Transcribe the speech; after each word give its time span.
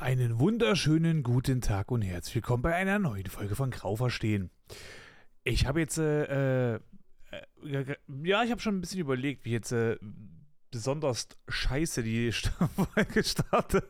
Einen 0.00 0.38
wunderschönen 0.38 1.22
guten 1.22 1.60
Tag 1.60 1.90
und 1.90 2.00
herzlich 2.00 2.36
willkommen 2.36 2.62
bei 2.62 2.74
einer 2.74 2.98
neuen 2.98 3.26
Folge 3.26 3.54
von 3.54 3.70
Grau 3.70 3.96
verstehen. 3.96 4.48
Ich 5.44 5.66
habe 5.66 5.80
jetzt, 5.80 5.98
äh, 5.98 6.76
äh, 6.76 6.80
ja, 7.62 8.42
ich 8.42 8.50
habe 8.50 8.62
schon 8.62 8.78
ein 8.78 8.80
bisschen 8.80 9.00
überlegt, 9.00 9.44
wie 9.44 9.50
jetzt 9.50 9.72
äh, 9.72 9.98
besonders 10.70 11.28
scheiße 11.48 12.02
die 12.02 12.32
Folge 12.94 13.22
startet. 13.22 13.84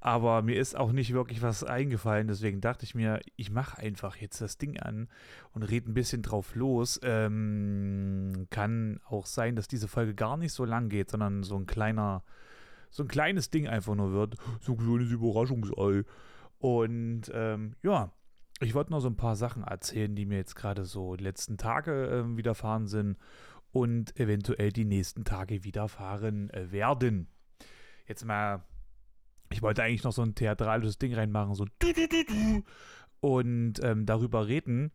Aber 0.00 0.42
mir 0.42 0.60
ist 0.60 0.76
auch 0.76 0.92
nicht 0.92 1.14
wirklich 1.14 1.40
was 1.40 1.64
eingefallen, 1.64 2.28
deswegen 2.28 2.60
dachte 2.60 2.84
ich 2.84 2.94
mir, 2.94 3.20
ich 3.36 3.50
mache 3.50 3.78
einfach 3.78 4.16
jetzt 4.16 4.42
das 4.42 4.58
Ding 4.58 4.78
an 4.78 5.08
und 5.52 5.62
rede 5.62 5.90
ein 5.90 5.94
bisschen 5.94 6.20
drauf 6.20 6.54
los. 6.54 7.00
Ähm, 7.02 8.48
kann 8.50 9.00
auch 9.06 9.24
sein, 9.24 9.56
dass 9.56 9.66
diese 9.66 9.88
Folge 9.88 10.14
gar 10.14 10.36
nicht 10.36 10.52
so 10.52 10.66
lang 10.66 10.90
geht, 10.90 11.10
sondern 11.10 11.42
so 11.42 11.56
ein 11.56 11.64
kleiner 11.64 12.22
so 12.90 13.04
ein 13.04 13.08
kleines 13.08 13.50
Ding 13.50 13.68
einfach 13.68 13.94
nur 13.94 14.12
wird. 14.12 14.36
So 14.60 14.72
ein 14.72 14.78
kleines 14.78 15.10
Überraschungsei. 15.10 16.04
Und 16.58 17.30
ähm, 17.32 17.76
ja, 17.82 18.12
ich 18.60 18.74
wollte 18.74 18.90
noch 18.90 19.00
so 19.00 19.08
ein 19.08 19.16
paar 19.16 19.36
Sachen 19.36 19.62
erzählen, 19.62 20.14
die 20.14 20.26
mir 20.26 20.36
jetzt 20.36 20.54
gerade 20.54 20.84
so 20.84 21.16
die 21.16 21.24
letzten 21.24 21.56
Tage 21.56 22.08
äh, 22.08 22.36
widerfahren 22.36 22.86
sind 22.86 23.16
und 23.72 24.18
eventuell 24.18 24.70
die 24.72 24.84
nächsten 24.84 25.24
Tage 25.24 25.64
widerfahren 25.64 26.50
äh, 26.50 26.70
werden. 26.70 27.28
Jetzt 28.06 28.24
mal, 28.24 28.64
ich 29.50 29.62
wollte 29.62 29.82
eigentlich 29.82 30.04
noch 30.04 30.12
so 30.12 30.22
ein 30.22 30.34
theatralisches 30.34 30.98
Ding 30.98 31.14
reinmachen, 31.14 31.54
so 31.54 31.64
und 33.20 33.74
ähm, 33.82 34.06
darüber 34.06 34.48
reden, 34.48 34.90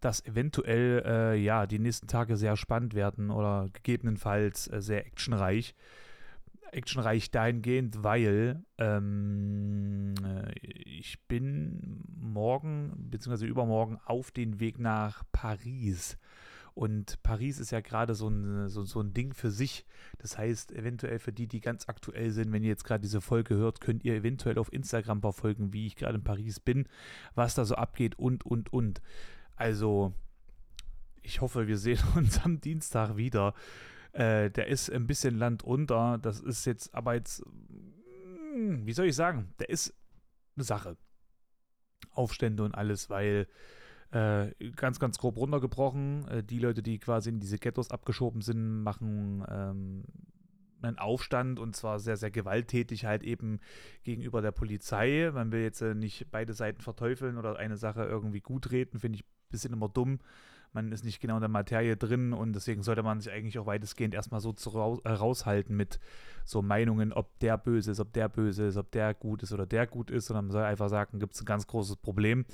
dass 0.00 0.24
eventuell 0.24 1.02
äh, 1.06 1.36
ja 1.36 1.66
die 1.66 1.78
nächsten 1.78 2.06
Tage 2.06 2.36
sehr 2.36 2.56
spannend 2.56 2.94
werden 2.94 3.30
oder 3.30 3.68
gegebenenfalls 3.72 4.68
äh, 4.68 4.80
sehr 4.80 5.06
actionreich 5.06 5.74
actionreich 6.72 7.30
dahingehend, 7.30 8.02
weil 8.02 8.64
ähm, 8.78 10.14
äh, 10.24 10.52
ich 10.60 11.20
bin 11.26 12.02
morgen 12.18 12.92
bzw. 12.96 13.46
übermorgen 13.46 13.98
auf 14.04 14.30
den 14.30 14.60
Weg 14.60 14.78
nach 14.78 15.24
Paris. 15.32 16.18
Und 16.76 17.22
Paris 17.22 17.58
ist 17.58 17.70
ja 17.70 17.80
gerade 17.80 18.14
so 18.14 18.28
ein, 18.28 18.68
so, 18.68 18.84
so 18.84 19.00
ein 19.00 19.14
Ding 19.14 19.32
für 19.32 19.50
sich. 19.50 19.86
Das 20.18 20.36
heißt, 20.36 20.72
eventuell 20.72 21.18
für 21.18 21.32
die, 21.32 21.46
die 21.46 21.60
ganz 21.60 21.88
aktuell 21.88 22.30
sind, 22.32 22.52
wenn 22.52 22.62
ihr 22.62 22.68
jetzt 22.68 22.84
gerade 22.84 23.00
diese 23.00 23.22
Folge 23.22 23.54
hört, 23.54 23.80
könnt 23.80 24.04
ihr 24.04 24.14
eventuell 24.14 24.58
auf 24.58 24.70
Instagram 24.70 25.22
verfolgen, 25.22 25.72
wie 25.72 25.86
ich 25.86 25.96
gerade 25.96 26.16
in 26.16 26.24
Paris 26.24 26.60
bin, 26.60 26.86
was 27.34 27.54
da 27.54 27.64
so 27.64 27.76
abgeht 27.76 28.18
und, 28.18 28.44
und, 28.44 28.74
und. 28.74 29.00
Also, 29.56 30.12
ich 31.22 31.40
hoffe, 31.40 31.66
wir 31.66 31.78
sehen 31.78 31.98
uns 32.14 32.44
am 32.44 32.60
Dienstag 32.60 33.16
wieder. 33.16 33.54
Äh, 34.16 34.50
der 34.50 34.68
ist 34.68 34.90
ein 34.90 35.06
bisschen 35.06 35.36
Land 35.36 35.62
unter. 35.62 36.18
Das 36.18 36.40
ist 36.40 36.64
jetzt 36.64 36.94
aber 36.94 37.14
jetzt, 37.14 37.44
hm, 38.54 38.86
wie 38.86 38.92
soll 38.92 39.06
ich 39.06 39.14
sagen, 39.14 39.52
der 39.58 39.68
ist 39.68 39.94
eine 40.56 40.64
Sache. 40.64 40.96
Aufstände 42.12 42.64
und 42.64 42.74
alles, 42.74 43.10
weil 43.10 43.46
äh, 44.10 44.52
ganz, 44.74 44.98
ganz 44.98 45.18
grob 45.18 45.36
runtergebrochen. 45.36 46.26
Äh, 46.28 46.42
die 46.42 46.58
Leute, 46.58 46.82
die 46.82 46.98
quasi 46.98 47.28
in 47.28 47.40
diese 47.40 47.58
Ghettos 47.58 47.90
abgeschoben 47.90 48.40
sind, 48.40 48.82
machen 48.82 49.44
ähm, 49.50 50.04
einen 50.80 50.98
Aufstand 50.98 51.58
und 51.58 51.76
zwar 51.76 51.98
sehr, 51.98 52.16
sehr 52.16 52.30
gewalttätig 52.30 53.04
halt 53.04 53.22
eben 53.22 53.60
gegenüber 54.02 54.40
der 54.40 54.52
Polizei. 54.52 55.30
Man 55.34 55.52
will 55.52 55.60
jetzt 55.60 55.82
äh, 55.82 55.94
nicht 55.94 56.30
beide 56.30 56.54
Seiten 56.54 56.80
verteufeln 56.80 57.36
oder 57.36 57.56
eine 57.56 57.76
Sache 57.76 58.04
irgendwie 58.04 58.40
gut 58.40 58.70
reden, 58.70 58.98
finde 58.98 59.16
ich 59.18 59.24
ein 59.24 59.50
bisschen 59.50 59.74
immer 59.74 59.90
dumm 59.90 60.20
man 60.76 60.92
ist 60.92 61.04
nicht 61.04 61.20
genau 61.20 61.36
in 61.36 61.40
der 61.40 61.48
Materie 61.48 61.96
drin 61.96 62.32
und 62.32 62.52
deswegen 62.52 62.82
sollte 62.82 63.02
man 63.02 63.18
sich 63.18 63.32
eigentlich 63.32 63.58
auch 63.58 63.66
weitestgehend 63.66 64.14
erstmal 64.14 64.40
so 64.40 64.52
zu, 64.52 64.70
äh, 65.04 65.08
raushalten 65.10 65.74
mit 65.74 65.98
so 66.44 66.62
Meinungen, 66.62 67.12
ob 67.12 67.36
der 67.40 67.58
böse 67.58 67.90
ist, 67.90 67.98
ob 67.98 68.12
der 68.12 68.28
böse 68.28 68.66
ist, 68.66 68.76
ob 68.76 68.92
der 68.92 69.14
gut 69.14 69.42
ist 69.42 69.52
oder 69.52 69.66
der 69.66 69.86
gut 69.86 70.10
ist, 70.10 70.26
sondern 70.26 70.44
man 70.46 70.52
soll 70.52 70.64
einfach 70.64 70.88
sagen, 70.88 71.18
gibt 71.18 71.34
es 71.34 71.40
ein 71.40 71.46
ganz 71.46 71.66
großes 71.66 71.96
Problem 71.96 72.44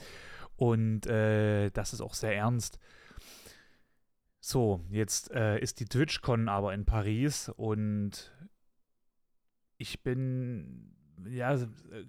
und 0.56 1.06
äh, 1.06 1.70
das 1.70 1.92
ist 1.92 2.00
auch 2.00 2.14
sehr 2.14 2.34
ernst. 2.34 2.78
So, 4.40 4.80
jetzt 4.88 5.30
äh, 5.32 5.58
ist 5.58 5.80
die 5.80 5.84
TwitchCon 5.84 6.48
aber 6.48 6.72
in 6.74 6.84
Paris 6.84 7.48
und 7.48 8.32
ich 9.78 10.02
bin, 10.04 10.94
ja, 11.28 11.58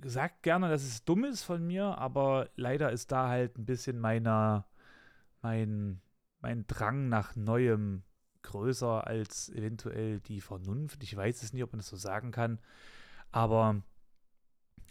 sagt 0.05 0.43
gerne, 0.43 0.69
dass 0.69 0.83
es 0.83 1.03
dumm 1.03 1.25
ist 1.25 1.43
von 1.43 1.65
mir, 1.65 1.97
aber 1.97 2.49
leider 2.55 2.91
ist 2.91 3.11
da 3.11 3.29
halt 3.29 3.57
ein 3.57 3.65
bisschen 3.65 3.99
meiner, 3.99 4.67
mein, 5.43 6.01
mein 6.39 6.65
Drang 6.67 7.09
nach 7.09 7.35
Neuem 7.35 8.03
größer 8.41 9.07
als 9.07 9.49
eventuell 9.49 10.19
die 10.19 10.41
Vernunft. 10.41 11.03
Ich 11.03 11.15
weiß 11.15 11.43
es 11.43 11.53
nicht, 11.53 11.63
ob 11.63 11.71
man 11.71 11.79
das 11.79 11.87
so 11.87 11.95
sagen 11.95 12.31
kann, 12.31 12.59
aber 13.31 13.81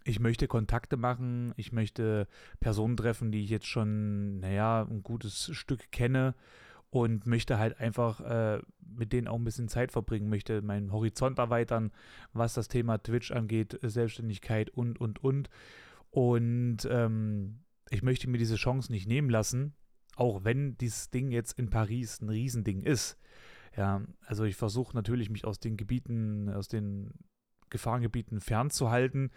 ich 0.04 0.20
möchte 0.20 0.48
Kontakte 0.48 0.96
machen, 0.96 1.52
ich 1.56 1.72
möchte 1.72 2.26
Personen 2.60 2.96
treffen, 2.96 3.30
die 3.30 3.44
ich 3.44 3.50
jetzt 3.50 3.66
schon, 3.66 4.40
naja, 4.40 4.86
ein 4.88 5.02
gutes 5.02 5.50
Stück 5.54 5.92
kenne 5.92 6.34
und 6.90 7.26
möchte 7.26 7.58
halt 7.58 7.78
einfach 7.78 8.20
äh, 8.20 8.60
mit 8.80 9.12
denen 9.12 9.28
auch 9.28 9.36
ein 9.36 9.44
bisschen 9.44 9.68
Zeit 9.68 9.92
verbringen, 9.92 10.28
möchte 10.28 10.60
meinen 10.60 10.92
Horizont 10.92 11.38
erweitern, 11.38 11.92
was 12.32 12.54
das 12.54 12.68
Thema 12.68 12.98
Twitch 12.98 13.30
angeht, 13.30 13.78
Selbstständigkeit 13.82 14.70
und, 14.70 15.00
und, 15.00 15.22
und. 15.22 15.48
Und 16.10 16.86
ähm, 16.90 17.60
ich 17.90 18.02
möchte 18.02 18.28
mir 18.28 18.38
diese 18.38 18.56
Chance 18.56 18.92
nicht 18.92 19.06
nehmen 19.06 19.30
lassen, 19.30 19.74
auch 20.16 20.44
wenn 20.44 20.76
dieses 20.78 21.10
Ding 21.10 21.30
jetzt 21.30 21.58
in 21.58 21.70
Paris 21.70 22.20
ein 22.20 22.28
Riesending 22.28 22.82
ist. 22.82 23.18
Ja, 23.76 24.02
also 24.26 24.44
ich 24.44 24.56
versuche 24.56 24.94
natürlich, 24.94 25.30
mich 25.30 25.44
aus 25.44 25.58
den 25.58 25.76
Gebieten, 25.76 26.50
aus 26.50 26.68
den 26.68 27.12
Gefahrengebieten 27.70 28.40
fernzuhalten. 28.40 29.30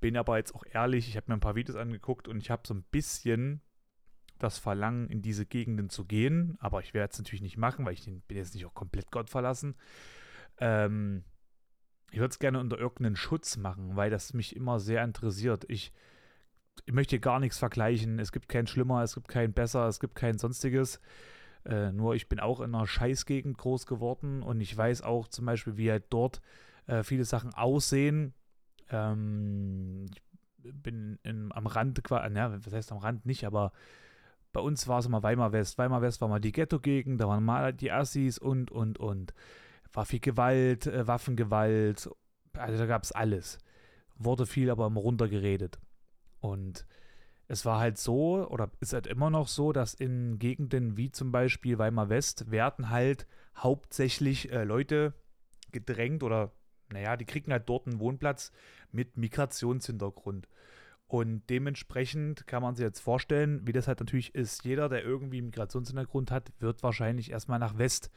Bin 0.00 0.16
aber 0.16 0.36
jetzt 0.36 0.54
auch 0.54 0.64
ehrlich, 0.70 1.08
ich 1.08 1.16
habe 1.16 1.26
mir 1.28 1.34
ein 1.34 1.40
paar 1.40 1.56
Videos 1.56 1.76
angeguckt 1.76 2.28
und 2.28 2.38
ich 2.38 2.50
habe 2.50 2.62
so 2.66 2.74
ein 2.74 2.84
bisschen 2.90 3.62
das 4.38 4.58
Verlangen, 4.58 5.08
in 5.08 5.22
diese 5.22 5.46
Gegenden 5.46 5.88
zu 5.88 6.04
gehen. 6.04 6.56
Aber 6.60 6.80
ich 6.80 6.94
werde 6.94 7.12
es 7.12 7.18
natürlich 7.18 7.42
nicht 7.42 7.56
machen, 7.56 7.84
weil 7.84 7.94
ich 7.94 8.04
bin 8.04 8.36
jetzt 8.36 8.54
nicht 8.54 8.66
auch 8.66 8.74
komplett 8.74 9.10
Gott 9.10 9.30
verlassen. 9.30 9.74
Ähm, 10.58 11.24
ich 12.10 12.18
würde 12.18 12.30
es 12.30 12.38
gerne 12.38 12.60
unter 12.60 12.78
irgendeinen 12.78 13.16
Schutz 13.16 13.56
machen, 13.56 13.96
weil 13.96 14.10
das 14.10 14.32
mich 14.34 14.54
immer 14.54 14.78
sehr 14.80 15.02
interessiert. 15.02 15.64
Ich 15.68 15.92
ich 16.86 16.92
möchte 16.92 17.10
hier 17.10 17.20
gar 17.20 17.40
nichts 17.40 17.58
vergleichen. 17.58 18.18
Es 18.18 18.32
gibt 18.32 18.48
kein 18.48 18.66
Schlimmer, 18.66 19.02
es 19.02 19.14
gibt 19.14 19.28
kein 19.28 19.52
Besser, 19.52 19.86
es 19.88 20.00
gibt 20.00 20.14
kein 20.14 20.38
Sonstiges. 20.38 21.00
Äh, 21.64 21.92
nur 21.92 22.14
ich 22.14 22.28
bin 22.28 22.40
auch 22.40 22.60
in 22.60 22.74
einer 22.74 22.86
Scheißgegend 22.86 23.58
groß 23.58 23.86
geworden 23.86 24.42
und 24.42 24.60
ich 24.60 24.76
weiß 24.76 25.02
auch 25.02 25.28
zum 25.28 25.46
Beispiel, 25.46 25.76
wie 25.76 25.90
halt 25.90 26.04
dort 26.10 26.40
äh, 26.86 27.02
viele 27.02 27.24
Sachen 27.24 27.52
aussehen. 27.54 28.32
Ähm, 28.90 30.06
ich 30.10 30.22
bin 30.72 31.18
in, 31.22 31.52
am 31.52 31.66
Rand, 31.66 32.00
ja, 32.10 32.64
was 32.64 32.72
heißt 32.72 32.92
am 32.92 32.98
Rand 32.98 33.26
nicht, 33.26 33.44
aber 33.44 33.72
bei 34.52 34.60
uns 34.60 34.88
war 34.88 35.00
es 35.00 35.06
immer 35.06 35.22
Weimar 35.22 35.52
West. 35.52 35.78
Weimar 35.78 36.02
West 36.02 36.20
war 36.20 36.28
mal 36.28 36.40
die 36.40 36.52
Ghetto-Gegend, 36.52 37.20
da 37.20 37.28
waren 37.28 37.44
mal 37.44 37.72
die 37.72 37.92
Assis 37.92 38.38
und, 38.38 38.70
und, 38.70 38.98
und. 38.98 39.34
War 39.92 40.04
viel 40.04 40.20
Gewalt, 40.20 40.86
äh, 40.86 41.06
Waffengewalt, 41.06 42.10
also 42.54 42.78
da 42.78 42.86
gab 42.86 43.02
es 43.02 43.12
alles. 43.12 43.58
Wurde 44.16 44.46
viel 44.46 44.70
aber 44.70 44.86
immer 44.86 45.00
runtergeredet. 45.00 45.78
Und 46.40 46.86
es 47.48 47.64
war 47.64 47.80
halt 47.80 47.98
so, 47.98 48.46
oder 48.48 48.70
ist 48.80 48.92
halt 48.92 49.06
immer 49.06 49.30
noch 49.30 49.48
so, 49.48 49.72
dass 49.72 49.94
in 49.94 50.38
Gegenden 50.38 50.96
wie 50.96 51.10
zum 51.10 51.32
Beispiel 51.32 51.78
Weimar 51.78 52.08
West 52.08 52.50
werden 52.50 52.90
halt 52.90 53.26
hauptsächlich 53.56 54.52
äh, 54.52 54.64
Leute 54.64 55.14
gedrängt 55.72 56.22
oder, 56.22 56.52
naja, 56.92 57.16
die 57.16 57.24
kriegen 57.24 57.52
halt 57.52 57.68
dort 57.68 57.86
einen 57.86 58.00
Wohnplatz 58.00 58.52
mit 58.92 59.16
Migrationshintergrund. 59.16 60.48
Und 61.06 61.48
dementsprechend 61.48 62.46
kann 62.46 62.62
man 62.62 62.74
sich 62.74 62.84
jetzt 62.84 63.00
vorstellen, 63.00 63.66
wie 63.66 63.72
das 63.72 63.88
halt 63.88 64.00
natürlich 64.00 64.34
ist. 64.34 64.64
Jeder, 64.64 64.90
der 64.90 65.02
irgendwie 65.02 65.40
Migrationshintergrund 65.40 66.30
hat, 66.30 66.52
wird 66.60 66.82
wahrscheinlich 66.82 67.30
erstmal 67.30 67.58
nach 67.58 67.78
West 67.78 68.10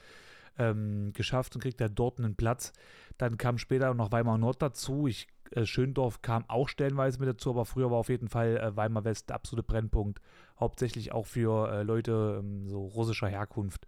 ähm, 0.57 1.13
geschafft 1.13 1.55
und 1.55 1.61
kriegt 1.61 1.79
halt 1.79 1.97
dort 1.97 2.19
einen 2.19 2.35
Platz. 2.35 2.73
Dann 3.17 3.37
kam 3.37 3.57
später 3.57 3.93
noch 3.93 4.11
Weimar 4.11 4.37
Nord 4.37 4.61
dazu. 4.61 5.07
Ich 5.07 5.27
äh, 5.51 5.65
Schöndorf 5.65 6.21
kam 6.21 6.45
auch 6.49 6.69
stellenweise 6.69 7.19
mit 7.19 7.29
dazu, 7.29 7.49
aber 7.51 7.65
früher 7.65 7.91
war 7.91 7.97
auf 7.97 8.09
jeden 8.09 8.29
Fall 8.29 8.57
äh, 8.57 8.75
Weimar 8.75 9.03
West 9.03 9.29
der 9.29 9.35
absolute 9.35 9.63
Brennpunkt. 9.63 10.21
Hauptsächlich 10.59 11.11
auch 11.11 11.25
für 11.25 11.71
äh, 11.71 11.83
Leute 11.83 12.37
ähm, 12.39 12.67
so 12.67 12.85
russischer 12.85 13.27
Herkunft. 13.27 13.85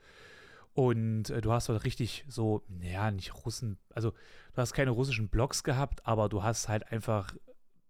Und 0.75 1.25
du 1.25 1.51
hast 1.51 1.69
halt 1.69 1.83
richtig 1.83 2.25
so, 2.27 2.63
naja, 2.67 3.11
nicht 3.11 3.45
Russen, 3.45 3.77
also 3.93 4.09
du 4.09 4.57
hast 4.57 4.73
keine 4.73 4.89
russischen 4.89 5.29
Blogs 5.29 5.63
gehabt, 5.63 6.03
aber 6.03 6.29
du 6.29 6.41
hast 6.41 6.67
halt 6.67 6.91
einfach, 6.91 7.35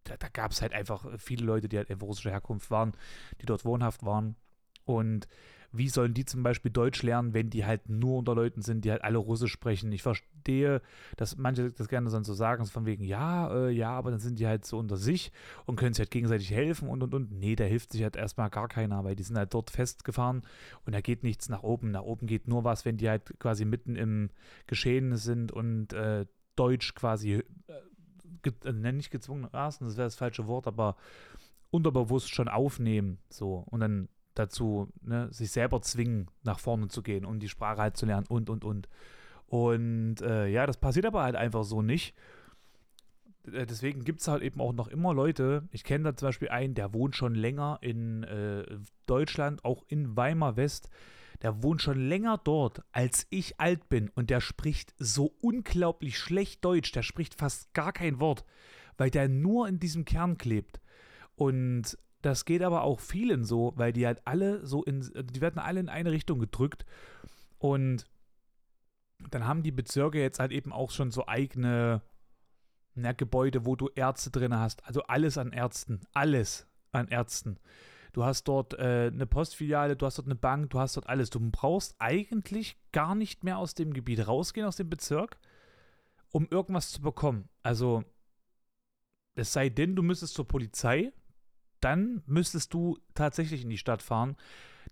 da, 0.03 0.17
da 0.17 0.27
gab 0.27 0.51
es 0.51 0.61
halt 0.61 0.73
einfach 0.73 1.05
viele 1.17 1.45
Leute, 1.45 1.69
die 1.69 1.77
halt 1.77 1.89
einfach 1.89 2.07
russischer 2.07 2.31
Herkunft 2.31 2.69
waren, 2.71 2.91
die 3.39 3.45
dort 3.45 3.63
wohnhaft 3.63 4.03
waren. 4.03 4.35
Und 4.83 5.29
wie 5.73 5.89
sollen 5.89 6.13
die 6.13 6.23
zum 6.23 6.43
Beispiel 6.43 6.71
Deutsch 6.71 7.01
lernen, 7.01 7.33
wenn 7.33 7.49
die 7.49 7.65
halt 7.65 7.89
nur 7.89 8.19
unter 8.19 8.35
Leuten 8.35 8.61
sind, 8.61 8.85
die 8.85 8.91
halt 8.91 9.03
alle 9.03 9.17
Russisch 9.17 9.51
sprechen? 9.51 9.91
Ich 9.91 10.03
verstehe, 10.03 10.81
dass 11.17 11.35
manche 11.35 11.71
das 11.71 11.87
gerne 11.87 12.09
so 12.09 12.33
sagen, 12.33 12.65
von 12.65 12.85
wegen, 12.85 13.03
ja, 13.03 13.51
äh, 13.51 13.71
ja, 13.71 13.89
aber 13.89 14.11
dann 14.11 14.19
sind 14.19 14.37
die 14.37 14.45
halt 14.45 14.65
so 14.65 14.77
unter 14.77 14.97
sich 14.97 15.31
und 15.65 15.75
können 15.75 15.93
sich 15.93 16.01
halt 16.01 16.11
gegenseitig 16.11 16.51
helfen 16.51 16.87
und 16.87 17.01
und 17.01 17.15
und. 17.15 17.31
Nee, 17.31 17.55
da 17.55 17.63
hilft 17.63 17.91
sich 17.91 18.03
halt 18.03 18.15
erstmal 18.15 18.51
gar 18.51 18.67
keiner, 18.67 19.03
weil 19.03 19.15
die 19.15 19.23
sind 19.23 19.35
halt 19.35 19.53
dort 19.53 19.71
festgefahren 19.71 20.43
und 20.85 20.93
da 20.93 21.01
geht 21.01 21.23
nichts 21.23 21.49
nach 21.49 21.63
oben. 21.63 21.89
Nach 21.89 22.03
oben 22.03 22.27
geht 22.27 22.47
nur 22.47 22.63
was, 22.63 22.85
wenn 22.85 22.97
die 22.97 23.09
halt 23.09 23.39
quasi 23.39 23.65
mitten 23.65 23.95
im 23.95 24.29
Geschehen 24.67 25.17
sind 25.17 25.51
und 25.51 25.91
äh, 25.93 26.27
Deutsch 26.55 26.93
quasi 26.93 27.33
äh, 27.33 27.43
ge 28.43 28.53
äh, 28.63 28.91
nicht 28.91 29.09
gezwungenermaßen, 29.09 29.87
das 29.87 29.97
wäre 29.97 30.05
das 30.05 30.15
falsche 30.15 30.45
Wort, 30.45 30.67
aber 30.67 30.97
unterbewusst 31.71 32.29
schon 32.29 32.47
aufnehmen, 32.47 33.17
so 33.29 33.65
und 33.71 33.79
dann 33.79 34.07
dazu 34.35 34.89
ne, 35.01 35.27
sich 35.31 35.51
selber 35.51 35.81
zwingen, 35.81 36.27
nach 36.43 36.59
vorne 36.59 36.87
zu 36.87 37.01
gehen 37.01 37.25
und 37.25 37.39
die 37.39 37.49
Sprache 37.49 37.81
halt 37.81 37.97
zu 37.97 38.05
lernen 38.05 38.27
und 38.27 38.49
und 38.49 38.63
und. 38.63 38.89
Und 39.47 40.21
äh, 40.21 40.47
ja, 40.47 40.65
das 40.65 40.77
passiert 40.77 41.05
aber 41.05 41.23
halt 41.23 41.35
einfach 41.35 41.63
so 41.63 41.81
nicht. 41.81 42.15
Äh, 43.51 43.65
deswegen 43.65 44.03
gibt 44.03 44.21
es 44.21 44.27
halt 44.27 44.41
eben 44.41 44.61
auch 44.61 44.73
noch 44.73 44.87
immer 44.87 45.13
Leute. 45.13 45.67
Ich 45.71 45.83
kenne 45.83 46.05
da 46.05 46.15
zum 46.15 46.29
Beispiel 46.29 46.49
einen, 46.49 46.75
der 46.75 46.93
wohnt 46.93 47.15
schon 47.15 47.35
länger 47.35 47.77
in 47.81 48.23
äh, 48.23 48.65
Deutschland, 49.05 49.63
auch 49.65 49.83
in 49.87 50.15
Weimar 50.15 50.55
West. 50.55 50.89
Der 51.41 51.61
wohnt 51.61 51.81
schon 51.81 51.99
länger 51.99 52.39
dort, 52.41 52.83
als 52.93 53.27
ich 53.29 53.59
alt 53.59 53.89
bin. 53.89 54.09
Und 54.09 54.29
der 54.29 54.39
spricht 54.39 54.93
so 54.97 55.35
unglaublich 55.41 56.17
schlecht 56.17 56.63
Deutsch. 56.63 56.91
Der 56.93 57.03
spricht 57.03 57.35
fast 57.35 57.73
gar 57.73 57.91
kein 57.91 58.19
Wort, 58.19 58.45
weil 58.97 59.09
der 59.09 59.27
nur 59.27 59.67
in 59.67 59.79
diesem 59.79 60.05
Kern 60.05 60.37
klebt. 60.37 60.79
Und 61.35 61.97
das 62.23 62.45
geht 62.45 62.63
aber 62.63 62.83
auch 62.83 62.99
vielen 63.01 63.43
so, 63.43 63.73
weil 63.75 63.91
die 63.91 64.07
halt 64.07 64.21
alle 64.25 64.65
so 64.65 64.81
in, 64.83 65.01
die 65.01 65.41
werden 65.41 65.59
alle 65.59 65.81
in 65.81 65.89
eine 65.89 66.11
Richtung 66.11 66.39
gedrückt. 66.39 66.85
Und 67.59 68.09
dann 69.29 69.45
haben 69.45 69.61
die 69.61 69.71
Bezirke 69.71 70.19
jetzt 70.19 70.39
halt 70.39 70.51
eben 70.51 70.71
auch 70.71 70.91
schon 70.91 71.11
so 71.11 71.27
eigene 71.27 72.01
na, 72.95 73.11
Gebäude, 73.11 73.65
wo 73.65 73.75
du 73.75 73.89
Ärzte 73.93 74.31
drin 74.31 74.57
hast. 74.57 74.85
Also 74.85 75.03
alles 75.03 75.37
an 75.37 75.51
Ärzten. 75.51 75.99
Alles 76.13 76.65
an 76.93 77.09
Ärzten. 77.09 77.59
Du 78.13 78.23
hast 78.23 78.45
dort 78.45 78.73
äh, 78.75 79.11
eine 79.11 79.25
Postfiliale, 79.25 79.97
du 79.97 80.05
hast 80.05 80.17
dort 80.17 80.27
eine 80.27 80.35
Bank, 80.35 80.69
du 80.69 80.79
hast 80.79 80.95
dort 80.95 81.09
alles. 81.09 81.29
Du 81.29 81.39
brauchst 81.51 81.95
eigentlich 81.99 82.77
gar 82.93 83.15
nicht 83.15 83.43
mehr 83.43 83.57
aus 83.57 83.73
dem 83.73 83.91
Gebiet 83.91 84.27
rausgehen, 84.27 84.65
aus 84.65 84.77
dem 84.77 84.89
Bezirk, 84.89 85.37
um 86.31 86.47
irgendwas 86.49 86.91
zu 86.91 87.01
bekommen. 87.01 87.49
Also, 87.63 88.05
es 89.35 89.51
sei 89.51 89.67
denn, 89.67 89.95
du 89.95 90.03
müsstest 90.03 90.35
zur 90.35 90.47
Polizei, 90.47 91.11
dann 91.83 92.23
müsstest 92.25 92.73
du 92.73 92.97
tatsächlich 93.13 93.63
in 93.63 93.69
die 93.69 93.77
Stadt 93.77 94.01
fahren. 94.01 94.35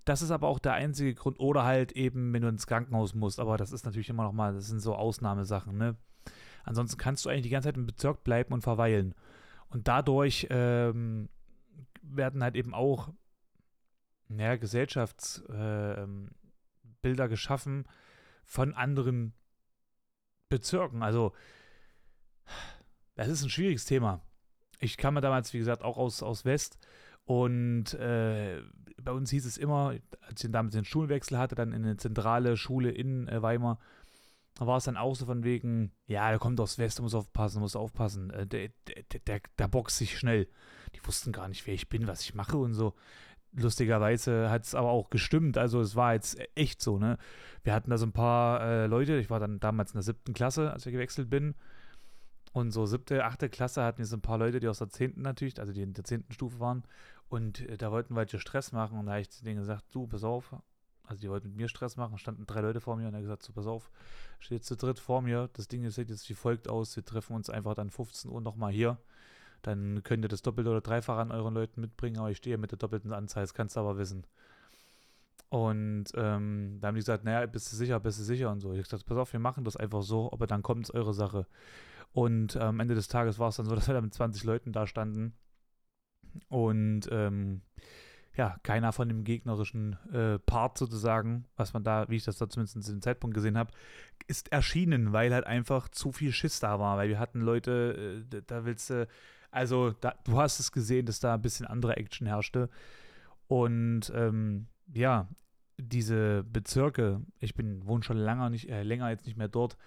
Das 0.06 0.22
ist 0.22 0.32
aber 0.32 0.48
auch 0.48 0.60
der 0.60 0.74
einzige 0.74 1.14
Grund. 1.14 1.40
Oder 1.40 1.64
halt 1.64 1.92
eben, 1.94 2.34
wenn 2.34 2.42
du 2.42 2.48
ins 2.48 2.68
Krankenhaus 2.68 3.14
musst. 3.14 3.40
Aber 3.40 3.58
das 3.58 3.72
ist 3.72 3.86
natürlich 3.86 4.10
immer 4.10 4.24
noch 4.24 4.34
mal, 4.34 4.54
das 4.54 4.68
sind 4.68 4.80
so 4.80 4.96
Ausnahmesachen, 4.96 5.78
ne? 5.78 5.96
Ansonsten 6.64 6.98
kannst 6.98 7.26
du 7.26 7.30
eigentlich 7.30 7.44
die 7.44 7.50
ganze 7.50 7.70
Zeit 7.70 7.78
im 7.78 7.88
Bezirk 7.88 8.24
bleiben 8.24 8.54
und 8.54 8.62
verweilen. 8.62 9.16
Und 9.70 9.88
dadurch 9.88 10.48
ähm, 10.52 11.30
werden 12.02 12.44
halt 12.44 12.56
eben 12.56 12.74
auch 12.74 13.10
ja, 14.30 14.56
Gesellschaftsbilder 14.56 16.26
äh, 17.04 17.30
geschaffen 17.30 17.86
von 18.46 18.74
anderen 18.74 19.34
Bezirken. 20.50 21.02
Also, 21.04 21.34
das 23.16 23.28
ist 23.28 23.44
ein 23.44 23.50
schwieriges 23.50 23.86
Thema. 23.86 24.22
Ich 24.82 24.98
kam 24.98 25.14
mir 25.14 25.22
damals, 25.22 25.54
wie 25.54 25.60
gesagt, 25.60 25.84
auch 25.84 25.98
aus, 25.98 26.22
aus 26.24 26.44
West 26.44 26.78
und 27.24 27.94
äh, 27.94 28.62
bei 29.02 29.12
uns 29.12 29.30
hieß 29.30 29.46
es 29.46 29.58
immer, 29.58 29.96
als 30.22 30.44
ich 30.44 30.52
damals 30.52 30.74
den 30.74 30.86
Schulwechsel 30.86 31.38
hatte, 31.38 31.56
dann 31.56 31.72
in 31.72 31.84
eine 31.84 31.98
zentrale 31.98 32.58
Schule 32.58 32.90
in 32.90 33.28
äh, 33.28 33.42
Weimar, 33.42 33.80
da 34.56 34.68
war 34.68 34.78
es 34.78 34.84
dann 34.84 34.98
auch 34.98 35.16
so 35.16 35.26
von 35.26 35.44
wegen, 35.44 35.92
ja, 36.08 36.30
der 36.30 36.40
kommt 36.40 36.60
aus 36.60 36.78
West, 36.78 37.02
muss 37.02 37.16
aufpassen, 37.16 37.62
muss 37.62 37.76
aufpassen, 37.76 38.32
äh, 38.32 38.46
der, 38.46 38.70
der, 38.88 39.20
der, 39.26 39.42
der 39.58 39.68
boxt 39.68 39.98
sich 39.98 40.18
schnell. 40.18 40.48
Die 40.96 41.08
wussten 41.08 41.32
gar 41.32 41.48
nicht, 41.48 41.66
wer 41.68 41.74
ich 41.74 41.90
bin, 41.90 42.08
was 42.08 42.22
ich 42.22 42.34
mache 42.34 42.58
und 42.58 42.74
so. 42.74 42.94
Lustigerweise 43.54 44.50
hat 44.50 44.64
es 44.64 44.76
aber 44.76 44.90
auch 44.90 45.10
gestimmt, 45.10 45.58
also 45.58 45.82
es 45.82 45.96
war 45.96 46.14
jetzt 46.14 46.38
echt 46.56 46.82
so, 46.82 46.98
ne? 46.98 47.18
Wir 47.64 47.74
hatten 47.74 47.90
da 47.90 47.98
so 47.98 48.06
ein 48.06 48.14
paar 48.14 48.62
äh, 48.62 48.88
Leute, 48.88 49.18
ich 49.18 49.30
war 49.30 49.40
dann 49.40 49.60
damals 49.60 49.92
in 49.92 49.98
der 49.98 50.04
siebten 50.04 50.34
Klasse, 50.34 50.72
als 50.72 50.86
ich 50.86 50.94
gewechselt 50.94 51.30
bin. 51.30 51.56
Und 52.54 52.72
so 52.72 52.86
siebte, 52.86 53.24
achte 53.24 53.50
Klasse 53.50 53.84
hatten 53.84 54.04
so 54.04 54.18
ein 54.18 54.22
paar 54.22 54.38
Leute, 54.38 54.60
die 54.60 54.68
aus 54.68 54.80
der 54.80 54.90
zehnten 54.90 55.22
natürlich, 55.22 55.60
also 55.60 55.72
die 55.72 55.82
in 55.82 55.94
der 55.94 56.04
zehnten 56.04 56.34
Stufe 56.34 56.60
waren. 56.60 56.84
Und 57.30 57.62
äh, 57.62 57.78
da 57.78 57.92
wollten 57.92 58.14
wir 58.14 58.20
halt 58.20 58.42
Stress 58.42 58.72
machen. 58.72 58.98
Und 58.98 59.06
da 59.06 59.14
habe 59.14 59.22
ich 59.22 59.30
zu 59.30 59.44
denen 59.44 59.60
gesagt, 59.60 59.86
du, 59.94 60.08
pass 60.08 60.24
auf, 60.24 60.54
also 61.12 61.22
die 61.22 61.30
wollten 61.30 61.50
mit 61.50 61.58
mir 61.58 61.68
Stress 61.68 61.98
machen, 61.98 62.18
standen 62.18 62.46
drei 62.46 62.62
Leute 62.62 62.82
vor 62.82 62.96
mir. 62.96 63.08
Und 63.08 63.14
er 63.14 63.18
hat 63.18 63.24
gesagt, 63.24 63.44
so 63.44 63.54
pass 63.54 63.68
auf, 63.68 63.92
steht 64.40 64.64
zu 64.64 64.76
dritt 64.76 65.00
vor 65.00 65.22
mir, 65.22 65.50
das 65.54 65.68
Ding 65.68 65.88
sieht 65.90 66.10
jetzt 66.10 66.30
wie 66.30 66.34
folgt 66.34 66.70
aus, 66.70 66.96
wir 66.96 67.06
treffen 67.06 67.36
uns 67.36 67.50
einfach 67.50 67.76
dann 67.76 67.90
15 67.90 68.32
Uhr 68.32 68.42
nochmal 68.42 68.72
hier, 68.72 68.98
dann 69.62 70.04
könnt 70.04 70.26
ihr 70.26 70.30
das 70.30 70.42
Doppelte 70.42 70.70
oder 70.70 70.82
Dreifache 70.82 71.20
an 71.20 71.32
euren 71.32 71.54
Leuten 71.54 71.82
mitbringen, 71.82 72.18
aber 72.18 72.32
ich 72.32 72.38
stehe 72.38 72.58
mit 72.58 72.72
der 72.72 72.80
doppelten 72.80 73.14
Anzahl, 73.14 73.44
das 73.44 73.54
kannst 73.54 73.76
du 73.76 73.82
aber 73.82 73.98
wissen. 73.98 74.26
Und 75.52 76.06
ähm, 76.16 76.78
da 76.80 76.88
haben 76.88 76.96
die 76.96 77.02
gesagt, 77.02 77.26
naja, 77.26 77.46
bist 77.46 77.70
du 77.72 77.76
sicher, 77.76 78.00
bist 78.00 78.20
du 78.20 78.24
sicher 78.24 78.50
und 78.50 78.62
so. 78.62 78.72
Ich 78.72 78.78
habe 78.78 78.84
gesagt, 78.84 79.06
pass 79.06 79.18
auf, 79.18 79.34
wir 79.34 79.40
machen 79.42 79.66
das 79.66 79.76
einfach 79.76 80.02
so, 80.02 80.32
aber 80.32 80.48
dann 80.48 80.64
kommt 80.64 80.86
es 80.86 80.92
eure 80.92 81.14
Sache. 81.14 81.46
Und 82.14 82.56
äh, 82.56 82.60
am 82.60 82.80
Ende 82.80 82.96
des 82.96 83.10
Tages 83.10 83.38
war 83.38 83.50
es 83.50 83.58
dann 83.58 83.66
so, 83.66 83.76
dass 83.76 83.88
wir 83.88 83.94
da 83.94 84.02
mit 84.02 84.14
20 84.14 84.46
Leuten 84.46 84.72
da 84.72 84.88
standen 84.88 85.34
und 86.48 87.10
ähm, 87.12 87.62
ja, 88.38 88.56
keiner 88.64 88.94
von 88.94 89.10
dem 89.10 89.26
gegnerischen 89.26 89.98
äh, 90.14 90.40
Part 90.40 90.78
sozusagen, 90.78 91.46
was 91.58 91.74
man 91.74 91.84
da, 91.84 92.08
wie 92.08 92.16
ich 92.16 92.24
das 92.24 92.38
da 92.38 92.48
zumindest 92.48 92.82
zu 92.82 92.92
dem 92.92 93.02
Zeitpunkt 93.02 93.34
gesehen 93.34 93.58
habe, 93.58 93.74
ist 94.28 94.54
erschienen, 94.54 95.12
weil 95.12 95.34
halt 95.34 95.46
einfach 95.46 95.90
zu 95.90 96.14
viel 96.14 96.32
Schiss 96.32 96.62
da 96.62 96.80
war, 96.80 96.98
weil 96.98 97.10
wir 97.10 97.20
hatten 97.20 97.42
Leute, 97.42 98.24
äh, 98.32 98.42
da 98.48 98.64
willst 98.64 98.90
du, 98.90 99.06
also 99.52 99.92
da, 99.92 100.16
du 100.24 100.38
hast 100.38 100.60
es 100.60 100.72
gesehen, 100.72 101.06
dass 101.06 101.20
da 101.20 101.34
ein 101.34 101.42
bisschen 101.42 101.68
andere 101.68 101.98
Action 101.98 102.26
herrschte 102.26 102.70
und 103.48 104.12
ähm, 104.16 104.68
ja, 104.94 105.28
diese 105.78 106.44
Bezirke, 106.44 107.22
ich 107.40 107.56
bin, 107.56 107.86
wohne 107.86 108.04
schon 108.04 108.18
länger, 108.18 108.50
nicht, 108.50 108.70
äh, 108.70 108.84
länger 108.84 109.10
jetzt 109.10 109.26
nicht 109.26 109.38
mehr 109.38 109.48
dort, 109.48 109.78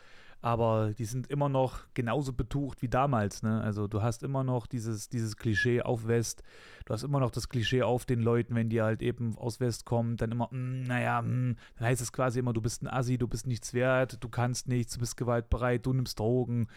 aber 0.44 0.92
die 0.92 1.06
sind 1.06 1.28
immer 1.28 1.48
noch 1.48 1.86
genauso 1.94 2.34
betucht 2.34 2.82
wie 2.82 2.88
damals. 2.88 3.42
Ne? 3.42 3.62
Also 3.62 3.88
du 3.88 4.02
hast 4.02 4.22
immer 4.22 4.44
noch 4.44 4.66
dieses, 4.66 5.08
dieses 5.08 5.38
Klischee 5.38 5.80
auf 5.80 6.06
West, 6.06 6.42
du 6.84 6.92
hast 6.92 7.02
immer 7.02 7.18
noch 7.18 7.30
das 7.30 7.48
Klischee 7.48 7.82
auf 7.82 8.04
den 8.04 8.20
Leuten, 8.20 8.54
wenn 8.54 8.68
die 8.68 8.82
halt 8.82 9.00
eben 9.00 9.38
aus 9.38 9.58
West 9.60 9.86
kommen, 9.86 10.18
dann 10.18 10.32
immer, 10.32 10.48
mm, 10.50 10.82
naja, 10.82 11.22
mm, 11.22 11.56
dann 11.78 11.88
heißt 11.88 12.02
es 12.02 12.12
quasi 12.12 12.40
immer, 12.40 12.52
du 12.52 12.60
bist 12.60 12.82
ein 12.82 12.88
Assi, 12.88 13.16
du 13.16 13.26
bist 13.26 13.46
nichts 13.46 13.72
wert, 13.72 14.22
du 14.22 14.28
kannst 14.28 14.68
nichts, 14.68 14.94
du 14.94 15.00
bist 15.00 15.16
gewaltbereit, 15.16 15.86
du 15.86 15.94
nimmst 15.94 16.18
Drogen, 16.18 16.68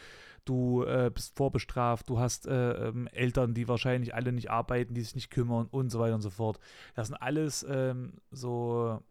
du 0.48 0.84
äh, 0.84 1.12
bist 1.14 1.36
vorbestraft, 1.36 2.10
du 2.10 2.20
hast 2.20 2.48
äh, 2.48 2.88
ähm, 2.88 3.08
Eltern, 3.08 3.54
die 3.54 3.68
wahrscheinlich 3.68 4.16
alle 4.16 4.32
nicht 4.32 4.50
arbeiten, 4.50 4.94
die 4.94 5.02
sich 5.02 5.16
nicht 5.16 5.30
kümmern 5.30 5.68
und 5.70 5.90
so 5.90 6.00
weiter 6.00 6.16
und 6.16 6.22
so 6.22 6.30
fort. 6.30 6.60
Das 6.96 7.08
sind 7.08 7.18
alles 7.18 7.66
ähm, 7.70 8.14
so 8.32 9.02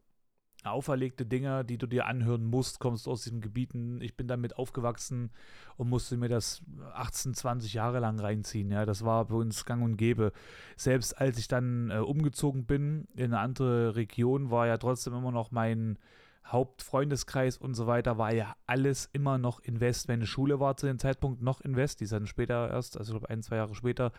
auferlegte 0.65 1.25
Dinge, 1.25 1.65
die 1.65 1.79
du 1.79 1.87
dir 1.87 2.07
anhören 2.07 2.45
musst, 2.45 2.81
kommst 2.81 3.09
aus 3.09 3.23
diesen 3.23 3.41
Gebieten. 3.41 4.01
Ich 4.01 4.17
bin 4.17 4.27
damit 4.27 4.57
aufgewachsen 4.57 5.31
und 5.77 5.89
musste 5.89 6.17
mir 6.17 6.29
das 6.29 6.63
18, 6.95 7.35
20 7.35 7.75
Jahre 7.75 8.01
lang 8.01 8.19
reinziehen. 8.19 8.71
Ja, 8.71 8.85
das 8.85 9.05
war 9.05 9.27
bei 9.27 9.37
uns 9.37 9.65
gang 9.65 9.83
und 9.83 9.97
gäbe. 9.97 10.33
Selbst 10.77 11.19
als 11.19 11.39
ich 11.39 11.49
dann 11.49 11.91
äh, 11.91 11.99
umgezogen 11.99 12.65
bin 12.67 13.07
in 13.15 13.27
eine 13.27 13.39
andere 13.39 13.97
Region, 13.97 14.51
war 14.51 14.67
ja 14.67 14.79
trotzdem 14.79 15.15
immer 15.15 15.33
noch 15.33 15.51
mein 15.51 15.99
Hauptfreundeskreis 16.47 17.59
und 17.59 17.75
so 17.75 17.87
weiter, 17.87 18.19
war 18.19 18.33
ja 18.33 18.55
alles 18.67 19.09
immer 19.13 19.39
noch 19.39 19.61
in 19.61 19.81
West. 19.81 20.09
Meine 20.09 20.27
Schule 20.27 20.61
war 20.61 20.77
zu 20.77 20.87
dem 20.87 20.99
Zeitpunkt 20.99 21.43
noch 21.43 21.61
in 21.61 21.77
West, 21.77 22.01
die 22.01 22.05
ist 22.05 22.13
dann 22.13 22.27
später 22.27 22.71
erst, 22.71 22.97
also 22.97 23.13
ich 23.13 23.19
glaube 23.19 23.31
ein, 23.31 23.43
zwei 23.43 23.57
Jahre 23.57 23.75
später, 23.75 24.13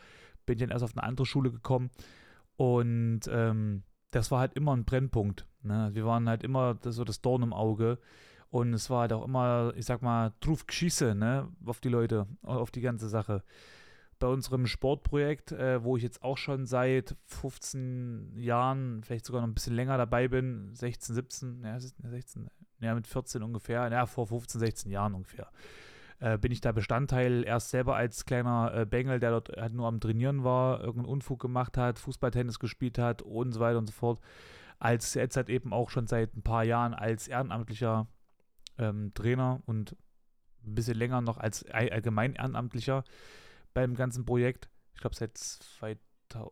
bin 0.46 0.58
ich 0.58 0.60
dann 0.62 0.72
erst 0.72 0.84
auf 0.84 0.98
eine 0.98 1.04
andere 1.04 1.26
Schule 1.26 1.52
gekommen. 1.52 1.90
Und 2.56 3.22
ähm, 3.30 3.84
das 4.12 4.32
war 4.32 4.40
halt 4.40 4.54
immer 4.54 4.76
ein 4.76 4.86
Brennpunkt. 4.86 5.46
Ne? 5.62 5.90
Wir 5.94 6.06
waren 6.06 6.28
halt 6.28 6.44
immer 6.44 6.78
so 6.84 7.04
das 7.04 7.22
Dorn 7.22 7.44
im 7.44 7.54
Auge. 7.54 8.00
Und 8.50 8.74
es 8.74 8.90
war 8.90 9.02
halt 9.02 9.14
auch 9.14 9.26
immer, 9.26 9.74
ich 9.76 9.86
sag 9.86 10.02
mal, 10.02 10.34
drauf 10.40 10.66
geschieße, 10.66 11.16
ne, 11.16 11.50
auf 11.66 11.82
die 11.82 11.90
Leute, 11.90 12.28
auf 12.44 12.72
die 12.72 12.82
ganze 12.82 13.10
Sache. 13.10 13.44
Bei 14.20 14.28
unserem 14.28 14.66
Sportprojekt, 14.66 15.52
äh, 15.52 15.84
wo 15.84 15.98
ich 15.98 16.04
jetzt 16.04 16.24
auch 16.24 16.38
schon 16.38 16.66
seit 16.66 17.16
15 17.26 18.34
Jahren, 18.36 19.04
vielleicht 19.04 19.26
sogar 19.26 19.42
noch 19.42 19.48
ein 19.48 19.54
bisschen 19.54 19.76
länger 19.76 19.98
dabei 19.98 20.28
bin, 20.28 20.74
16, 20.74 21.16
17, 21.16 21.64
ja, 21.64 21.80
16, 21.80 22.50
ja, 22.80 22.96
mit 22.96 23.08
14 23.08 23.44
ungefähr, 23.44 23.92
ja, 23.92 24.06
vor 24.06 24.28
15, 24.28 24.60
16 24.60 24.92
Jahren 24.92 25.14
ungefähr, 25.14 25.52
äh, 26.20 26.38
bin 26.38 26.52
ich 26.52 26.62
da 26.62 26.72
Bestandteil. 26.72 27.44
Erst 27.44 27.70
selber 27.70 27.96
als 27.96 28.26
kleiner 28.26 28.74
äh, 28.74 28.86
Bengel, 28.86 29.20
der 29.20 29.32
dort 29.32 29.50
halt 29.50 29.74
nur 29.74 29.88
am 29.88 30.00
Trainieren 30.00 30.44
war, 30.44 30.82
irgendeinen 30.82 31.12
Unfug 31.14 31.40
gemacht 31.40 31.78
hat, 31.78 32.00
Fußballtennis 32.00 32.60
gespielt 32.60 32.98
hat 32.98 33.22
und 33.22 33.52
so 33.52 33.60
weiter 33.60 33.78
und 33.78 33.88
so 33.88 33.94
fort. 33.94 34.20
Als 34.80 35.14
jetzt 35.14 35.38
halt 35.38 35.50
eben 35.50 35.74
auch 35.74 35.90
schon 35.90 36.08
seit 36.08 36.36
ein 36.36 36.44
paar 36.44 36.64
Jahren 36.64 36.94
als 36.94 37.28
ehrenamtlicher 37.28 38.08
ähm, 38.78 39.12
Trainer 39.14 39.62
und 39.66 39.96
ein 40.66 40.76
bisschen 40.76 40.98
länger 40.98 41.22
noch 41.22 41.38
als 41.38 41.66
allgemein 41.72 42.34
Ehrenamtlicher 42.34 43.04
beim 43.78 43.94
ganzen 43.94 44.26
Projekt. 44.26 44.72
Ich 44.96 45.02
glaube 45.02 45.16
seit 45.16 45.38
2000, 45.38 46.02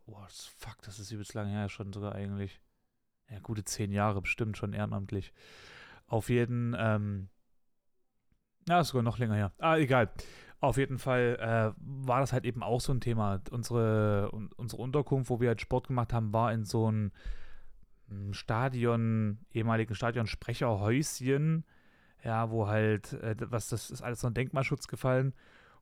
oh, 0.06 0.16
fuck, 0.28 0.80
das 0.82 1.00
ist 1.00 1.10
übelst 1.10 1.34
lange 1.34 1.50
her 1.50 1.68
schon 1.68 1.92
sogar 1.92 2.14
eigentlich. 2.14 2.60
Ja, 3.28 3.40
gute 3.40 3.64
zehn 3.64 3.90
Jahre 3.90 4.22
bestimmt 4.22 4.56
schon 4.56 4.72
ehrenamtlich. 4.72 5.32
Auf 6.06 6.28
jeden, 6.28 6.76
ähm, 6.78 7.28
ja, 8.68 8.84
sogar 8.84 9.02
noch 9.02 9.18
länger 9.18 9.34
her. 9.34 9.52
Ah, 9.58 9.76
egal. 9.76 10.12
Auf 10.60 10.76
jeden 10.76 11.00
Fall 11.00 11.36
äh, 11.40 11.80
war 11.80 12.20
das 12.20 12.32
halt 12.32 12.44
eben 12.44 12.62
auch 12.62 12.80
so 12.80 12.92
ein 12.92 13.00
Thema. 13.00 13.42
Unsere, 13.50 14.30
un, 14.32 14.52
unsere 14.54 14.80
Unterkunft, 14.80 15.28
wo 15.28 15.40
wir 15.40 15.48
halt 15.48 15.60
Sport 15.60 15.88
gemacht 15.88 16.12
haben, 16.12 16.32
war 16.32 16.52
in 16.52 16.64
so 16.64 16.86
einem 16.86 17.10
Stadion, 18.30 19.38
ehemaligen 19.50 19.96
Stadionsprecherhäuschen, 19.96 21.64
ja, 22.22 22.50
wo 22.52 22.68
halt, 22.68 23.14
äh, 23.14 23.34
was 23.40 23.68
das 23.68 23.90
ist 23.90 24.02
alles 24.02 24.20
so 24.20 24.28
ein 24.28 24.34
Denkmalschutz 24.34 24.86
gefallen. 24.86 25.34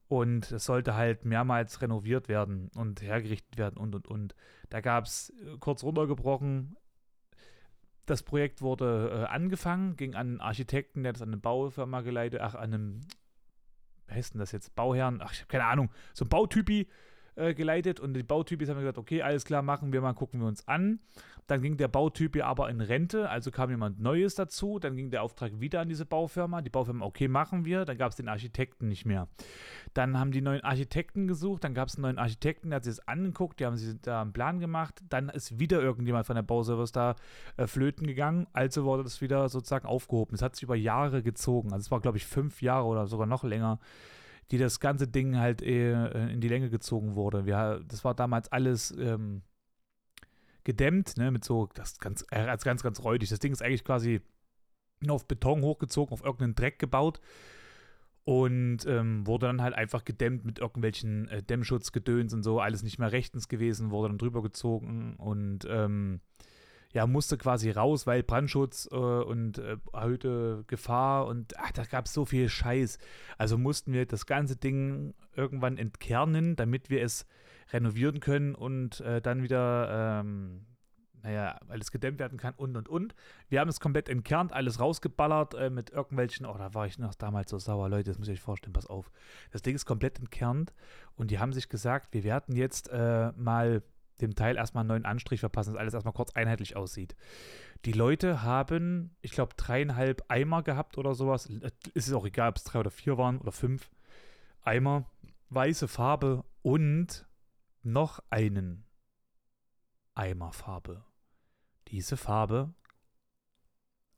Und 0.06 0.52
es 0.52 0.64
sollte 0.66 0.94
halt 0.94 1.24
mehrmals 1.24 1.80
renoviert 1.80 2.28
werden 2.28 2.70
und 2.76 3.00
hergerichtet 3.02 3.56
werden 3.56 3.78
und 3.78 3.94
und 3.94 4.06
und. 4.06 4.34
Da 4.68 4.80
gab 4.80 5.04
es 5.04 5.30
äh, 5.30 5.56
kurz 5.58 5.82
runtergebrochen. 5.82 6.76
Das 8.06 8.22
Projekt 8.22 8.60
wurde 8.60 9.10
äh, 9.10 9.32
angefangen, 9.32 9.96
ging 9.96 10.14
an 10.14 10.26
einen 10.26 10.40
Architekten, 10.40 11.02
der 11.02 11.14
das 11.14 11.22
an 11.22 11.28
eine 11.28 11.38
Baufirma 11.38 12.02
geleitet, 12.02 12.40
ach, 12.42 12.54
an 12.54 12.74
einem, 12.74 13.00
wie 14.08 14.14
heißt 14.14 14.34
denn 14.34 14.40
das 14.40 14.52
jetzt? 14.52 14.74
Bauherrn, 14.74 15.22
ach, 15.22 15.32
ich 15.32 15.40
habe 15.40 15.48
keine 15.48 15.64
Ahnung, 15.64 15.90
so 16.12 16.26
ein 16.26 16.28
Bautypi 16.28 16.86
äh, 17.36 17.54
geleitet 17.54 18.00
und 18.00 18.14
die 18.14 18.22
Bautypis 18.22 18.68
haben 18.68 18.78
gesagt, 18.78 18.98
okay, 18.98 19.22
alles 19.22 19.44
klar, 19.44 19.62
machen 19.62 19.92
wir 19.92 20.00
mal, 20.00 20.14
gucken 20.14 20.40
wir 20.40 20.46
uns 20.46 20.66
an. 20.68 21.00
Dann 21.46 21.60
ging 21.60 21.76
der 21.76 21.88
Bautyp 21.88 22.42
aber 22.42 22.70
in 22.70 22.80
Rente, 22.80 23.28
also 23.28 23.50
kam 23.50 23.68
jemand 23.68 24.00
Neues 24.00 24.34
dazu. 24.34 24.78
Dann 24.78 24.96
ging 24.96 25.10
der 25.10 25.22
Auftrag 25.22 25.60
wieder 25.60 25.80
an 25.80 25.88
diese 25.88 26.06
Baufirma. 26.06 26.62
Die 26.62 26.70
Baufirma, 26.70 27.04
okay, 27.04 27.28
machen 27.28 27.66
wir. 27.66 27.84
Dann 27.84 27.98
gab 27.98 28.10
es 28.10 28.16
den 28.16 28.28
Architekten 28.28 28.88
nicht 28.88 29.04
mehr. 29.04 29.28
Dann 29.92 30.18
haben 30.18 30.32
die 30.32 30.40
neuen 30.40 30.62
Architekten 30.62 31.28
gesucht. 31.28 31.62
Dann 31.64 31.74
gab 31.74 31.88
es 31.88 31.96
einen 31.96 32.02
neuen 32.02 32.18
Architekten, 32.18 32.70
der 32.70 32.76
hat 32.76 32.84
sich 32.84 32.96
das 32.96 33.06
angeguckt. 33.06 33.60
Die 33.60 33.66
haben 33.66 33.76
sich 33.76 33.94
da 34.00 34.22
einen 34.22 34.32
Plan 34.32 34.58
gemacht. 34.58 35.02
Dann 35.10 35.28
ist 35.28 35.58
wieder 35.58 35.82
irgendjemand 35.82 36.26
von 36.26 36.36
der 36.36 36.42
Bauservice 36.42 36.92
da 36.92 37.14
äh, 37.58 37.66
flöten 37.66 38.06
gegangen. 38.06 38.46
Also 38.54 38.84
wurde 38.84 39.02
das 39.02 39.20
wieder 39.20 39.48
sozusagen 39.50 39.86
aufgehoben. 39.86 40.34
Es 40.34 40.42
hat 40.42 40.56
sich 40.56 40.62
über 40.62 40.76
Jahre 40.76 41.22
gezogen. 41.22 41.72
Also 41.72 41.82
es 41.82 41.90
war, 41.90 42.00
glaube 42.00 42.16
ich, 42.16 42.24
fünf 42.24 42.62
Jahre 42.62 42.86
oder 42.86 43.06
sogar 43.06 43.26
noch 43.26 43.44
länger 43.44 43.80
die 44.50 44.58
das 44.58 44.80
ganze 44.80 45.08
Ding 45.08 45.38
halt 45.38 45.62
äh, 45.62 46.28
in 46.28 46.40
die 46.40 46.48
Länge 46.48 46.70
gezogen 46.70 47.14
wurde. 47.14 47.46
Wir, 47.46 47.82
das 47.88 48.04
war 48.04 48.14
damals 48.14 48.50
alles 48.52 48.90
ähm, 48.98 49.42
gedämmt, 50.64 51.16
ne, 51.16 51.30
mit 51.30 51.44
so, 51.44 51.68
das 51.74 51.98
ganz, 51.98 52.24
äh, 52.30 52.38
als 52.38 52.64
ganz, 52.64 52.82
ganz 52.82 53.02
räudig. 53.02 53.28
Das 53.30 53.38
Ding 53.38 53.52
ist 53.52 53.62
eigentlich 53.62 53.84
quasi 53.84 54.20
auf 55.08 55.26
Beton 55.26 55.62
hochgezogen, 55.62 56.12
auf 56.12 56.24
irgendeinen 56.24 56.54
Dreck 56.54 56.78
gebaut 56.78 57.20
und 58.24 58.86
ähm, 58.86 59.26
wurde 59.26 59.46
dann 59.46 59.60
halt 59.60 59.74
einfach 59.74 60.04
gedämmt 60.04 60.44
mit 60.44 60.58
irgendwelchen 60.58 61.28
äh, 61.28 61.42
Dämmschutzgedöns 61.42 62.32
und 62.32 62.42
so, 62.42 62.60
alles 62.60 62.82
nicht 62.82 62.98
mehr 62.98 63.12
rechtens 63.12 63.48
gewesen, 63.48 63.90
wurde 63.90 64.08
dann 64.08 64.18
drüber 64.18 64.42
gezogen 64.42 65.16
und 65.16 65.66
ähm, 65.68 66.20
ja, 66.94 67.08
musste 67.08 67.36
quasi 67.36 67.70
raus, 67.70 68.06
weil 68.06 68.22
Brandschutz 68.22 68.88
äh, 68.90 68.94
und 68.94 69.58
äh, 69.58 69.76
erhöhte 69.92 70.62
Gefahr 70.68 71.26
und 71.26 71.58
ach, 71.58 71.72
da 71.72 71.84
gab 71.84 72.06
es 72.06 72.14
so 72.14 72.24
viel 72.24 72.48
Scheiß. 72.48 72.98
Also 73.36 73.58
mussten 73.58 73.92
wir 73.92 74.06
das 74.06 74.26
ganze 74.26 74.56
Ding 74.56 75.12
irgendwann 75.34 75.76
entkernen, 75.76 76.54
damit 76.54 76.90
wir 76.90 77.02
es 77.02 77.26
renovieren 77.72 78.20
können 78.20 78.54
und 78.54 79.00
äh, 79.00 79.20
dann 79.20 79.42
wieder, 79.42 80.20
ähm, 80.20 80.66
naja, 81.20 81.58
alles 81.66 81.90
gedämmt 81.90 82.20
werden 82.20 82.38
kann 82.38 82.54
und 82.56 82.76
und 82.76 82.88
und. 82.88 83.16
Wir 83.48 83.58
haben 83.58 83.68
es 83.68 83.80
komplett 83.80 84.08
entkernt, 84.08 84.52
alles 84.52 84.78
rausgeballert 84.78 85.54
äh, 85.54 85.70
mit 85.70 85.90
irgendwelchen, 85.90 86.46
oh, 86.46 86.56
da 86.56 86.74
war 86.74 86.86
ich 86.86 87.00
noch 87.00 87.16
damals 87.16 87.50
so 87.50 87.58
sauer, 87.58 87.88
Leute, 87.88 88.10
das 88.10 88.18
muss 88.18 88.28
ich 88.28 88.34
euch 88.34 88.40
vorstellen, 88.40 88.72
pass 88.72 88.86
auf. 88.86 89.10
Das 89.50 89.62
Ding 89.62 89.74
ist 89.74 89.84
komplett 89.84 90.20
entkernt 90.20 90.72
und 91.16 91.32
die 91.32 91.40
haben 91.40 91.52
sich 91.52 91.68
gesagt, 91.68 92.14
wir 92.14 92.22
werden 92.22 92.54
jetzt 92.54 92.88
äh, 92.92 93.32
mal 93.32 93.82
dem 94.20 94.34
Teil 94.34 94.56
erstmal 94.56 94.82
einen 94.82 94.88
neuen 94.88 95.04
Anstrich 95.04 95.40
verpassen, 95.40 95.72
dass 95.72 95.80
alles 95.80 95.94
erstmal 95.94 96.14
kurz 96.14 96.32
einheitlich 96.32 96.76
aussieht. 96.76 97.16
Die 97.84 97.92
Leute 97.92 98.42
haben, 98.42 99.16
ich 99.20 99.32
glaube, 99.32 99.54
dreieinhalb 99.56 100.24
Eimer 100.28 100.62
gehabt 100.62 100.98
oder 100.98 101.14
sowas. 101.14 101.46
Ist 101.46 102.08
es 102.08 102.12
auch 102.12 102.24
egal, 102.24 102.50
ob 102.50 102.56
es 102.56 102.64
drei 102.64 102.80
oder 102.80 102.90
vier 102.90 103.18
waren 103.18 103.38
oder 103.38 103.52
fünf 103.52 103.90
Eimer. 104.62 105.10
Weiße 105.50 105.88
Farbe 105.88 106.44
und 106.62 107.26
noch 107.82 108.22
einen 108.30 108.86
Eimer 110.14 110.52
Farbe. 110.52 111.04
Diese 111.88 112.16
Farbe 112.16 112.72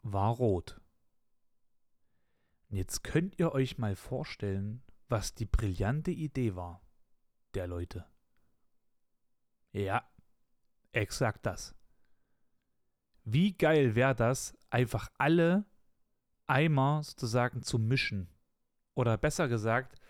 war 0.03 0.31
rot. 0.31 0.81
Und 2.71 2.77
jetzt 2.77 3.03
könnt 3.03 3.39
ihr 3.39 3.53
euch 3.53 3.79
mal 3.79 3.97
vorstellen, 3.97 4.83
was 5.09 5.35
die 5.35 5.47
brillante 5.47 6.11
Idee 6.11 6.55
war 6.55 6.81
der 7.55 7.67
Leute. 7.67 8.05
Ja, 9.77 10.03
exakt 10.93 11.45
das. 11.45 11.75
Wie 13.25 13.53
geil 13.53 13.95
wäre 13.95 14.15
das, 14.15 14.57
einfach 14.71 15.11
alle 15.19 15.67
Eimer 16.47 17.03
sozusagen 17.03 17.63
zu 17.63 17.79
mischen? 17.79 18.31
Oder 18.95 19.19
besser 19.19 19.49
gesagt, 19.49 20.01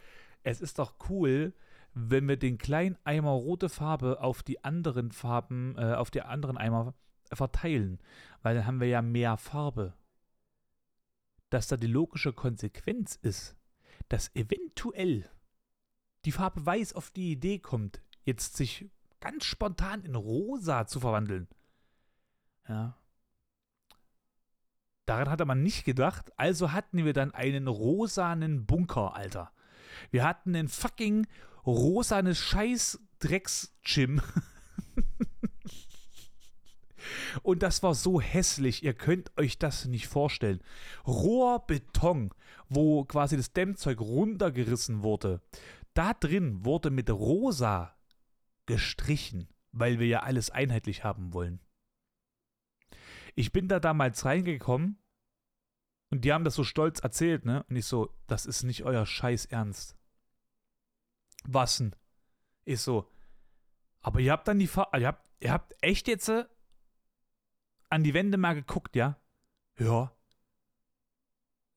es 0.45 0.61
ist 0.61 0.79
doch 0.79 0.95
cool, 1.09 1.53
wenn 1.95 2.29
wir 2.29 2.37
den 2.37 2.59
kleinen 2.59 2.97
Eimer 3.03 3.33
rote 3.33 3.69
Farbe 3.69 4.21
auf 4.21 4.45
die 4.45 4.63
anderen 4.63 5.11
Farben, 5.11 5.75
äh, 5.77 5.95
auf 5.95 6.13
die 6.13 6.23
anderen 6.23 6.59
Eimer 6.59 6.95
verteilen, 7.33 8.01
weil 8.43 8.55
dann 8.55 8.67
haben 8.67 8.81
wir 8.81 8.87
ja 8.87 9.03
mehr 9.03 9.37
Farbe. 9.37 9.95
Dass 11.51 11.67
da 11.67 11.77
die 11.77 11.89
logische 11.89 12.33
Konsequenz 12.33 13.17
ist, 13.17 13.57
dass 14.11 14.33
eventuell 14.37 15.29
die 16.25 16.31
Farbe 16.31 16.65
Weiß 16.65 16.93
auf 16.93 17.11
die 17.11 17.33
Idee 17.33 17.59
kommt, 17.59 18.01
jetzt 18.23 18.57
sich 18.57 18.89
ganz 19.21 19.45
spontan 19.45 20.03
in 20.03 20.15
rosa 20.15 20.87
zu 20.87 21.01
verwandeln. 21.01 21.49
Ja. 22.69 22.97
Daran 25.07 25.31
hatte 25.31 25.45
man 25.45 25.63
nicht 25.63 25.85
gedacht, 25.85 26.33
also 26.37 26.73
hatten 26.73 27.05
wir 27.05 27.13
dann 27.13 27.33
einen 27.33 27.69
rosanen 27.69 28.67
Bunker, 28.67 29.15
Alter. 29.15 29.53
Wir 30.11 30.25
hatten 30.25 30.55
einen 30.55 30.69
fucking 30.69 31.27
rosanes 31.65 32.39
Scheiß-Drecks-Gym. 32.39 34.21
Und 37.43 37.63
das 37.63 37.83
war 37.85 37.95
so 37.95 38.21
hässlich, 38.21 38.83
ihr 38.83 38.95
könnt 38.95 39.31
euch 39.39 39.59
das 39.59 39.85
nicht 39.85 40.09
vorstellen. 40.09 40.61
Roher 41.07 41.61
Beton, 41.61 42.31
wo 42.69 43.05
quasi 43.05 43.37
das 43.37 43.53
Dämmzeug 43.53 44.01
runtergerissen 44.01 45.03
wurde. 45.03 45.41
Da 45.95 46.15
drin 46.15 46.65
wurde 46.65 46.91
mit 46.91 47.09
rosa 47.11 47.96
gestrichen, 48.67 49.49
weil 49.73 49.99
wir 49.99 50.07
ja 50.07 50.21
alles 50.21 50.51
einheitlich 50.51 51.05
haben 51.05 51.33
wollen. 51.33 51.61
Ich 53.35 53.53
bin 53.53 53.69
da 53.69 53.81
damals 53.81 54.25
reingekommen 54.25 54.99
und 56.11 56.25
die 56.25 56.33
haben 56.33 56.45
das 56.45 56.55
so 56.55 56.65
stolz 56.65 57.01
erzählt, 57.01 57.45
ne? 57.45 57.65
Und 57.69 57.77
ich 57.77 57.87
so, 57.87 58.15
das 58.27 58.47
ist 58.47 58.63
nicht 58.63 58.85
euer 58.85 59.07
Scheiß 59.07 59.47
Ernst. 59.47 59.97
Was 61.45 61.79
denn? 61.79 61.95
Ist 62.65 62.85
so. 62.85 63.11
Aber 64.01 64.21
ihr 64.21 64.33
habt 64.33 64.49
dann 64.49 64.59
die 64.59 64.67
Farbe, 64.67 64.99
ihr 64.99 65.07
habt, 65.07 65.29
ihr 65.41 65.53
habt 65.53 65.75
echt 65.81 66.09
jetzt 66.09 66.29
äh, 66.29 66.47
an 67.89 68.05
die 68.05 68.15
Wände 68.15 68.39
mal 68.39 68.55
geguckt, 68.55 68.97
ja? 68.97 69.21
Ja. 69.79 70.13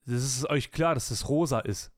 Das 0.06 0.24
ist 0.24 0.50
euch 0.50 0.72
klar, 0.72 0.96
dass 0.96 1.10
das 1.10 1.28
rosa 1.28 1.60
ist. 1.60 1.92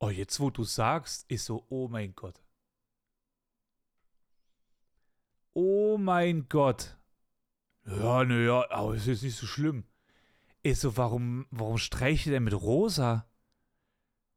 Oh, 0.00 0.10
jetzt 0.10 0.40
wo 0.40 0.50
du 0.50 0.64
sagst, 0.64 1.30
ist 1.30 1.44
so, 1.44 1.64
oh 1.68 1.88
mein 1.88 2.14
Gott. 2.14 2.43
Oh 5.54 5.96
mein 5.98 6.48
Gott. 6.48 6.96
Ja, 7.86 8.24
naja, 8.24 8.66
aber 8.70 8.94
es 8.94 9.06
ist 9.06 9.22
nicht 9.22 9.36
so 9.36 9.46
schlimm. 9.46 9.84
Ist 10.62 10.80
so, 10.80 10.96
warum, 10.96 11.46
warum 11.50 11.78
streicht 11.78 12.26
ihr 12.26 12.32
denn 12.32 12.44
mit 12.44 12.54
rosa? 12.54 13.26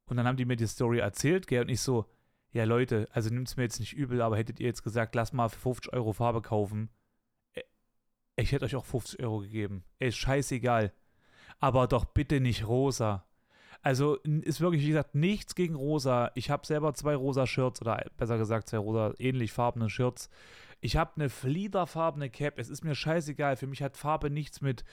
Und 0.05 0.17
dann 0.17 0.27
haben 0.27 0.37
die 0.37 0.45
mir 0.45 0.55
die 0.55 0.67
Story 0.67 0.99
erzählt, 0.99 1.47
gell, 1.47 1.63
und 1.63 1.69
ich 1.69 1.81
so, 1.81 2.05
ja 2.51 2.65
Leute, 2.65 3.07
also 3.11 3.29
nimmt 3.29 3.47
es 3.47 3.57
mir 3.57 3.63
jetzt 3.63 3.79
nicht 3.79 3.93
übel, 3.93 4.21
aber 4.21 4.37
hättet 4.37 4.59
ihr 4.59 4.67
jetzt 4.67 4.83
gesagt, 4.83 5.15
lass 5.15 5.33
mal 5.33 5.49
für 5.49 5.59
50 5.59 5.93
Euro 5.93 6.13
Farbe 6.13 6.41
kaufen, 6.41 6.89
äh, 7.53 7.63
ich 8.35 8.51
hätte 8.51 8.65
euch 8.65 8.75
auch 8.75 8.85
50 8.85 9.21
Euro 9.23 9.39
gegeben. 9.39 9.83
Ey, 9.99 10.11
scheißegal. 10.11 10.93
Aber 11.59 11.87
doch 11.87 12.05
bitte 12.05 12.39
nicht 12.39 12.67
rosa. 12.67 13.25
Also 13.81 14.17
ist 14.17 14.61
wirklich, 14.61 14.83
wie 14.83 14.89
gesagt, 14.89 15.15
nichts 15.15 15.55
gegen 15.55 15.75
rosa. 15.75 16.31
Ich 16.35 16.49
habe 16.49 16.67
selber 16.67 16.93
zwei 16.93 17.15
rosa 17.15 17.47
Shirts 17.47 17.81
oder 17.81 18.05
besser 18.17 18.37
gesagt 18.37 18.69
zwei 18.69 18.77
rosa 18.77 19.13
ähnlich 19.17 19.51
farbene 19.51 19.89
Shirts. 19.89 20.29
Ich 20.79 20.95
habe 20.95 21.11
eine 21.15 21.29
fliederfarbene 21.29 22.29
Cap. 22.29 22.59
Es 22.59 22.69
ist 22.69 22.83
mir 22.83 22.95
scheißegal. 22.95 23.57
Für 23.57 23.67
mich 23.67 23.81
hat 23.81 23.97
Farbe 23.97 24.29
nichts 24.29 24.61
mit 24.61 24.83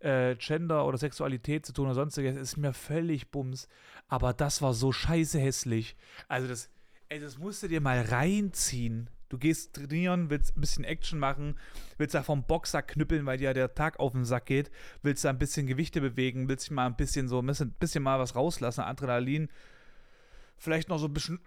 äh, 0.00 0.34
Gender 0.36 0.86
oder 0.86 0.98
Sexualität 0.98 1.64
zu 1.64 1.72
tun 1.72 1.86
oder 1.86 1.94
sonstiges. 1.94 2.36
Es 2.36 2.50
ist 2.50 2.56
mir 2.56 2.72
völlig 2.72 3.30
bums. 3.30 3.68
Aber 4.08 4.32
das 4.32 4.60
war 4.62 4.74
so 4.74 4.92
scheiße 4.92 5.38
hässlich. 5.38 5.96
Also 6.28 6.48
das, 6.48 6.70
ey, 7.08 7.20
das 7.20 7.38
musst 7.38 7.62
du 7.62 7.68
dir 7.68 7.80
mal 7.80 8.00
reinziehen. 8.00 9.08
Du 9.32 9.38
gehst 9.38 9.72
trainieren, 9.72 10.28
willst 10.28 10.54
ein 10.54 10.60
bisschen 10.60 10.84
Action 10.84 11.18
machen, 11.18 11.56
willst 11.96 12.14
da 12.14 12.22
vom 12.22 12.44
Boxer 12.44 12.82
knüppeln, 12.82 13.24
weil 13.24 13.38
dir 13.38 13.54
der 13.54 13.74
Tag 13.74 13.98
auf 13.98 14.12
den 14.12 14.26
Sack 14.26 14.44
geht, 14.44 14.70
willst 15.02 15.24
da 15.24 15.30
ein 15.30 15.38
bisschen 15.38 15.66
Gewichte 15.66 16.02
bewegen, 16.02 16.50
willst 16.50 16.66
dich 16.66 16.70
mal 16.70 16.84
ein 16.84 16.96
bisschen 16.96 17.28
so 17.28 17.38
ein 17.38 17.46
bisschen, 17.46 17.70
bisschen 17.70 18.02
mal 18.02 18.18
was 18.18 18.36
rauslassen, 18.36 18.82
Adrenalin. 18.82 19.48
Vielleicht 20.58 20.90
noch 20.90 20.98
so 20.98 21.06
ein 21.06 21.14
bisschen 21.14 21.40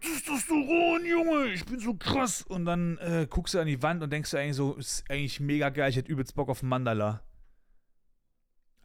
Testosteron, 0.00 1.04
Junge, 1.04 1.52
ich 1.52 1.64
bin 1.64 1.78
so 1.78 1.94
krass. 1.94 2.42
Und 2.42 2.64
dann 2.64 2.98
äh, 2.98 3.26
guckst 3.28 3.54
du 3.54 3.60
an 3.60 3.66
die 3.66 3.82
Wand 3.82 4.02
und 4.02 4.12
denkst 4.12 4.30
du 4.30 4.36
eigentlich 4.36 4.56
so, 4.56 4.74
ist 4.74 5.04
eigentlich 5.08 5.40
mega 5.40 5.68
geil, 5.70 5.90
ich 5.90 5.96
hätte 5.96 6.10
übelst 6.10 6.34
Bock 6.34 6.48
auf 6.48 6.62
Mandala. 6.62 7.22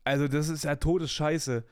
Also 0.03 0.27
das 0.27 0.49
ist 0.49 0.63
ja 0.63 0.75
Todesscheiße. 0.75 1.65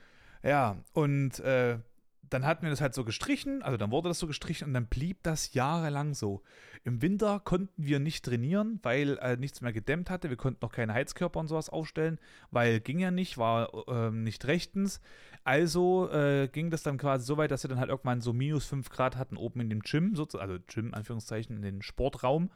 Ja, 0.44 0.77
und 0.94 1.39
äh, 1.39 1.80
dann 2.29 2.46
hatten 2.46 2.63
wir 2.63 2.70
das 2.70 2.82
halt 2.82 2.94
so 2.94 3.03
gestrichen, 3.03 3.62
also 3.62 3.77
dann 3.77 3.91
wurde 3.91 4.10
das 4.10 4.20
so 4.20 4.27
gestrichen 4.27 4.67
und 4.67 4.74
dann 4.74 4.88
blieb 4.88 5.24
das 5.24 5.53
jahrelang 5.53 6.13
so. 6.13 6.41
Im 6.84 7.01
Winter 7.01 7.39
konnten 7.39 7.84
wir 7.84 8.00
nicht 8.00 8.25
trainieren, 8.25 8.79
weil 8.84 9.17
äh, 9.17 9.38
nichts 9.38 9.62
mehr 9.62 9.74
gedämmt 9.74 10.10
hatte. 10.10 10.29
Wir 10.29 10.38
konnten 10.38 10.60
noch 10.62 10.72
keine 10.72 10.94
Heizkörper 10.94 11.39
und 11.39 11.48
sowas 11.48 11.70
aufstellen, 11.70 12.20
weil 12.51 12.79
ging 12.79 13.00
ja 13.00 13.12
nicht, 13.12 13.38
war 13.38 13.88
äh, 13.88 14.12
nicht 14.12 14.46
rechtens. 14.46 15.01
Also 15.44 16.10
äh, 16.12 16.48
ging 16.48 16.70
das 16.70 16.84
dann 16.84 16.98
quasi 16.98 17.25
so 17.25 17.38
weit, 17.38 17.51
dass 17.51 17.63
wir 17.63 17.70
dann 17.70 17.79
halt 17.79 17.89
irgendwann 17.89 18.22
so 18.22 18.34
minus 18.34 18.65
5 18.65 18.89
Grad 18.89 19.17
hatten 19.17 19.38
oben 19.38 19.62
in 19.62 19.70
dem 19.70 19.82
Gym, 19.82 20.15
also 20.15 20.58
Gym, 20.67 20.94
Anführungszeichen, 20.94 21.55
in 21.55 21.62
den 21.62 21.82
Sportraum 21.82 22.50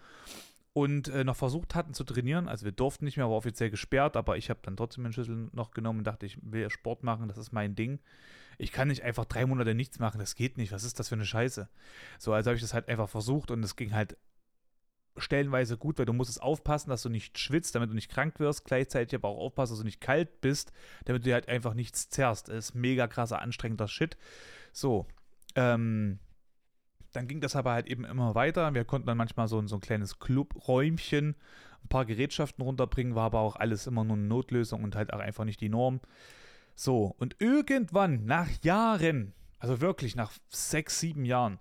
und 0.73 1.07
äh, 1.09 1.23
noch 1.23 1.35
versucht 1.35 1.75
hatten 1.75 1.93
zu 1.93 2.03
trainieren. 2.03 2.47
Also 2.47 2.65
wir 2.65 2.71
durften 2.71 3.05
nicht 3.05 3.17
mehr, 3.17 3.27
war 3.27 3.35
offiziell 3.35 3.69
gesperrt, 3.69 4.15
aber 4.15 4.37
ich 4.37 4.49
habe 4.49 4.59
dann 4.63 4.77
trotzdem 4.77 5.03
den 5.03 5.13
Schlüssel 5.13 5.49
noch 5.51 5.71
genommen 5.71 5.99
und 5.99 6.05
dachte, 6.05 6.25
ich 6.25 6.37
will 6.41 6.69
Sport 6.69 7.03
machen, 7.03 7.27
das 7.27 7.37
ist 7.37 7.51
mein 7.51 7.75
Ding. 7.75 7.99
Ich 8.57 8.71
kann 8.71 8.89
nicht 8.89 9.03
einfach 9.03 9.25
drei 9.25 9.45
Monate 9.45 9.73
nichts 9.73 9.99
machen, 9.99 10.19
das 10.19 10.35
geht 10.35 10.57
nicht. 10.57 10.71
Was 10.71 10.83
ist 10.83 10.99
das 10.99 11.09
für 11.09 11.15
eine 11.15 11.25
Scheiße? 11.25 11.69
So, 12.17 12.33
also 12.33 12.49
habe 12.49 12.55
ich 12.55 12.61
das 12.61 12.73
halt 12.73 12.89
einfach 12.89 13.09
versucht 13.09 13.51
und 13.51 13.63
es 13.63 13.75
ging 13.75 13.93
halt 13.93 14.17
stellenweise 15.17 15.77
gut, 15.77 15.97
weil 15.97 16.05
du 16.05 16.13
musst 16.13 16.41
aufpassen, 16.41 16.89
dass 16.89 17.01
du 17.01 17.09
nicht 17.09 17.37
schwitzt, 17.37 17.75
damit 17.75 17.89
du 17.89 17.93
nicht 17.93 18.11
krank 18.11 18.39
wirst, 18.39 18.65
gleichzeitig 18.65 19.15
aber 19.15 19.29
auch 19.29 19.39
aufpassen, 19.39 19.73
dass 19.73 19.79
du 19.79 19.85
nicht 19.85 20.01
kalt 20.01 20.41
bist, 20.41 20.71
damit 21.05 21.25
du 21.25 21.33
halt 21.33 21.49
einfach 21.49 21.73
nichts 21.73 22.09
zerrst. 22.09 22.49
Das 22.49 22.69
ist 22.69 22.75
mega 22.75 23.07
krasser, 23.07 23.41
anstrengender 23.41 23.87
Shit. 23.87 24.17
So, 24.71 25.07
ähm, 25.55 26.19
dann 27.11 27.27
ging 27.27 27.41
das 27.41 27.55
aber 27.55 27.73
halt 27.73 27.87
eben 27.87 28.05
immer 28.05 28.35
weiter. 28.35 28.73
Wir 28.73 28.85
konnten 28.85 29.07
dann 29.07 29.17
manchmal 29.17 29.47
so, 29.47 29.65
so 29.67 29.75
ein 29.75 29.81
kleines 29.81 30.19
Clubräumchen, 30.19 31.35
ein 31.83 31.87
paar 31.87 32.05
Gerätschaften 32.05 32.63
runterbringen, 32.63 33.15
war 33.15 33.25
aber 33.25 33.39
auch 33.39 33.55
alles 33.55 33.87
immer 33.87 34.03
nur 34.03 34.17
eine 34.17 34.25
Notlösung 34.25 34.83
und 34.83 34.95
halt 34.95 35.13
auch 35.13 35.19
einfach 35.19 35.45
nicht 35.45 35.61
die 35.61 35.69
Norm. 35.69 36.01
So, 36.75 37.15
und 37.17 37.35
irgendwann, 37.39 38.25
nach 38.25 38.47
Jahren, 38.63 39.33
also 39.59 39.81
wirklich 39.81 40.15
nach 40.15 40.31
sechs, 40.47 40.99
sieben 40.99 41.25
Jahren, 41.25 41.59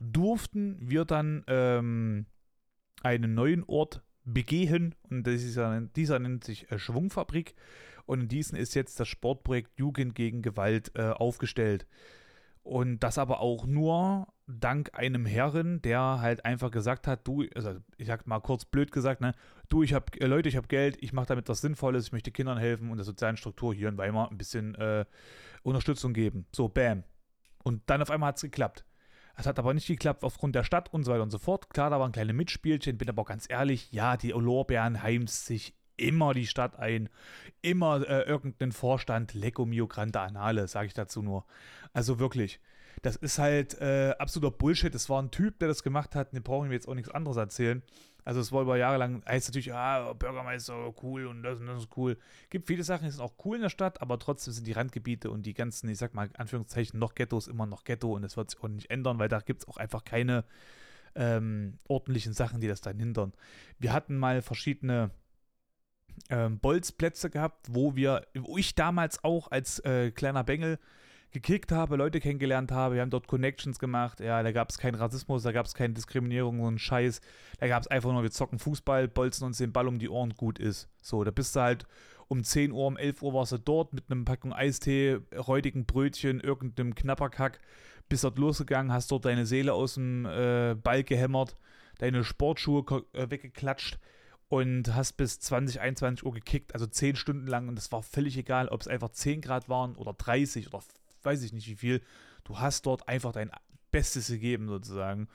durften 0.00 0.78
wir 0.80 1.04
dann 1.04 1.44
ähm, 1.48 2.26
einen 3.02 3.34
neuen 3.34 3.64
Ort 3.64 4.02
begehen 4.24 4.94
und 5.10 5.26
dieser, 5.26 5.80
dieser 5.80 6.18
nennt 6.18 6.44
sich 6.44 6.70
äh, 6.70 6.78
Schwungfabrik 6.78 7.54
und 8.06 8.20
in 8.20 8.28
diesem 8.28 8.56
ist 8.56 8.74
jetzt 8.74 8.98
das 9.00 9.08
Sportprojekt 9.08 9.78
Jugend 9.78 10.14
gegen 10.14 10.42
Gewalt 10.42 10.92
äh, 10.94 11.10
aufgestellt. 11.10 11.86
Und 12.64 13.00
das 13.00 13.18
aber 13.18 13.40
auch 13.40 13.66
nur 13.66 14.26
dank 14.46 14.90
einem 14.94 15.26
Herren, 15.26 15.82
der 15.82 16.20
halt 16.20 16.46
einfach 16.46 16.70
gesagt 16.70 17.06
hat, 17.06 17.28
du, 17.28 17.44
also 17.54 17.76
ich 17.98 18.06
sag 18.06 18.26
mal 18.26 18.40
kurz 18.40 18.64
blöd 18.64 18.90
gesagt, 18.90 19.20
ne, 19.20 19.34
du, 19.68 19.82
ich 19.82 19.92
habe 19.92 20.06
äh, 20.18 20.26
Leute, 20.26 20.48
ich 20.48 20.56
habe 20.56 20.66
Geld, 20.66 20.96
ich 21.00 21.12
mache 21.12 21.26
damit 21.26 21.46
was 21.50 21.60
Sinnvolles, 21.60 22.06
ich 22.06 22.12
möchte 22.12 22.30
Kindern 22.30 22.56
helfen 22.56 22.90
und 22.90 22.96
der 22.96 23.04
sozialen 23.04 23.36
Struktur 23.36 23.74
hier 23.74 23.90
in 23.90 23.98
Weimar 23.98 24.30
ein 24.30 24.38
bisschen 24.38 24.74
äh, 24.76 25.04
Unterstützung 25.62 26.14
geben. 26.14 26.46
So, 26.56 26.68
bam. 26.68 27.04
Und 27.62 27.82
dann 27.86 28.00
auf 28.00 28.10
einmal 28.10 28.28
hat 28.28 28.36
es 28.36 28.42
geklappt. 28.42 28.86
Es 29.36 29.46
hat 29.46 29.58
aber 29.58 29.74
nicht 29.74 29.86
geklappt 29.86 30.24
aufgrund 30.24 30.54
der 30.54 30.64
Stadt 30.64 30.92
und 30.92 31.04
so 31.04 31.12
weiter 31.12 31.22
und 31.22 31.30
so 31.30 31.38
fort. 31.38 31.68
Klar, 31.68 31.90
da 31.90 32.00
waren 32.00 32.12
kleine 32.12 32.32
Mitspielchen, 32.32 32.96
bin 32.96 33.10
aber 33.10 33.22
auch 33.22 33.28
ganz 33.28 33.46
ehrlich, 33.50 33.92
ja, 33.92 34.16
die 34.16 34.30
Lorbeeren 34.30 35.02
heimst 35.02 35.44
sich 35.44 35.74
immer 35.96 36.34
die 36.34 36.46
Stadt 36.46 36.78
ein, 36.78 37.08
immer 37.62 38.06
äh, 38.08 38.22
irgendein 38.22 38.72
Vorstand, 38.72 39.34
Lecco 39.34 39.66
Mio 39.66 39.86
Grande 39.86 40.20
Anale, 40.20 40.68
sage 40.68 40.86
ich 40.86 40.94
dazu 40.94 41.22
nur. 41.22 41.44
Also 41.92 42.18
wirklich, 42.18 42.60
das 43.02 43.16
ist 43.16 43.38
halt 43.38 43.80
äh, 43.80 44.14
absoluter 44.18 44.56
Bullshit. 44.56 44.94
Es 44.94 45.08
war 45.08 45.22
ein 45.22 45.30
Typ, 45.30 45.58
der 45.58 45.68
das 45.68 45.82
gemacht 45.82 46.14
hat, 46.14 46.32
den 46.32 46.42
brauchen 46.42 46.70
wir 46.70 46.74
jetzt 46.74 46.88
auch 46.88 46.94
nichts 46.94 47.10
anderes 47.10 47.36
erzählen. 47.36 47.82
Also 48.24 48.40
es 48.40 48.52
war 48.52 48.62
über 48.62 48.78
Jahre 48.78 48.96
lang, 48.96 49.22
heißt 49.26 49.48
natürlich, 49.48 49.74
ah, 49.74 50.14
Bürgermeister, 50.14 50.94
cool 51.02 51.26
und 51.26 51.42
das 51.42 51.60
und 51.60 51.66
das 51.66 51.82
ist 51.82 51.96
cool. 51.96 52.16
Gibt 52.48 52.66
viele 52.66 52.82
Sachen, 52.82 53.04
die 53.04 53.10
sind 53.10 53.20
auch 53.20 53.34
cool 53.44 53.56
in 53.56 53.62
der 53.62 53.68
Stadt, 53.68 54.00
aber 54.00 54.18
trotzdem 54.18 54.54
sind 54.54 54.66
die 54.66 54.72
Randgebiete 54.72 55.30
und 55.30 55.44
die 55.44 55.52
ganzen, 55.52 55.90
ich 55.90 55.98
sag 55.98 56.14
mal, 56.14 56.30
Anführungszeichen, 56.38 56.98
noch 56.98 57.14
Ghettos 57.14 57.48
immer 57.48 57.66
noch 57.66 57.84
Ghetto 57.84 58.14
und 58.14 58.22
das 58.22 58.38
wird 58.38 58.50
sich 58.50 58.62
auch 58.62 58.68
nicht 58.68 58.90
ändern, 58.90 59.18
weil 59.18 59.28
da 59.28 59.40
gibt 59.40 59.62
es 59.62 59.68
auch 59.68 59.76
einfach 59.76 60.04
keine 60.04 60.44
ähm, 61.14 61.78
ordentlichen 61.86 62.32
Sachen, 62.32 62.60
die 62.60 62.68
das 62.68 62.80
dann 62.80 62.98
hindern. 62.98 63.34
Wir 63.78 63.92
hatten 63.92 64.16
mal 64.16 64.40
verschiedene 64.40 65.10
ähm, 66.30 66.58
Bolzplätze 66.58 67.30
gehabt, 67.30 67.66
wo 67.70 67.96
wir, 67.96 68.26
wo 68.34 68.56
ich 68.56 68.74
damals 68.74 69.22
auch 69.24 69.50
als 69.50 69.78
äh, 69.80 70.10
kleiner 70.10 70.44
Bengel 70.44 70.78
gekickt 71.34 71.72
habe, 71.72 71.96
Leute 71.96 72.20
kennengelernt 72.20 72.70
habe, 72.70 72.94
wir 72.94 73.02
haben 73.02 73.10
dort 73.10 73.26
Connections 73.26 73.80
gemacht, 73.80 74.20
ja, 74.20 74.42
da 74.42 74.52
gab 74.52 74.70
es 74.70 74.78
keinen 74.78 74.94
Rassismus, 74.94 75.42
da 75.42 75.50
gab 75.50 75.66
es 75.66 75.74
keine 75.74 75.92
Diskriminierung, 75.92 76.64
einen 76.64 76.78
Scheiß, 76.78 77.20
da 77.58 77.66
gab 77.66 77.82
es 77.82 77.88
einfach 77.88 78.12
nur, 78.12 78.22
wir 78.22 78.30
zocken 78.30 78.60
Fußball, 78.60 79.08
bolzen 79.08 79.44
uns 79.44 79.58
den 79.58 79.72
Ball 79.72 79.88
um 79.88 79.98
die 79.98 80.08
Ohren, 80.08 80.30
gut 80.36 80.60
ist. 80.60 80.88
So, 81.02 81.24
da 81.24 81.32
bist 81.32 81.56
du 81.56 81.60
halt 81.60 81.86
um 82.28 82.44
10 82.44 82.70
Uhr, 82.70 82.86
um 82.86 82.96
11 82.96 83.22
Uhr 83.22 83.34
warst 83.34 83.50
du 83.50 83.58
dort 83.58 83.92
mit 83.92 84.10
einem 84.10 84.24
Packung 84.24 84.52
Eistee, 84.52 85.18
räudigen 85.36 85.86
Brötchen, 85.86 86.40
irgendeinem 86.40 86.94
Knapperkack, 86.94 87.58
bist 88.08 88.22
dort 88.22 88.38
losgegangen, 88.38 88.92
hast 88.92 89.10
dort 89.10 89.24
deine 89.24 89.44
Seele 89.44 89.72
aus 89.72 89.94
dem 89.94 90.26
äh, 90.26 90.74
Ball 90.74 91.02
gehämmert, 91.02 91.56
deine 91.98 92.22
Sportschuhe 92.22 92.84
äh, 93.12 93.28
weggeklatscht, 93.28 93.98
und 94.54 94.94
hast 94.94 95.14
bis 95.14 95.40
20, 95.40 95.80
21 95.80 96.24
Uhr 96.24 96.32
gekickt, 96.32 96.74
also 96.74 96.86
10 96.86 97.16
Stunden 97.16 97.48
lang 97.48 97.66
und 97.66 97.76
es 97.76 97.90
war 97.90 98.04
völlig 98.04 98.36
egal, 98.36 98.68
ob 98.68 98.82
es 98.82 98.86
einfach 98.86 99.08
10 99.08 99.40
Grad 99.40 99.68
waren 99.68 99.96
oder 99.96 100.12
30 100.12 100.68
oder 100.68 100.80
weiß 101.24 101.42
ich 101.42 101.52
nicht 101.52 101.66
wie 101.66 101.74
viel. 101.74 102.02
Du 102.44 102.60
hast 102.60 102.86
dort 102.86 103.08
einfach 103.08 103.32
dein 103.32 103.50
Bestes 103.90 104.28
gegeben 104.28 104.68
sozusagen. 104.68 105.26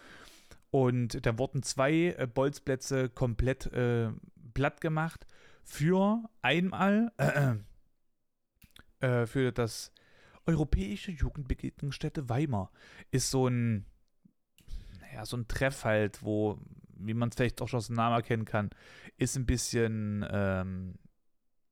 Und 0.72 1.26
da 1.26 1.38
wurden 1.38 1.64
zwei 1.64 2.16
äh, 2.18 2.30
Bolzplätze 2.34 3.10
komplett 3.10 3.66
äh, 3.74 4.10
platt 4.54 4.80
gemacht 4.80 5.28
für 5.66 6.24
einmal 6.42 7.12
äh, 9.02 9.26
für 9.26 9.52
das 9.52 9.92
Europäische 10.46 11.12
Jugendbegegnungsstätte 11.12 12.30
Weimar. 12.30 12.72
Ist 13.12 13.32
so 13.32 13.48
ein, 13.48 13.86
naja, 15.02 15.26
so 15.26 15.36
ein 15.36 15.50
Treff 15.50 15.84
halt, 15.84 16.24
wo 16.24 16.58
wie 17.00 17.14
man 17.14 17.30
es 17.30 17.36
vielleicht 17.36 17.62
auch 17.62 17.68
schon 17.68 17.80
aus 17.80 17.88
dem 17.88 17.96
Namen 17.96 18.16
erkennen 18.16 18.46
kann, 18.46 18.70
ist 19.18 19.36
ein 19.36 19.46
bisschen 19.46 20.26
ähm, 20.30 20.96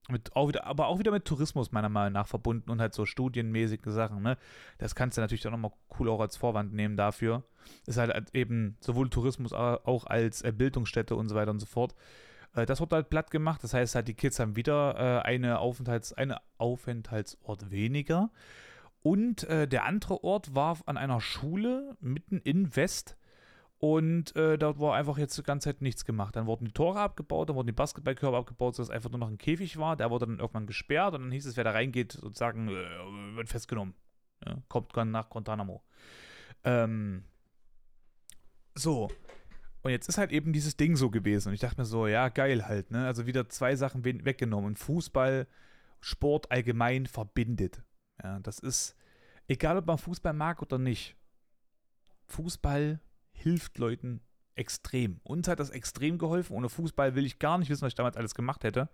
mit 0.09 0.35
auch 0.35 0.47
wieder, 0.47 0.65
aber 0.65 0.87
auch 0.87 0.99
wieder 0.99 1.11
mit 1.11 1.25
Tourismus 1.25 1.71
meiner 1.71 1.89
Meinung 1.89 2.13
nach 2.13 2.27
verbunden 2.27 2.69
und 2.69 2.79
halt 2.79 2.93
so 2.93 3.05
studienmäßige 3.05 3.81
Sachen, 3.87 4.21
ne? 4.23 4.37
Das 4.77 4.95
kannst 4.95 5.17
du 5.17 5.21
natürlich 5.21 5.45
auch 5.47 5.51
nochmal 5.51 5.71
cool 5.99 6.09
auch 6.09 6.21
als 6.21 6.37
Vorwand 6.37 6.73
nehmen 6.73 6.95
dafür. 6.95 7.43
Ist 7.85 7.97
halt 7.97 8.33
eben 8.33 8.77
sowohl 8.79 9.09
Tourismus 9.09 9.53
auch 9.53 10.05
als 10.05 10.41
äh, 10.41 10.51
Bildungsstätte 10.51 11.15
und 11.15 11.27
so 11.27 11.35
weiter 11.35 11.51
und 11.51 11.59
so 11.59 11.65
fort. 11.65 11.95
Äh, 12.55 12.65
das 12.65 12.79
wird 12.79 12.93
halt 12.93 13.09
platt 13.09 13.31
gemacht, 13.31 13.63
das 13.63 13.73
heißt 13.73 13.95
halt, 13.95 14.07
die 14.07 14.13
Kids 14.13 14.39
haben 14.39 14.55
wieder 14.55 14.95
äh, 14.97 15.27
eine 15.27 15.59
Aufenthalts-, 15.59 16.13
eine 16.13 16.39
Aufenthaltsort 16.57 17.69
weniger. 17.71 18.31
Und 19.03 19.47
der 19.49 19.85
andere 19.85 20.21
Ort 20.25 20.53
war 20.53 20.79
an 20.85 20.97
einer 20.97 21.21
Schule 21.21 21.95
mitten 22.01 22.39
in 22.39 22.75
West 22.75 23.15
und 23.79 24.35
äh, 24.35 24.57
dort 24.57 24.79
war 24.79 24.95
einfach 24.95 25.17
jetzt 25.19 25.37
die 25.37 25.43
ganze 25.43 25.69
Zeit 25.69 25.81
nichts 25.81 26.03
gemacht. 26.03 26.35
Dann 26.35 26.47
wurden 26.47 26.65
die 26.65 26.71
Tore 26.71 26.99
abgebaut, 26.99 27.49
dann 27.49 27.55
wurden 27.55 27.67
die 27.67 27.73
Basketballkörper 27.73 28.37
abgebaut, 28.37 28.75
sodass 28.75 28.89
einfach 28.89 29.11
nur 29.11 29.19
noch 29.19 29.29
ein 29.29 29.37
Käfig 29.37 29.77
war. 29.77 29.95
Der 29.95 30.09
wurde 30.09 30.25
dann 30.25 30.39
irgendwann 30.39 30.65
gesperrt 30.65 31.13
und 31.13 31.21
dann 31.21 31.31
hieß 31.31 31.45
es, 31.45 31.57
wer 31.57 31.63
da 31.63 31.71
reingeht, 31.71 32.13
sozusagen, 32.13 32.69
äh, 32.69 33.35
wird 33.35 33.49
festgenommen. 33.49 33.93
Ja, 34.45 34.57
kommt 34.67 34.95
nach 34.95 35.29
Guantanamo. 35.29 35.83
Ähm, 36.63 37.23
so. 38.73 39.09
Und 39.83 39.91
jetzt 39.91 40.09
ist 40.09 40.17
halt 40.17 40.31
eben 40.31 40.53
dieses 40.53 40.75
Ding 40.75 40.95
so 40.95 41.11
gewesen. 41.11 41.49
Und 41.49 41.53
ich 41.53 41.59
dachte 41.59 41.79
mir 41.79 41.85
so, 41.85 42.07
ja, 42.07 42.29
geil 42.29 42.67
halt, 42.67 42.89
ne? 42.91 43.05
Also 43.05 43.27
wieder 43.27 43.47
zwei 43.47 43.75
Sachen 43.75 44.03
weggenommen. 44.03 44.75
Fußball, 44.75 45.47
Sport 46.01 46.51
allgemein 46.51 47.05
verbindet. 47.05 47.83
Ja, 48.23 48.39
das 48.39 48.57
ist, 48.59 48.95
egal 49.47 49.77
ob 49.77 49.85
man 49.85 49.99
Fußball 49.99 50.33
mag 50.33 50.61
oder 50.63 50.79
nicht. 50.79 51.15
Fußball 52.27 52.99
hilft 53.37 53.77
Leuten 53.77 54.21
extrem. 54.55 55.19
Uns 55.23 55.47
hat 55.47 55.59
das 55.59 55.69
extrem 55.69 56.17
geholfen. 56.17 56.55
Ohne 56.55 56.69
Fußball 56.69 57.15
will 57.15 57.25
ich 57.25 57.39
gar 57.39 57.57
nicht 57.57 57.69
wissen, 57.69 57.83
was 57.83 57.91
ich 57.91 57.95
damals 57.95 58.17
alles 58.17 58.35
gemacht 58.35 58.63
hätte. 58.63 58.89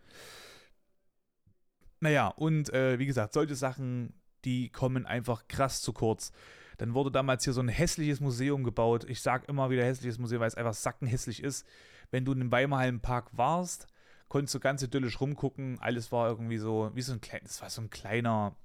Naja, 1.99 2.27
und 2.27 2.71
äh, 2.73 2.99
wie 2.99 3.05
gesagt, 3.05 3.33
solche 3.33 3.55
Sachen, 3.55 4.13
die 4.43 4.69
kommen 4.69 5.05
einfach 5.05 5.47
krass 5.47 5.81
zu 5.81 5.93
kurz. 5.93 6.31
Dann 6.77 6.93
wurde 6.93 7.11
damals 7.11 7.45
hier 7.45 7.53
so 7.53 7.61
ein 7.61 7.69
hässliches 7.69 8.19
Museum 8.19 8.63
gebaut. 8.63 9.05
Ich 9.07 9.21
sage 9.21 9.45
immer 9.47 9.69
wieder 9.69 9.85
hässliches 9.85 10.19
Museum, 10.19 10.41
weil 10.41 10.47
es 10.47 10.55
einfach 10.55 10.73
sackenhässlich 10.73 11.41
ist. 11.41 11.65
Wenn 12.11 12.25
du 12.25 12.33
in 12.33 12.39
dem 12.39 12.51
Weimarhallenpark 12.51 13.29
warst, 13.37 13.87
konntest 14.27 14.55
du 14.55 14.59
ganz 14.59 14.81
idyllisch 14.81 15.21
rumgucken. 15.21 15.79
Alles 15.79 16.11
war 16.11 16.27
irgendwie 16.27 16.57
so, 16.57 16.91
wie 16.93 17.01
so 17.01 17.13
ein 17.13 17.21
das 17.43 17.61
war 17.61 17.69
so 17.69 17.81
ein 17.81 17.89
kleiner 17.89 18.57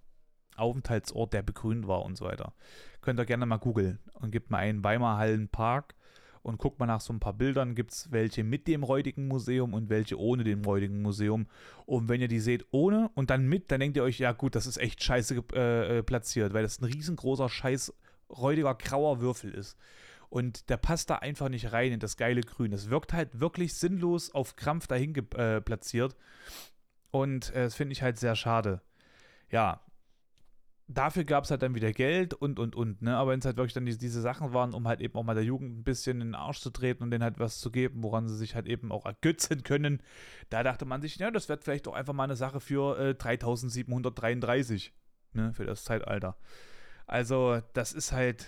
Aufenthaltsort, 0.59 1.33
der 1.33 1.43
begrünt 1.43 1.87
war 1.87 2.03
und 2.03 2.17
so 2.17 2.25
weiter. 2.25 2.53
Könnt 3.01 3.21
ihr 3.21 3.27
gerne 3.27 3.47
mal 3.47 3.59
googeln 3.59 3.99
und 4.15 4.31
gebt 4.31 4.51
mal 4.51 4.59
einen 4.59 4.83
Weimar 4.85 5.19
Hallenpark 5.19 5.95
und 6.43 6.59
guckt 6.59 6.79
mal 6.79 6.87
nach 6.87 7.01
so 7.01 7.13
ein 7.13 7.21
paar 7.21 7.33
Bildern. 7.33 7.75
Gibt 7.75 7.93
es 7.93 8.11
welche 8.11 8.45
mit 8.45 8.67
dem 8.67 8.83
Räudigen 8.83 9.29
Museum 9.29 9.75
und 9.75 9.89
welche 9.89 10.19
ohne 10.19 10.45
dem 10.45 10.65
Räudigen 10.65 11.03
Museum. 11.03 11.47
Und 11.87 12.09
wenn 12.09 12.21
ihr 12.21 12.29
die 12.29 12.41
seht 12.41 12.67
ohne 12.71 13.11
und 13.15 13.31
dann 13.31 13.47
mit, 13.47 13.71
dann 13.71 13.81
denkt 13.81 13.97
ihr 13.97 14.03
euch, 14.03 14.19
ja 14.19 14.33
gut, 14.33 14.55
das 14.55 14.67
ist 14.67 14.79
echt 14.79 15.03
scheiße 15.03 15.43
äh, 15.55 15.99
äh, 15.99 16.03
platziert, 16.03 16.53
weil 16.53 16.63
das 16.63 16.81
ein 16.81 16.85
riesengroßer, 16.85 17.49
scheiß 17.49 17.93
räudiger, 18.31 18.75
grauer 18.75 19.21
Würfel 19.21 19.53
ist. 19.53 19.77
Und 20.31 20.69
der 20.69 20.77
passt 20.77 21.09
da 21.09 21.17
einfach 21.17 21.49
nicht 21.49 21.73
rein 21.73 21.93
in 21.93 22.01
das 22.01 22.17
geile 22.17 22.43
Grün. 22.43 22.71
Das 22.71 22.91
wirkt 22.91 23.13
halt 23.13 23.41
wirklich 23.41 23.75
sinnlos 23.75 24.35
auf 24.35 24.57
Krampf 24.57 24.87
dahin 24.87 25.15
äh, 25.35 25.61
platziert. 25.61 26.17
Und 27.11 27.51
äh, 27.55 27.65
das 27.65 27.75
finde 27.75 27.93
ich 27.93 28.03
halt 28.03 28.19
sehr 28.19 28.37
schade. 28.37 28.83
Ja, 29.51 29.81
dafür 30.89 31.25
gab 31.25 31.45
es 31.45 31.51
halt 31.51 31.63
dann 31.63 31.75
wieder 31.75 31.93
Geld 31.93 32.35
und, 32.35 32.59
und, 32.59 32.75
und, 32.75 33.03
ne? 33.03 33.17
Aber 33.17 33.33
wenn 33.33 33.39
es 33.39 33.45
halt 33.45 33.57
wirklich 33.57 33.75
dann 33.75 33.85
die, 33.85 33.97
diese 33.97 34.23
Sachen 34.23 34.55
waren, 34.55 34.73
um 34.73 34.89
halt 34.89 35.01
eben 35.01 35.15
auch 35.15 35.23
mal 35.23 35.35
der 35.35 35.45
Jugend 35.45 35.79
ein 35.79 35.85
bisschen 35.85 36.21
in 36.21 36.29
den 36.29 36.35
Arsch 36.35 36.61
zu 36.61 36.71
treten 36.71 37.03
und 37.03 37.11
denen 37.11 37.23
halt 37.23 37.39
was 37.39 37.59
zu 37.59 37.71
geben, 37.71 38.03
woran 38.03 38.27
sie 38.27 38.37
sich 38.37 38.55
halt 38.55 38.67
eben 38.67 38.91
auch 38.91 39.05
ergötzen 39.05 39.63
können, 39.63 40.03
da 40.49 40.63
dachte 40.63 40.87
man 40.87 41.03
sich, 41.03 41.17
ja, 41.17 41.31
das 41.31 41.49
wird 41.49 41.63
vielleicht 41.63 41.87
doch 41.87 41.93
einfach 41.93 42.15
mal 42.15 42.25
eine 42.25 42.37
Sache 42.37 42.61
für 42.61 42.99
äh, 42.99 43.15
3733, 43.15 44.95
ne? 45.35 45.53
Für 45.53 45.67
das 45.67 45.85
Zeitalter. 45.85 46.39
Also, 47.07 47.61
das 47.75 47.93
ist 47.93 48.13
halt 48.13 48.47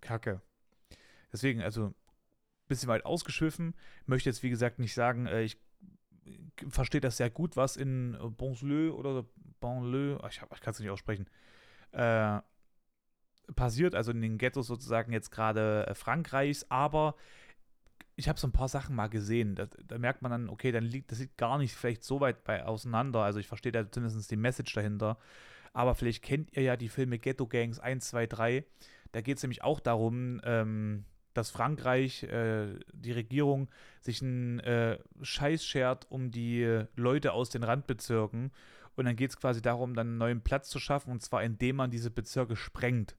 Kacke. 0.00 0.42
Deswegen, 1.32 1.62
also, 1.62 1.94
bisschen 2.66 2.88
weit 2.88 3.04
ausgeschwiffen. 3.04 3.74
Möchte 4.06 4.28
jetzt, 4.28 4.42
wie 4.42 4.50
gesagt, 4.50 4.78
nicht 4.78 4.94
sagen, 4.94 5.26
äh, 5.26 5.42
ich 5.42 5.58
verstehe 6.68 7.00
das 7.00 7.16
sehr 7.16 7.30
gut, 7.30 7.56
was 7.56 7.76
in 7.76 8.16
Bonsleu 8.36 8.92
oder 8.92 9.24
Bonleu, 9.60 10.18
ich, 10.28 10.40
ich 10.54 10.60
kann 10.60 10.72
es 10.72 10.80
nicht 10.80 10.90
aussprechen, 10.90 11.26
äh, 11.92 12.40
passiert, 13.54 13.94
also 13.94 14.10
in 14.12 14.22
den 14.22 14.38
Ghettos 14.38 14.66
sozusagen 14.66 15.12
jetzt 15.12 15.30
gerade 15.30 15.86
äh, 15.86 15.94
Frankreichs, 15.94 16.66
aber 16.70 17.14
ich 18.16 18.28
habe 18.28 18.38
so 18.38 18.46
ein 18.46 18.52
paar 18.52 18.68
Sachen 18.68 18.94
mal 18.94 19.08
gesehen. 19.08 19.54
Da, 19.54 19.66
da, 19.86 19.98
merkt 19.98 20.20
man 20.20 20.30
dann, 20.30 20.48
okay, 20.50 20.72
dann 20.72 20.84
liegt 20.84 21.10
das 21.10 21.20
liegt 21.20 21.38
gar 21.38 21.56
nicht 21.56 21.74
vielleicht 21.74 22.04
so 22.04 22.20
weit 22.20 22.44
bei 22.44 22.64
auseinander. 22.66 23.20
Also 23.20 23.40
ich 23.40 23.46
verstehe 23.46 23.72
da 23.72 23.90
zumindest 23.90 24.30
die 24.30 24.36
Message 24.36 24.74
dahinter. 24.74 25.16
Aber 25.72 25.94
vielleicht 25.94 26.22
kennt 26.22 26.54
ihr 26.54 26.62
ja 26.62 26.76
die 26.76 26.90
Filme 26.90 27.18
Ghetto 27.18 27.46
Gangs 27.46 27.80
1, 27.80 28.08
2, 28.10 28.26
3. 28.26 28.64
Da 29.12 29.20
geht 29.22 29.38
es 29.38 29.42
nämlich 29.42 29.62
auch 29.64 29.80
darum, 29.80 30.40
ähm, 30.44 31.04
dass 31.32 31.50
Frankreich, 31.50 32.24
äh, 32.24 32.78
die 32.92 33.12
Regierung, 33.12 33.70
sich 34.00 34.20
einen 34.20 34.60
äh, 34.60 34.98
Scheiß 35.22 35.64
schert 35.64 36.06
um 36.10 36.30
die 36.30 36.84
Leute 36.96 37.32
aus 37.32 37.48
den 37.48 37.62
Randbezirken 37.62 38.50
und 39.00 39.06
dann 39.06 39.16
geht 39.16 39.30
es 39.30 39.36
quasi 39.36 39.60
darum, 39.60 39.94
dann 39.94 40.08
einen 40.08 40.18
neuen 40.18 40.40
Platz 40.42 40.68
zu 40.68 40.78
schaffen, 40.78 41.10
und 41.10 41.22
zwar 41.22 41.42
indem 41.42 41.76
man 41.76 41.90
diese 41.90 42.10
Bezirke 42.10 42.54
sprengt 42.54 43.16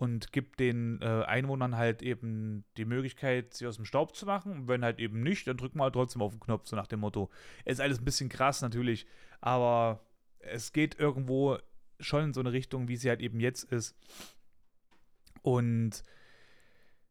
und 0.00 0.32
gibt 0.32 0.60
den 0.60 0.98
äh, 1.02 1.24
Einwohnern 1.26 1.76
halt 1.76 2.00
eben 2.00 2.64
die 2.78 2.86
Möglichkeit, 2.86 3.52
sie 3.52 3.66
aus 3.66 3.76
dem 3.76 3.84
Staub 3.84 4.16
zu 4.16 4.24
machen. 4.24 4.52
Und 4.52 4.68
wenn 4.68 4.82
halt 4.82 4.98
eben 4.98 5.22
nicht, 5.22 5.46
dann 5.46 5.58
drücken 5.58 5.78
wir 5.78 5.84
halt 5.84 5.92
trotzdem 5.92 6.22
auf 6.22 6.32
den 6.32 6.40
Knopf, 6.40 6.66
so 6.66 6.74
nach 6.74 6.86
dem 6.86 7.00
Motto. 7.00 7.28
Ist 7.66 7.82
alles 7.82 7.98
ein 7.98 8.04
bisschen 8.06 8.30
krass 8.30 8.62
natürlich, 8.62 9.06
aber 9.42 10.00
es 10.38 10.72
geht 10.72 10.98
irgendwo 10.98 11.58
schon 12.00 12.24
in 12.24 12.32
so 12.32 12.40
eine 12.40 12.52
Richtung, 12.52 12.88
wie 12.88 12.96
sie 12.96 13.10
halt 13.10 13.20
eben 13.20 13.40
jetzt 13.40 13.64
ist. 13.64 13.94
Und 15.42 16.02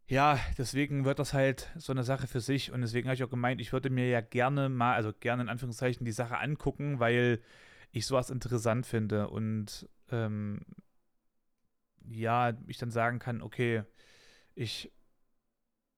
ja, 0.07 0.39
deswegen 0.57 1.05
wird 1.05 1.19
das 1.19 1.35
halt 1.35 1.69
so 1.77 1.93
eine 1.93 2.03
Sache 2.03 2.25
für 2.25 2.41
sich. 2.41 2.71
Und 2.71 2.81
deswegen 2.81 3.07
habe 3.07 3.13
ich 3.13 3.23
auch 3.23 3.29
gemeint, 3.29 3.61
ich 3.61 3.71
würde 3.71 3.91
mir 3.91 4.09
ja 4.09 4.21
gerne 4.21 4.67
mal, 4.67 4.95
also 4.95 5.13
gerne 5.13 5.43
in 5.43 5.49
Anführungszeichen, 5.49 6.05
die 6.05 6.11
Sache 6.11 6.39
angucken, 6.39 6.99
weil 6.99 7.39
ich 7.91 8.05
sowas 8.05 8.29
interessant 8.29 8.85
finde 8.85 9.29
und 9.29 9.89
ähm, 10.11 10.61
ja, 12.05 12.53
ich 12.67 12.77
dann 12.77 12.91
sagen 12.91 13.19
kann, 13.19 13.41
okay, 13.41 13.83
ich 14.55 14.91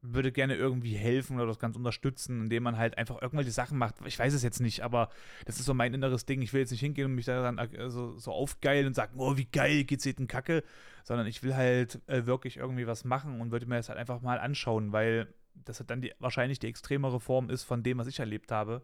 würde 0.01 0.31
gerne 0.31 0.55
irgendwie 0.55 0.95
helfen 0.95 1.37
oder 1.37 1.47
das 1.47 1.59
Ganze 1.59 1.77
unterstützen, 1.77 2.41
indem 2.41 2.63
man 2.63 2.77
halt 2.77 2.97
einfach 2.97 3.21
irgendwelche 3.21 3.51
Sachen 3.51 3.77
macht. 3.77 3.95
Ich 4.05 4.17
weiß 4.17 4.33
es 4.33 4.41
jetzt 4.41 4.59
nicht, 4.59 4.81
aber 4.81 5.09
das 5.45 5.59
ist 5.59 5.65
so 5.65 5.75
mein 5.75 5.93
inneres 5.93 6.25
Ding. 6.25 6.41
Ich 6.41 6.53
will 6.53 6.61
jetzt 6.61 6.71
nicht 6.71 6.79
hingehen 6.79 7.05
und 7.05 7.15
mich 7.15 7.25
daran 7.25 7.59
also, 7.59 8.17
so 8.17 8.31
aufgeilen 8.31 8.87
und 8.87 8.95
sagen, 8.95 9.13
oh, 9.17 9.37
wie 9.37 9.45
geil 9.45 9.83
geht's 9.83 10.05
in 10.07 10.27
Kacke, 10.27 10.63
sondern 11.03 11.27
ich 11.27 11.43
will 11.43 11.55
halt 11.55 12.01
äh, 12.07 12.25
wirklich 12.25 12.57
irgendwie 12.57 12.87
was 12.87 13.05
machen 13.05 13.39
und 13.41 13.51
würde 13.51 13.67
mir 13.67 13.75
das 13.75 13.89
halt 13.89 13.99
einfach 13.99 14.21
mal 14.21 14.39
anschauen, 14.39 14.91
weil 14.91 15.31
das 15.53 15.79
halt 15.79 15.91
dann 15.91 16.01
die, 16.01 16.13
wahrscheinlich 16.17 16.57
die 16.57 16.67
extremere 16.67 17.19
Form 17.19 17.49
ist 17.51 17.63
von 17.63 17.83
dem, 17.83 17.99
was 17.99 18.07
ich 18.07 18.19
erlebt 18.19 18.51
habe. 18.51 18.83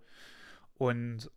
Und 0.76 1.32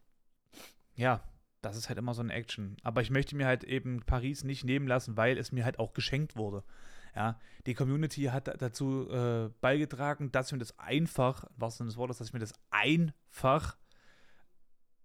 ja, 0.95 1.23
das 1.63 1.77
ist 1.77 1.89
halt 1.89 1.99
immer 1.99 2.15
so 2.15 2.23
eine 2.23 2.33
Action. 2.33 2.77
Aber 2.83 3.03
ich 3.03 3.11
möchte 3.11 3.37
mir 3.37 3.47
halt 3.47 3.65
eben 3.65 4.01
Paris 4.05 4.45
nicht 4.45 4.65
nehmen 4.65 4.87
lassen, 4.87 5.17
weil 5.17 5.39
es 5.39 5.53
mir 5.53 5.65
halt 5.65 5.79
auch 5.79 5.93
geschenkt 5.93 6.37
wurde. 6.37 6.65
Ja, 7.15 7.39
die 7.67 7.75
Community 7.75 8.25
hat 8.25 8.49
dazu 8.63 9.11
äh, 9.11 9.51
beigetragen, 9.61 10.31
dass 10.31 10.47
ich 10.47 10.53
mir 10.53 10.59
das 10.59 10.79
einfach, 10.79 11.45
was 11.57 11.77
denn 11.77 11.87
das 11.87 11.97
Wort 11.97 12.11
ist, 12.11 12.21
dass 12.21 12.29
ich 12.29 12.33
mir 12.33 12.39
das 12.39 12.55
einfach 12.71 13.77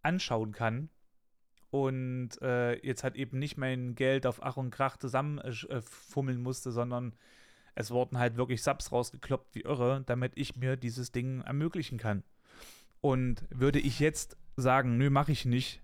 anschauen 0.04 0.52
kann 0.52 0.90
und 1.72 2.42
äh, 2.42 2.76
jetzt 2.86 3.04
halt 3.04 3.16
eben 3.16 3.40
nicht 3.40 3.58
mein 3.58 3.96
Geld 3.96 4.26
auf 4.26 4.42
Ach 4.44 4.56
und 4.56 4.70
Krach 4.70 4.98
zusammenfummeln 4.98 6.38
äh, 6.38 6.42
musste, 6.42 6.72
sondern 6.72 7.16
es 7.74 7.92
wurden 7.92 8.18
halt 8.18 8.38
wirklich 8.38 8.64
Subs 8.64 8.92
rausgekloppt 8.92 9.56
wie 9.56 9.62
irre, 9.62 10.04
damit 10.06 10.34
ich 10.36 10.56
mir 10.56 10.78
dieses 10.78 11.12
Ding 11.12 11.42
ermöglichen 11.42 11.98
kann. 11.98 12.24
Und 13.02 13.44
würde 13.50 13.80
ich 13.80 14.00
jetzt 14.00 14.38
sagen, 14.56 14.98
nö, 14.98 15.10
mache 15.10 15.34
ich 15.34 15.44
nicht, 15.44 15.82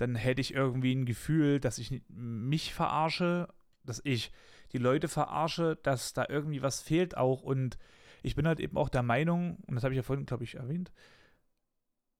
dann 0.00 0.14
hätte 0.14 0.40
ich 0.40 0.54
irgendwie 0.54 0.94
ein 0.94 1.04
Gefühl, 1.04 1.60
dass 1.60 1.78
ich 1.78 2.02
mich 2.08 2.72
verarsche, 2.72 3.48
dass 3.84 4.00
ich 4.04 4.32
die 4.72 4.78
Leute 4.78 5.08
verarsche, 5.08 5.78
dass 5.82 6.12
da 6.12 6.26
irgendwie 6.28 6.62
was 6.62 6.80
fehlt 6.80 7.16
auch. 7.16 7.42
Und 7.42 7.78
ich 8.22 8.34
bin 8.34 8.46
halt 8.46 8.60
eben 8.60 8.76
auch 8.76 8.88
der 8.88 9.02
Meinung, 9.02 9.58
und 9.66 9.74
das 9.74 9.84
habe 9.84 9.92
ich 9.92 9.98
ja 9.98 10.02
vorhin, 10.02 10.26
glaube 10.26 10.44
ich, 10.44 10.54
erwähnt, 10.54 10.92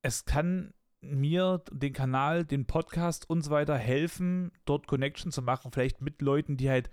es 0.02 0.24
kann 0.24 0.72
mir, 1.00 1.62
den 1.72 1.92
Kanal, 1.92 2.44
den 2.44 2.66
Podcast 2.66 3.28
und 3.28 3.42
so 3.42 3.50
weiter 3.50 3.76
helfen, 3.76 4.52
dort 4.66 4.86
Connection 4.86 5.32
zu 5.32 5.40
machen, 5.40 5.72
vielleicht 5.72 6.02
mit 6.02 6.20
Leuten, 6.20 6.58
die 6.58 6.68
halt 6.68 6.90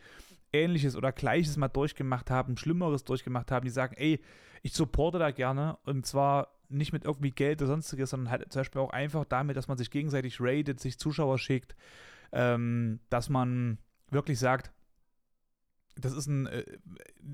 Ähnliches 0.53 0.95
oder 0.95 1.11
Gleiches 1.11 1.57
mal 1.57 1.67
durchgemacht 1.67 2.29
haben, 2.29 2.55
Schlimmeres 2.55 3.03
durchgemacht 3.03 3.51
haben, 3.51 3.65
die 3.65 3.71
sagen, 3.71 3.95
ey, 3.97 4.21
ich 4.61 4.73
supporte 4.73 5.19
da 5.19 5.31
gerne 5.31 5.77
und 5.83 6.05
zwar 6.05 6.56
nicht 6.69 6.93
mit 6.93 7.05
irgendwie 7.05 7.31
Geld 7.31 7.61
oder 7.61 7.69
sonstiges, 7.69 8.09
sondern 8.09 8.31
halt 8.31 8.51
zum 8.51 8.59
Beispiel 8.61 8.81
auch 8.81 8.91
einfach 8.91 9.25
damit, 9.25 9.57
dass 9.57 9.67
man 9.67 9.77
sich 9.77 9.91
gegenseitig 9.91 10.37
rated, 10.39 10.79
sich 10.79 10.99
Zuschauer 10.99 11.37
schickt, 11.37 11.75
ähm, 12.31 12.99
dass 13.09 13.29
man 13.29 13.77
wirklich 14.09 14.39
sagt, 14.39 14.71
das 15.99 16.13
ist 16.13 16.27
ein, 16.27 16.47
äh, 16.47 16.63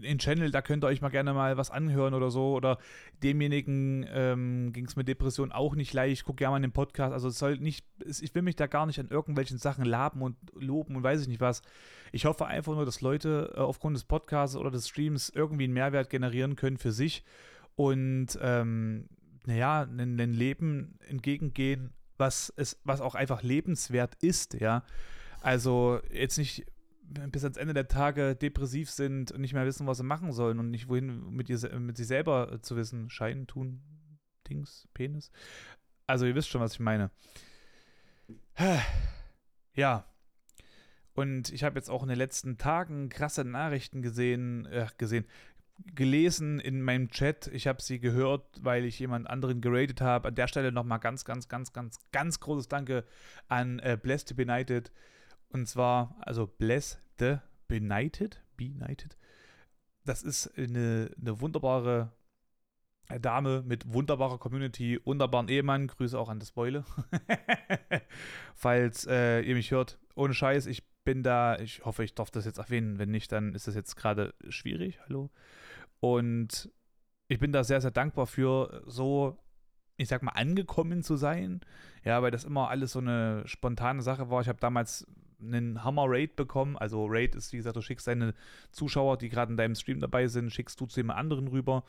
ein 0.03 0.17
Channel, 0.19 0.51
da 0.51 0.61
könnt 0.61 0.83
ihr 0.83 0.87
euch 0.87 1.01
mal 1.01 1.09
gerne 1.09 1.33
mal 1.33 1.57
was 1.57 1.69
anhören 1.69 2.13
oder 2.13 2.31
so. 2.31 2.53
Oder 2.53 2.77
demjenigen 3.21 4.05
ähm, 4.09 4.71
ging 4.73 4.85
es 4.85 4.95
mit 4.95 5.07
Depression 5.07 5.51
auch 5.51 5.75
nicht 5.75 5.93
leicht. 5.93 6.13
Ich 6.13 6.23
gucke 6.23 6.37
gerne 6.37 6.51
mal 6.51 6.57
in 6.57 6.63
den 6.63 6.71
Podcast. 6.71 7.13
Also 7.13 7.27
es 7.27 7.37
soll 7.37 7.57
nicht, 7.57 7.85
ich 8.05 8.33
will 8.33 8.41
mich 8.41 8.55
da 8.55 8.67
gar 8.67 8.85
nicht 8.85 8.99
an 8.99 9.09
irgendwelchen 9.09 9.57
Sachen 9.57 9.85
laben 9.85 10.21
und 10.21 10.37
loben 10.55 10.95
und 10.95 11.03
weiß 11.03 11.21
ich 11.21 11.27
nicht 11.27 11.41
was. 11.41 11.61
Ich 12.11 12.25
hoffe 12.25 12.45
einfach 12.45 12.73
nur, 12.73 12.85
dass 12.85 13.01
Leute 13.01 13.53
äh, 13.55 13.59
aufgrund 13.59 13.95
des 13.95 14.03
Podcasts 14.03 14.55
oder 14.55 14.71
des 14.71 14.87
Streams 14.87 15.29
irgendwie 15.29 15.65
einen 15.65 15.73
Mehrwert 15.73 16.09
generieren 16.09 16.55
können 16.55 16.77
für 16.77 16.91
sich 16.91 17.23
und 17.75 18.37
ähm, 18.41 19.07
naja, 19.45 19.81
ein, 19.83 20.19
ein 20.19 20.33
Leben 20.33 20.97
entgegengehen, 21.07 21.91
was, 22.17 22.53
es, 22.55 22.79
was 22.83 23.01
auch 23.01 23.15
einfach 23.15 23.43
lebenswert 23.43 24.15
ist, 24.21 24.53
ja. 24.55 24.83
Also 25.41 25.99
jetzt 26.09 26.37
nicht 26.37 26.65
bis 27.31 27.43
ans 27.43 27.57
Ende 27.57 27.73
der 27.73 27.87
Tage 27.87 28.35
depressiv 28.35 28.89
sind 28.89 29.31
und 29.31 29.41
nicht 29.41 29.53
mehr 29.53 29.65
wissen, 29.65 29.87
was 29.87 29.97
sie 29.97 30.03
machen 30.03 30.31
sollen 30.31 30.59
und 30.59 30.71
nicht 30.71 30.87
wohin 30.87 31.29
mit, 31.31 31.49
ihr, 31.49 31.59
mit 31.79 31.97
sich 31.97 32.07
selber 32.07 32.59
zu 32.61 32.75
wissen. 32.75 33.09
Scheinen, 33.09 33.45
tun, 33.45 33.81
Dings, 34.47 34.87
Penis. 34.93 35.31
Also 36.07 36.25
ihr 36.25 36.35
wisst 36.35 36.49
schon, 36.49 36.61
was 36.61 36.73
ich 36.73 36.79
meine. 36.79 37.11
Ja. 39.75 40.05
Und 41.15 41.51
ich 41.51 41.63
habe 41.63 41.79
jetzt 41.79 41.89
auch 41.89 42.03
in 42.03 42.09
den 42.09 42.17
letzten 42.19 42.59
Tagen 42.59 43.09
krasse 43.09 43.43
Nachrichten 43.43 44.03
gesehen, 44.03 44.67
äh, 44.67 44.85
gesehen, 44.99 45.25
gelesen 45.95 46.59
in 46.59 46.81
meinem 46.81 47.09
Chat. 47.09 47.47
Ich 47.47 47.67
habe 47.67 47.81
sie 47.81 47.99
gehört, 47.99 48.45
weil 48.61 48.85
ich 48.85 48.99
jemand 48.99 49.29
anderen 49.29 49.61
geratet 49.61 50.01
habe. 50.01 50.29
An 50.29 50.35
der 50.35 50.47
Stelle 50.47 50.71
nochmal 50.71 50.99
ganz, 50.99 51.25
ganz, 51.25 51.47
ganz, 51.47 51.73
ganz, 51.73 51.99
ganz 52.11 52.39
großes 52.39 52.67
Danke 52.67 53.05
an 53.47 53.79
äh, 53.79 53.97
Blessed 54.01 54.35
Benighted. 54.35 54.91
Und 55.49 55.67
zwar, 55.67 56.15
also 56.19 56.47
Bless 56.47 56.99
the 57.19 57.37
Benighted. 57.67 58.41
Benighted. 58.55 59.17
Das 60.05 60.23
ist 60.23 60.57
eine, 60.57 61.11
eine 61.19 61.39
wunderbare 61.41 62.11
Dame 63.21 63.61
mit 63.65 63.91
wunderbarer 63.93 64.37
Community, 64.37 64.99
wunderbaren 65.03 65.49
Ehemann. 65.49 65.87
Grüße 65.87 66.17
auch 66.17 66.29
an 66.29 66.39
das 66.39 66.51
Beule. 66.51 66.85
Falls 68.55 69.05
äh, 69.07 69.41
ihr 69.41 69.55
mich 69.55 69.71
hört, 69.71 69.99
ohne 70.15 70.33
Scheiß, 70.33 70.65
ich 70.67 70.83
bin 71.03 71.23
da, 71.23 71.57
ich 71.59 71.83
hoffe, 71.85 72.03
ich 72.03 72.15
darf 72.15 72.31
das 72.31 72.45
jetzt 72.45 72.57
erwähnen. 72.57 72.97
Wenn 72.99 73.11
nicht, 73.11 73.31
dann 73.31 73.53
ist 73.53 73.67
das 73.67 73.75
jetzt 73.75 73.95
gerade 73.95 74.33
schwierig. 74.49 74.99
Hallo. 75.05 75.29
Und 76.03 76.69
ich 77.29 77.39
bin 77.39 77.53
da 77.53 77.63
sehr, 77.63 77.79
sehr 77.79 77.89
dankbar 77.89 78.27
für, 78.27 78.83
so, 78.85 79.37
ich 79.95 80.09
sag 80.09 80.21
mal, 80.21 80.33
angekommen 80.33 81.01
zu 81.01 81.15
sein. 81.15 81.61
Ja, 82.03 82.21
weil 82.21 82.29
das 82.29 82.43
immer 82.43 82.69
alles 82.69 82.91
so 82.91 82.99
eine 82.99 83.43
spontane 83.47 84.01
Sache 84.01 84.29
war. 84.29 84.41
Ich 84.41 84.49
habe 84.49 84.59
damals 84.59 85.07
einen 85.41 85.81
Hammer-Raid 85.81 86.35
bekommen. 86.35 86.77
Also 86.77 87.05
Raid 87.05 87.35
ist, 87.35 87.53
wie 87.53 87.57
gesagt, 87.57 87.77
du 87.77 87.81
schickst 87.81 88.05
deine 88.05 88.33
Zuschauer, 88.73 89.17
die 89.17 89.29
gerade 89.29 89.51
in 89.53 89.57
deinem 89.57 89.75
Stream 89.75 90.01
dabei 90.01 90.27
sind, 90.27 90.51
schickst 90.51 90.77
du 90.81 90.87
zu 90.87 90.99
jemand 90.99 91.19
anderen 91.19 91.47
rüber. 91.47 91.85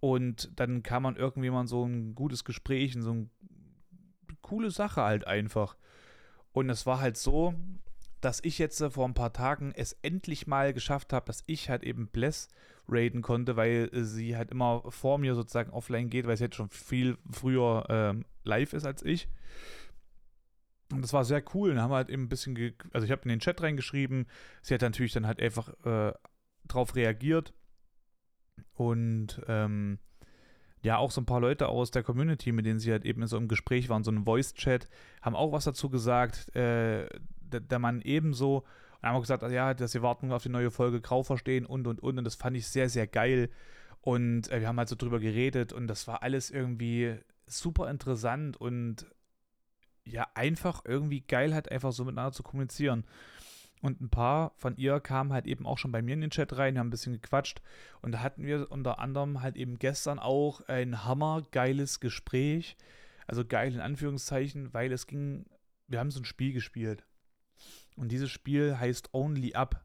Und 0.00 0.50
dann 0.58 0.82
kann 0.82 1.02
man 1.02 1.16
irgendwie 1.16 1.50
mal 1.50 1.66
so 1.66 1.84
ein 1.84 2.14
gutes 2.14 2.44
Gespräch, 2.44 2.96
so 2.98 3.10
eine 3.10 3.28
coole 4.40 4.70
Sache 4.70 5.02
halt 5.02 5.26
einfach. 5.26 5.76
Und 6.52 6.70
es 6.70 6.86
war 6.86 6.98
halt 6.98 7.18
so, 7.18 7.54
dass 8.24 8.40
ich 8.42 8.58
jetzt 8.58 8.82
vor 8.82 9.06
ein 9.06 9.14
paar 9.14 9.32
Tagen 9.32 9.72
es 9.76 9.92
endlich 10.00 10.46
mal 10.46 10.72
geschafft 10.72 11.12
habe, 11.12 11.26
dass 11.26 11.44
ich 11.46 11.68
halt 11.68 11.82
eben 11.82 12.08
Bless 12.08 12.48
raiden 12.88 13.20
konnte, 13.20 13.56
weil 13.56 13.90
sie 13.92 14.36
halt 14.36 14.50
immer 14.50 14.82
vor 14.88 15.18
mir 15.18 15.34
sozusagen 15.34 15.70
offline 15.70 16.08
geht, 16.08 16.26
weil 16.26 16.36
sie 16.36 16.44
jetzt 16.44 16.56
schon 16.56 16.70
viel 16.70 17.18
früher 17.30 17.84
ähm, 17.90 18.24
live 18.42 18.72
ist 18.72 18.86
als 18.86 19.02
ich. 19.02 19.28
Und 20.90 21.02
das 21.02 21.12
war 21.12 21.24
sehr 21.24 21.42
cool. 21.54 21.70
Und 21.70 21.80
haben 21.80 21.92
halt 21.92 22.08
eben 22.08 22.24
ein 22.24 22.28
bisschen, 22.28 22.56
also 22.92 23.04
ich 23.04 23.10
habe 23.10 23.22
in 23.24 23.28
den 23.28 23.40
Chat 23.40 23.60
reingeschrieben. 23.62 24.26
Sie 24.62 24.72
hat 24.72 24.82
natürlich 24.82 25.12
dann 25.12 25.26
halt 25.26 25.42
einfach 25.42 25.68
äh, 25.84 26.12
drauf 26.66 26.94
reagiert. 26.96 27.52
Und 28.72 29.40
ähm, 29.48 29.98
ja, 30.82 30.98
auch 30.98 31.10
so 31.10 31.20
ein 31.20 31.26
paar 31.26 31.40
Leute 31.40 31.68
aus 31.68 31.90
der 31.90 32.02
Community, 32.02 32.52
mit 32.52 32.66
denen 32.66 32.78
sie 32.78 32.92
halt 32.92 33.04
eben 33.04 33.26
so 33.26 33.36
im 33.36 33.48
Gespräch 33.48 33.88
waren, 33.88 34.04
so 34.04 34.10
ein 34.10 34.24
Voice-Chat, 34.24 34.88
haben 35.22 35.36
auch 35.36 35.52
was 35.52 35.64
dazu 35.64 35.90
gesagt. 35.90 36.54
Äh, 36.54 37.08
der, 37.52 37.60
der 37.60 37.78
Mann 37.78 38.00
ebenso. 38.02 38.64
Und 39.00 39.08
haben 39.08 39.16
auch 39.16 39.20
gesagt, 39.20 39.42
ja, 39.50 39.74
dass 39.74 39.92
sie 39.92 40.02
warten 40.02 40.32
auf 40.32 40.42
die 40.42 40.48
neue 40.48 40.70
Folge 40.70 41.00
Grau 41.00 41.22
verstehen 41.22 41.66
und 41.66 41.86
und 41.86 42.02
und. 42.02 42.18
Und 42.18 42.24
das 42.24 42.34
fand 42.34 42.56
ich 42.56 42.66
sehr, 42.66 42.88
sehr 42.88 43.06
geil. 43.06 43.50
Und 44.00 44.50
äh, 44.50 44.60
wir 44.60 44.68
haben 44.68 44.78
halt 44.78 44.88
so 44.88 44.96
drüber 44.96 45.18
geredet 45.18 45.72
und 45.72 45.86
das 45.86 46.06
war 46.06 46.22
alles 46.22 46.50
irgendwie 46.50 47.16
super 47.46 47.90
interessant 47.90 48.56
und 48.56 49.06
ja, 50.04 50.26
einfach 50.34 50.82
irgendwie 50.84 51.22
geil 51.22 51.54
halt 51.54 51.70
einfach 51.70 51.92
so 51.92 52.04
miteinander 52.04 52.32
zu 52.32 52.42
kommunizieren. 52.42 53.04
Und 53.80 54.00
ein 54.00 54.08
paar 54.08 54.52
von 54.56 54.76
ihr 54.76 55.00
kamen 55.00 55.32
halt 55.32 55.46
eben 55.46 55.66
auch 55.66 55.78
schon 55.78 55.92
bei 55.92 56.00
mir 56.00 56.14
in 56.14 56.22
den 56.22 56.30
Chat 56.30 56.56
rein, 56.56 56.78
haben 56.78 56.88
ein 56.88 56.90
bisschen 56.90 57.12
gequatscht. 57.12 57.60
Und 58.00 58.12
da 58.12 58.20
hatten 58.20 58.44
wir 58.44 58.70
unter 58.70 58.98
anderem 58.98 59.42
halt 59.42 59.56
eben 59.56 59.78
gestern 59.78 60.18
auch 60.18 60.62
ein 60.68 61.04
hammergeiles 61.04 62.00
Gespräch. 62.00 62.76
Also 63.26 63.44
geil 63.44 63.74
in 63.74 63.80
Anführungszeichen, 63.80 64.72
weil 64.72 64.92
es 64.92 65.06
ging, 65.06 65.46
wir 65.86 65.98
haben 65.98 66.10
so 66.10 66.20
ein 66.20 66.24
Spiel 66.24 66.52
gespielt. 66.52 67.04
Und 67.96 68.10
dieses 68.10 68.30
Spiel 68.30 68.78
heißt 68.78 69.10
Only 69.12 69.54
Up. 69.54 69.84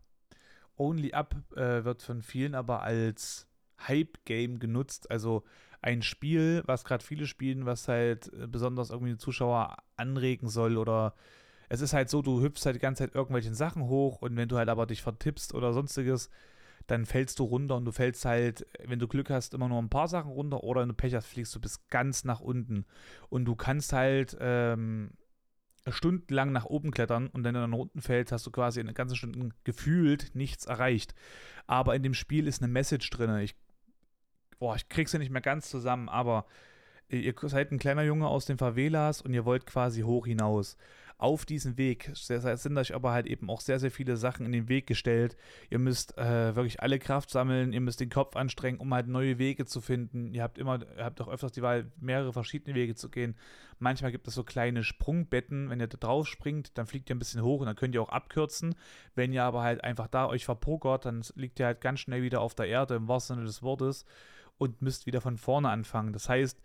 Only 0.77 1.13
Up 1.13 1.35
äh, 1.55 1.83
wird 1.83 2.01
von 2.01 2.21
vielen 2.21 2.55
aber 2.55 2.81
als 2.81 3.47
Hype-Game 3.87 4.59
genutzt. 4.59 5.11
Also 5.11 5.43
ein 5.81 6.01
Spiel, 6.01 6.63
was 6.65 6.83
gerade 6.83 7.03
viele 7.03 7.25
spielen, 7.25 7.65
was 7.65 7.87
halt 7.87 8.31
äh, 8.33 8.47
besonders 8.47 8.89
irgendwie 8.89 9.13
den 9.13 9.19
Zuschauer 9.19 9.77
anregen 9.95 10.49
soll 10.49 10.77
oder 10.77 11.13
es 11.69 11.81
ist 11.81 11.93
halt 11.93 12.09
so, 12.09 12.21
du 12.21 12.41
hüpfst 12.41 12.65
halt 12.65 12.75
die 12.75 12.81
ganze 12.81 13.03
Zeit 13.03 13.15
irgendwelchen 13.15 13.53
Sachen 13.53 13.83
hoch 13.83 14.21
und 14.21 14.35
wenn 14.35 14.49
du 14.49 14.57
halt 14.57 14.69
aber 14.69 14.87
dich 14.87 15.03
vertippst 15.03 15.53
oder 15.53 15.71
sonstiges, 15.71 16.29
dann 16.87 17.05
fällst 17.05 17.37
du 17.37 17.43
runter 17.43 17.75
und 17.75 17.85
du 17.85 17.91
fällst 17.91 18.25
halt, 18.25 18.65
wenn 18.83 18.97
du 18.97 19.07
Glück 19.07 19.29
hast, 19.29 19.53
immer 19.53 19.69
nur 19.69 19.79
ein 19.79 19.89
paar 19.89 20.07
Sachen 20.07 20.31
runter 20.31 20.63
oder 20.63 20.81
wenn 20.81 20.89
du 20.89 20.95
Pech 20.95 21.13
hast, 21.13 21.27
fliegst 21.27 21.53
du 21.53 21.61
bis 21.61 21.87
ganz 21.89 22.23
nach 22.23 22.41
unten. 22.41 22.85
Und 23.29 23.45
du 23.45 23.55
kannst 23.55 23.93
halt 23.93 24.35
ähm, 24.39 25.11
stundenlang 25.91 26.51
nach 26.51 26.65
oben 26.65 26.91
klettern 26.91 27.27
und 27.27 27.43
dann 27.43 27.53
nach 27.53 27.77
unten 27.77 28.01
fällst, 28.01 28.31
hast 28.31 28.45
du 28.45 28.51
quasi 28.51 28.79
in 28.79 28.93
ganzen 28.93 29.15
Stunden 29.15 29.53
gefühlt 29.63 30.35
nichts 30.35 30.65
erreicht. 30.65 31.13
Aber 31.67 31.95
in 31.95 32.03
dem 32.03 32.13
Spiel 32.13 32.47
ist 32.47 32.61
eine 32.61 32.71
Message 32.71 33.09
drin. 33.09 33.37
Ich 33.39 33.55
boah, 34.59 34.75
ich 34.75 34.89
krieg's 34.89 35.13
ja 35.13 35.19
nicht 35.19 35.31
mehr 35.31 35.41
ganz 35.41 35.69
zusammen, 35.69 36.09
aber 36.09 36.45
ihr 37.07 37.33
seid 37.43 37.71
ein 37.71 37.79
kleiner 37.79 38.03
Junge 38.03 38.27
aus 38.27 38.45
den 38.45 38.57
Favelas 38.57 39.21
und 39.21 39.33
ihr 39.33 39.45
wollt 39.45 39.65
quasi 39.65 40.01
hoch 40.01 40.27
hinaus. 40.27 40.77
Auf 41.19 41.45
diesen 41.45 41.77
Weg 41.77 42.11
sind 42.13 42.77
euch 42.77 42.95
aber 42.95 43.11
halt 43.11 43.27
eben 43.27 43.49
auch 43.49 43.59
sehr, 43.59 43.77
sehr 43.77 43.91
viele 43.91 44.15
Sachen 44.15 44.45
in 44.45 44.53
den 44.53 44.69
Weg 44.69 44.87
gestellt. 44.87 45.35
Ihr 45.69 45.77
müsst 45.77 46.17
äh, 46.17 46.55
wirklich 46.55 46.81
alle 46.81 46.97
Kraft 46.97 47.29
sammeln, 47.29 47.73
ihr 47.73 47.81
müsst 47.81 47.99
den 47.99 48.09
Kopf 48.09 48.37
anstrengen, 48.37 48.79
um 48.79 48.93
halt 48.93 49.09
neue 49.09 49.37
Wege 49.37 49.65
zu 49.65 49.81
finden. 49.81 50.33
Ihr 50.33 50.41
habt 50.41 50.57
immer, 50.57 50.79
ihr 50.97 51.03
habt 51.03 51.19
auch 51.19 51.27
öfters 51.27 51.51
die 51.51 51.61
Wahl, 51.61 51.91
mehrere 51.99 52.31
verschiedene 52.31 52.73
Wege 52.73 52.95
zu 52.95 53.09
gehen. 53.09 53.35
Manchmal 53.79 54.13
gibt 54.13 54.29
es 54.29 54.33
so 54.33 54.45
kleine 54.45 54.81
Sprungbetten. 54.81 55.69
Wenn 55.69 55.81
ihr 55.81 55.87
da 55.87 55.97
drauf 55.97 56.25
springt, 56.25 56.77
dann 56.77 56.87
fliegt 56.87 57.09
ihr 57.09 57.17
ein 57.17 57.19
bisschen 57.19 57.43
hoch 57.43 57.59
und 57.59 57.65
dann 57.65 57.75
könnt 57.75 57.95
ihr 57.95 58.01
auch 58.01 58.07
abkürzen. 58.07 58.75
Wenn 59.13 59.33
ihr 59.33 59.43
aber 59.43 59.61
halt 59.61 59.83
einfach 59.83 60.07
da 60.07 60.25
euch 60.25 60.45
verpokert, 60.45 61.03
dann 61.03 61.25
liegt 61.35 61.59
ihr 61.59 61.65
halt 61.65 61.81
ganz 61.81 61.99
schnell 61.99 62.21
wieder 62.21 62.39
auf 62.39 62.55
der 62.55 62.67
Erde, 62.67 62.95
im 62.95 63.09
wahrsten 63.09 63.35
Sinne 63.35 63.45
des 63.45 63.61
Wortes 63.61 64.05
und 64.57 64.81
müsst 64.81 65.05
wieder 65.05 65.19
von 65.19 65.35
vorne 65.35 65.69
anfangen. 65.69 66.13
Das 66.13 66.29
heißt, 66.29 66.61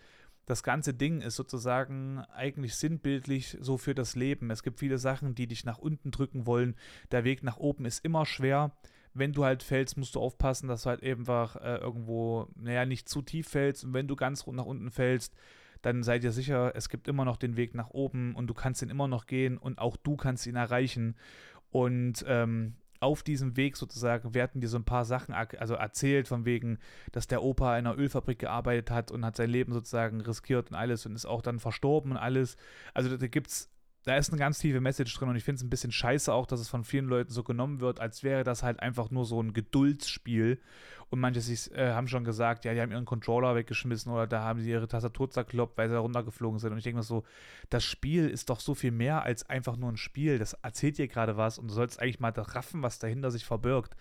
das 0.46 0.62
ganze 0.62 0.92
Ding 0.92 1.20
ist 1.20 1.36
sozusagen 1.36 2.18
eigentlich 2.34 2.74
sinnbildlich 2.74 3.56
so 3.60 3.78
für 3.78 3.94
das 3.94 4.14
Leben. 4.14 4.50
Es 4.50 4.62
gibt 4.62 4.78
viele 4.78 4.98
Sachen, 4.98 5.34
die 5.34 5.46
dich 5.46 5.64
nach 5.64 5.78
unten 5.78 6.10
drücken 6.10 6.46
wollen. 6.46 6.76
Der 7.10 7.24
Weg 7.24 7.42
nach 7.42 7.56
oben 7.56 7.86
ist 7.86 8.04
immer 8.04 8.26
schwer. 8.26 8.72
Wenn 9.14 9.32
du 9.32 9.44
halt 9.44 9.62
fällst, 9.62 9.96
musst 9.96 10.16
du 10.16 10.20
aufpassen, 10.20 10.68
dass 10.68 10.82
du 10.82 10.90
halt 10.90 11.02
einfach 11.02 11.56
äh, 11.56 11.76
irgendwo, 11.76 12.48
naja, 12.56 12.84
nicht 12.84 13.08
zu 13.08 13.22
tief 13.22 13.48
fällst. 13.48 13.84
Und 13.84 13.94
wenn 13.94 14.08
du 14.08 14.16
ganz 14.16 14.46
nach 14.46 14.66
unten 14.66 14.90
fällst, 14.90 15.34
dann 15.82 16.02
seid 16.02 16.24
ihr 16.24 16.32
sicher, 16.32 16.72
es 16.74 16.88
gibt 16.88 17.08
immer 17.08 17.24
noch 17.24 17.36
den 17.36 17.56
Weg 17.56 17.74
nach 17.74 17.90
oben 17.90 18.34
und 18.34 18.46
du 18.48 18.54
kannst 18.54 18.82
ihn 18.82 18.90
immer 18.90 19.06
noch 19.08 19.26
gehen 19.26 19.56
und 19.58 19.78
auch 19.78 19.96
du 19.96 20.16
kannst 20.16 20.46
ihn 20.46 20.56
erreichen. 20.56 21.14
Und 21.70 22.24
ähm, 22.26 22.74
auf 23.04 23.22
diesem 23.22 23.56
Weg 23.56 23.76
sozusagen 23.76 24.34
werden 24.34 24.60
dir 24.60 24.68
so 24.68 24.78
ein 24.78 24.84
paar 24.84 25.04
Sachen 25.04 25.34
also 25.34 25.74
erzählt, 25.74 26.26
von 26.26 26.44
wegen, 26.44 26.78
dass 27.12 27.26
der 27.26 27.42
Opa 27.42 27.78
in 27.78 27.86
einer 27.86 27.98
Ölfabrik 27.98 28.38
gearbeitet 28.38 28.90
hat 28.90 29.10
und 29.10 29.24
hat 29.24 29.36
sein 29.36 29.50
Leben 29.50 29.72
sozusagen 29.72 30.20
riskiert 30.20 30.70
und 30.70 30.76
alles 30.76 31.04
und 31.06 31.14
ist 31.14 31.26
auch 31.26 31.42
dann 31.42 31.60
verstorben 31.60 32.12
und 32.12 32.16
alles. 32.16 32.56
Also 32.94 33.16
da 33.16 33.26
gibt 33.26 33.48
es 33.48 33.70
da 34.04 34.16
ist 34.16 34.30
eine 34.30 34.38
ganz 34.38 34.58
tiefe 34.58 34.80
Message 34.80 35.14
drin 35.16 35.30
und 35.30 35.36
ich 35.36 35.44
finde 35.44 35.56
es 35.56 35.64
ein 35.64 35.70
bisschen 35.70 35.92
scheiße 35.92 36.32
auch, 36.32 36.46
dass 36.46 36.60
es 36.60 36.68
von 36.68 36.84
vielen 36.84 37.06
Leuten 37.06 37.32
so 37.32 37.42
genommen 37.42 37.80
wird, 37.80 38.00
als 38.00 38.22
wäre 38.22 38.44
das 38.44 38.62
halt 38.62 38.80
einfach 38.80 39.10
nur 39.10 39.24
so 39.24 39.42
ein 39.42 39.52
Geduldsspiel. 39.52 40.60
Und 41.10 41.20
manche 41.20 41.40
sich, 41.40 41.70
äh, 41.72 41.92
haben 41.92 42.08
schon 42.08 42.24
gesagt, 42.24 42.64
ja, 42.64 42.74
die 42.74 42.80
haben 42.80 42.90
ihren 42.90 43.04
Controller 43.04 43.54
weggeschmissen 43.54 44.10
oder 44.10 44.26
da 44.26 44.42
haben 44.42 44.60
sie 44.60 44.70
ihre 44.70 44.88
Tastatur 44.88 45.30
zerkloppt, 45.30 45.78
weil 45.78 45.88
sie 45.88 45.94
da 45.94 46.00
runtergeflogen 46.00 46.58
sind. 46.58 46.72
Und 46.72 46.78
ich 46.78 46.84
denke 46.84 46.96
mir 46.96 47.02
so, 47.04 47.22
das 47.70 47.84
Spiel 47.84 48.28
ist 48.28 48.50
doch 48.50 48.58
so 48.58 48.74
viel 48.74 48.90
mehr 48.90 49.22
als 49.22 49.48
einfach 49.48 49.76
nur 49.76 49.92
ein 49.92 49.96
Spiel. 49.96 50.38
Das 50.38 50.54
erzählt 50.54 50.98
dir 50.98 51.06
gerade 51.06 51.36
was 51.36 51.58
und 51.58 51.68
du 51.68 51.74
sollst 51.74 52.00
eigentlich 52.00 52.20
mal 52.20 52.32
raffen, 52.34 52.82
was 52.82 52.98
dahinter 52.98 53.30
sich 53.30 53.44
verbirgt. 53.44 53.94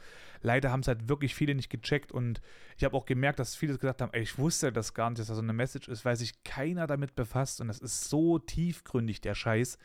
Leider 0.44 0.72
haben 0.72 0.82
es 0.82 0.88
halt 0.88 1.10
wirklich 1.10 1.34
viele 1.34 1.56
nicht 1.56 1.70
gecheckt 1.70 2.12
und 2.12 2.42
ich 2.78 2.84
habe 2.84 2.96
auch 2.96 3.06
gemerkt, 3.06 3.40
dass 3.40 3.56
viele 3.56 3.78
gesagt 3.78 4.02
haben, 4.02 4.14
ey, 4.14 4.22
ich 4.22 4.38
wusste 4.38 4.72
das 4.72 4.94
gar 4.94 5.10
nicht, 5.10 5.20
dass 5.20 5.28
das 5.28 5.38
so 5.38 5.42
eine 5.42 5.54
Message 5.54 5.88
ist, 5.88 6.06
weil 6.06 6.16
sich 6.16 6.44
keiner 6.44 6.86
damit 6.86 7.16
befasst 7.16 7.62
und 7.62 7.68
das 7.70 7.80
ist 7.80 8.10
so 8.10 8.40
tiefgründig, 8.40 9.22
der 9.22 9.36
Scheiß. 9.36 9.78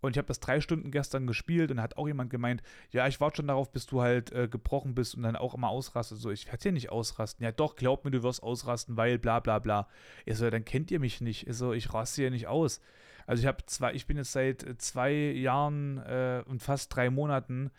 Und 0.00 0.12
ich 0.12 0.18
habe 0.18 0.26
das 0.26 0.40
drei 0.40 0.60
Stunden 0.60 0.90
gestern 0.90 1.28
gespielt 1.28 1.70
und 1.70 1.76
da 1.76 1.84
hat 1.84 1.96
auch 1.96 2.08
jemand 2.08 2.28
gemeint, 2.28 2.60
ja, 2.90 3.06
ich 3.06 3.20
warte 3.20 3.36
schon 3.36 3.46
darauf, 3.46 3.70
bis 3.70 3.86
du 3.86 4.02
halt 4.02 4.32
äh, 4.32 4.48
gebrochen 4.48 4.96
bist 4.96 5.14
und 5.14 5.22
dann 5.22 5.36
auch 5.36 5.54
immer 5.54 5.68
ausrastest. 5.68 6.22
So, 6.22 6.30
ich 6.30 6.46
werde 6.46 6.60
hier 6.60 6.72
nicht 6.72 6.90
ausrasten. 6.90 7.44
Ja, 7.44 7.52
doch, 7.52 7.76
glaub 7.76 8.04
mir, 8.04 8.10
du 8.10 8.24
wirst 8.24 8.42
ausrasten, 8.42 8.96
weil 8.96 9.20
bla 9.20 9.38
bla 9.38 9.60
bla. 9.60 9.88
Ich 10.26 10.36
so, 10.36 10.50
dann 10.50 10.64
kennt 10.64 10.90
ihr 10.90 10.98
mich 10.98 11.20
nicht. 11.20 11.46
Ich 11.46 11.56
so, 11.56 11.72
ich 11.72 11.94
raste 11.94 12.22
hier 12.22 12.32
nicht 12.32 12.48
aus. 12.48 12.80
Also 13.28 13.42
ich 13.42 13.46
habe 13.46 13.64
zwei, 13.66 13.94
ich 13.94 14.08
bin 14.08 14.16
jetzt 14.16 14.32
seit 14.32 14.66
zwei 14.78 15.12
Jahren 15.12 15.98
äh, 15.98 16.42
und 16.46 16.60
fast 16.60 16.94
drei 16.94 17.08
Monaten 17.08 17.70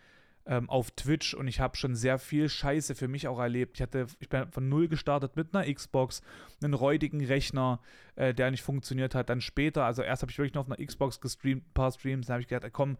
ähm, 0.46 0.68
auf 0.68 0.90
Twitch 0.90 1.34
und 1.34 1.48
ich 1.48 1.60
habe 1.60 1.76
schon 1.76 1.94
sehr 1.94 2.18
viel 2.18 2.48
Scheiße 2.48 2.94
für 2.94 3.08
mich 3.08 3.28
auch 3.28 3.38
erlebt. 3.38 3.76
Ich 3.76 3.82
hatte, 3.82 4.06
ich 4.20 4.28
bin 4.28 4.50
von 4.50 4.68
null 4.68 4.88
gestartet 4.88 5.36
mit 5.36 5.54
einer 5.54 5.72
Xbox, 5.72 6.22
einen 6.62 6.74
räudigen 6.74 7.24
Rechner, 7.24 7.80
äh, 8.16 8.34
der 8.34 8.50
nicht 8.50 8.62
funktioniert 8.62 9.14
hat. 9.14 9.30
Dann 9.30 9.40
später, 9.40 9.84
also 9.84 10.02
erst 10.02 10.22
habe 10.22 10.30
ich 10.30 10.38
wirklich 10.38 10.54
noch 10.54 10.62
auf 10.62 10.70
einer 10.70 10.84
Xbox 10.84 11.20
gestreamt, 11.20 11.66
ein 11.66 11.72
paar 11.74 11.92
Streams, 11.92 12.26
dann 12.26 12.34
habe 12.34 12.42
ich 12.42 12.48
gedacht, 12.48 12.70
komm, 12.72 12.98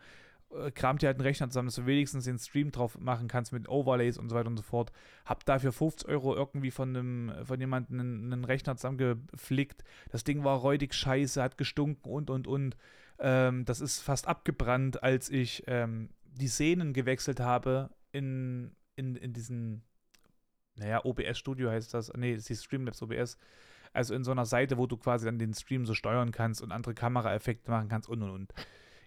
äh, 0.54 0.70
kramt 0.70 1.02
dir 1.02 1.09
halt 1.09 1.16
einen 1.16 1.26
Rechner 1.26 1.48
zusammen, 1.48 1.68
dass 1.68 1.74
du 1.74 1.87
wenigstens 1.87 2.24
den 2.24 2.38
Stream 2.38 2.70
drauf 2.70 2.98
machen 2.98 3.28
kannst 3.28 3.52
mit 3.52 3.68
Overlays 3.68 4.18
und 4.18 4.28
so 4.28 4.37
weiter 4.37 4.48
und 4.48 4.57
so 4.57 4.62
fort. 4.62 4.92
Hab 5.24 5.44
dafür 5.44 5.72
50 5.72 6.09
Euro 6.09 6.35
irgendwie 6.35 6.70
von 6.70 6.96
einem, 6.96 7.33
von 7.44 7.61
jemandem 7.61 8.00
einen, 8.00 8.33
einen 8.33 8.44
Rechner 8.44 8.76
zusammengeflickt. 8.76 9.85
Das 10.11 10.24
Ding 10.24 10.44
war 10.44 10.59
räudig 10.59 10.94
scheiße, 10.94 11.42
hat 11.42 11.59
gestunken 11.59 12.11
und 12.11 12.30
und 12.30 12.46
und. 12.46 12.76
Ähm, 13.18 13.64
das 13.64 13.80
ist 13.80 14.00
fast 14.00 14.26
abgebrannt, 14.26 15.02
als 15.02 15.30
ich 15.30 15.64
ähm, 15.66 16.09
die 16.35 16.49
Szenen 16.49 16.92
gewechselt 16.92 17.40
habe 17.40 17.90
in, 18.12 18.75
in, 18.97 19.16
in 19.16 19.33
diesen, 19.33 19.83
naja, 20.77 21.05
OBS-Studio 21.05 21.70
heißt 21.70 21.94
das, 21.94 22.12
nee, 22.14 22.33
das 22.35 22.42
ist 22.42 22.49
die 22.49 22.64
Streamlabs 22.64 23.03
OBS, 23.03 23.38
also 23.92 24.14
in 24.14 24.25
so 24.25 24.33
einer 24.33 24.44
Seite, 24.44 24.77
wo 24.77 24.87
du 24.87 24.97
quasi 24.97 25.25
dann 25.25 25.38
den 25.38 25.55
Stream 25.55 25.87
so 25.87 25.94
steuern 25.94 26.33
kannst 26.33 26.61
und 26.62 26.73
andere 26.73 26.94
Kameraeffekte 26.94 27.70
machen 27.70 27.88
kannst 27.88 28.09
und 28.09 28.23
und 28.23 28.31
und. 28.31 28.55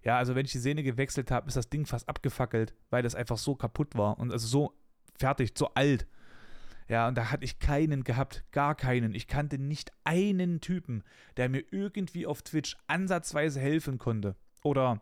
Ja, 0.03 0.17
also 0.17 0.35
wenn 0.35 0.45
ich 0.45 0.53
die 0.53 0.59
Szene 0.59 0.83
gewechselt 0.83 1.31
habe, 1.31 1.47
ist 1.47 1.57
das 1.57 1.69
Ding 1.69 1.85
fast 1.85 2.07
abgefackelt, 2.07 2.73
weil 2.89 3.03
das 3.03 3.15
einfach 3.15 3.37
so 3.37 3.55
kaputt 3.55 3.95
war 3.95 4.17
und 4.17 4.31
also 4.31 4.47
so 4.47 4.73
fertig, 5.19 5.51
so 5.57 5.73
alt. 5.73 6.07
Ja, 6.87 7.09
und 7.09 7.15
da 7.17 7.31
hatte 7.31 7.43
ich 7.43 7.59
keinen 7.59 8.05
gehabt, 8.05 8.45
gar 8.51 8.73
keinen. 8.73 9.13
Ich 9.13 9.27
kannte 9.27 9.57
nicht 9.57 9.91
einen 10.05 10.61
Typen, 10.61 11.03
der 11.35 11.49
mir 11.49 11.63
irgendwie 11.71 12.25
auf 12.25 12.41
Twitch 12.41 12.77
ansatzweise 12.87 13.59
helfen 13.59 13.97
konnte. 13.97 14.37
Oder 14.63 15.01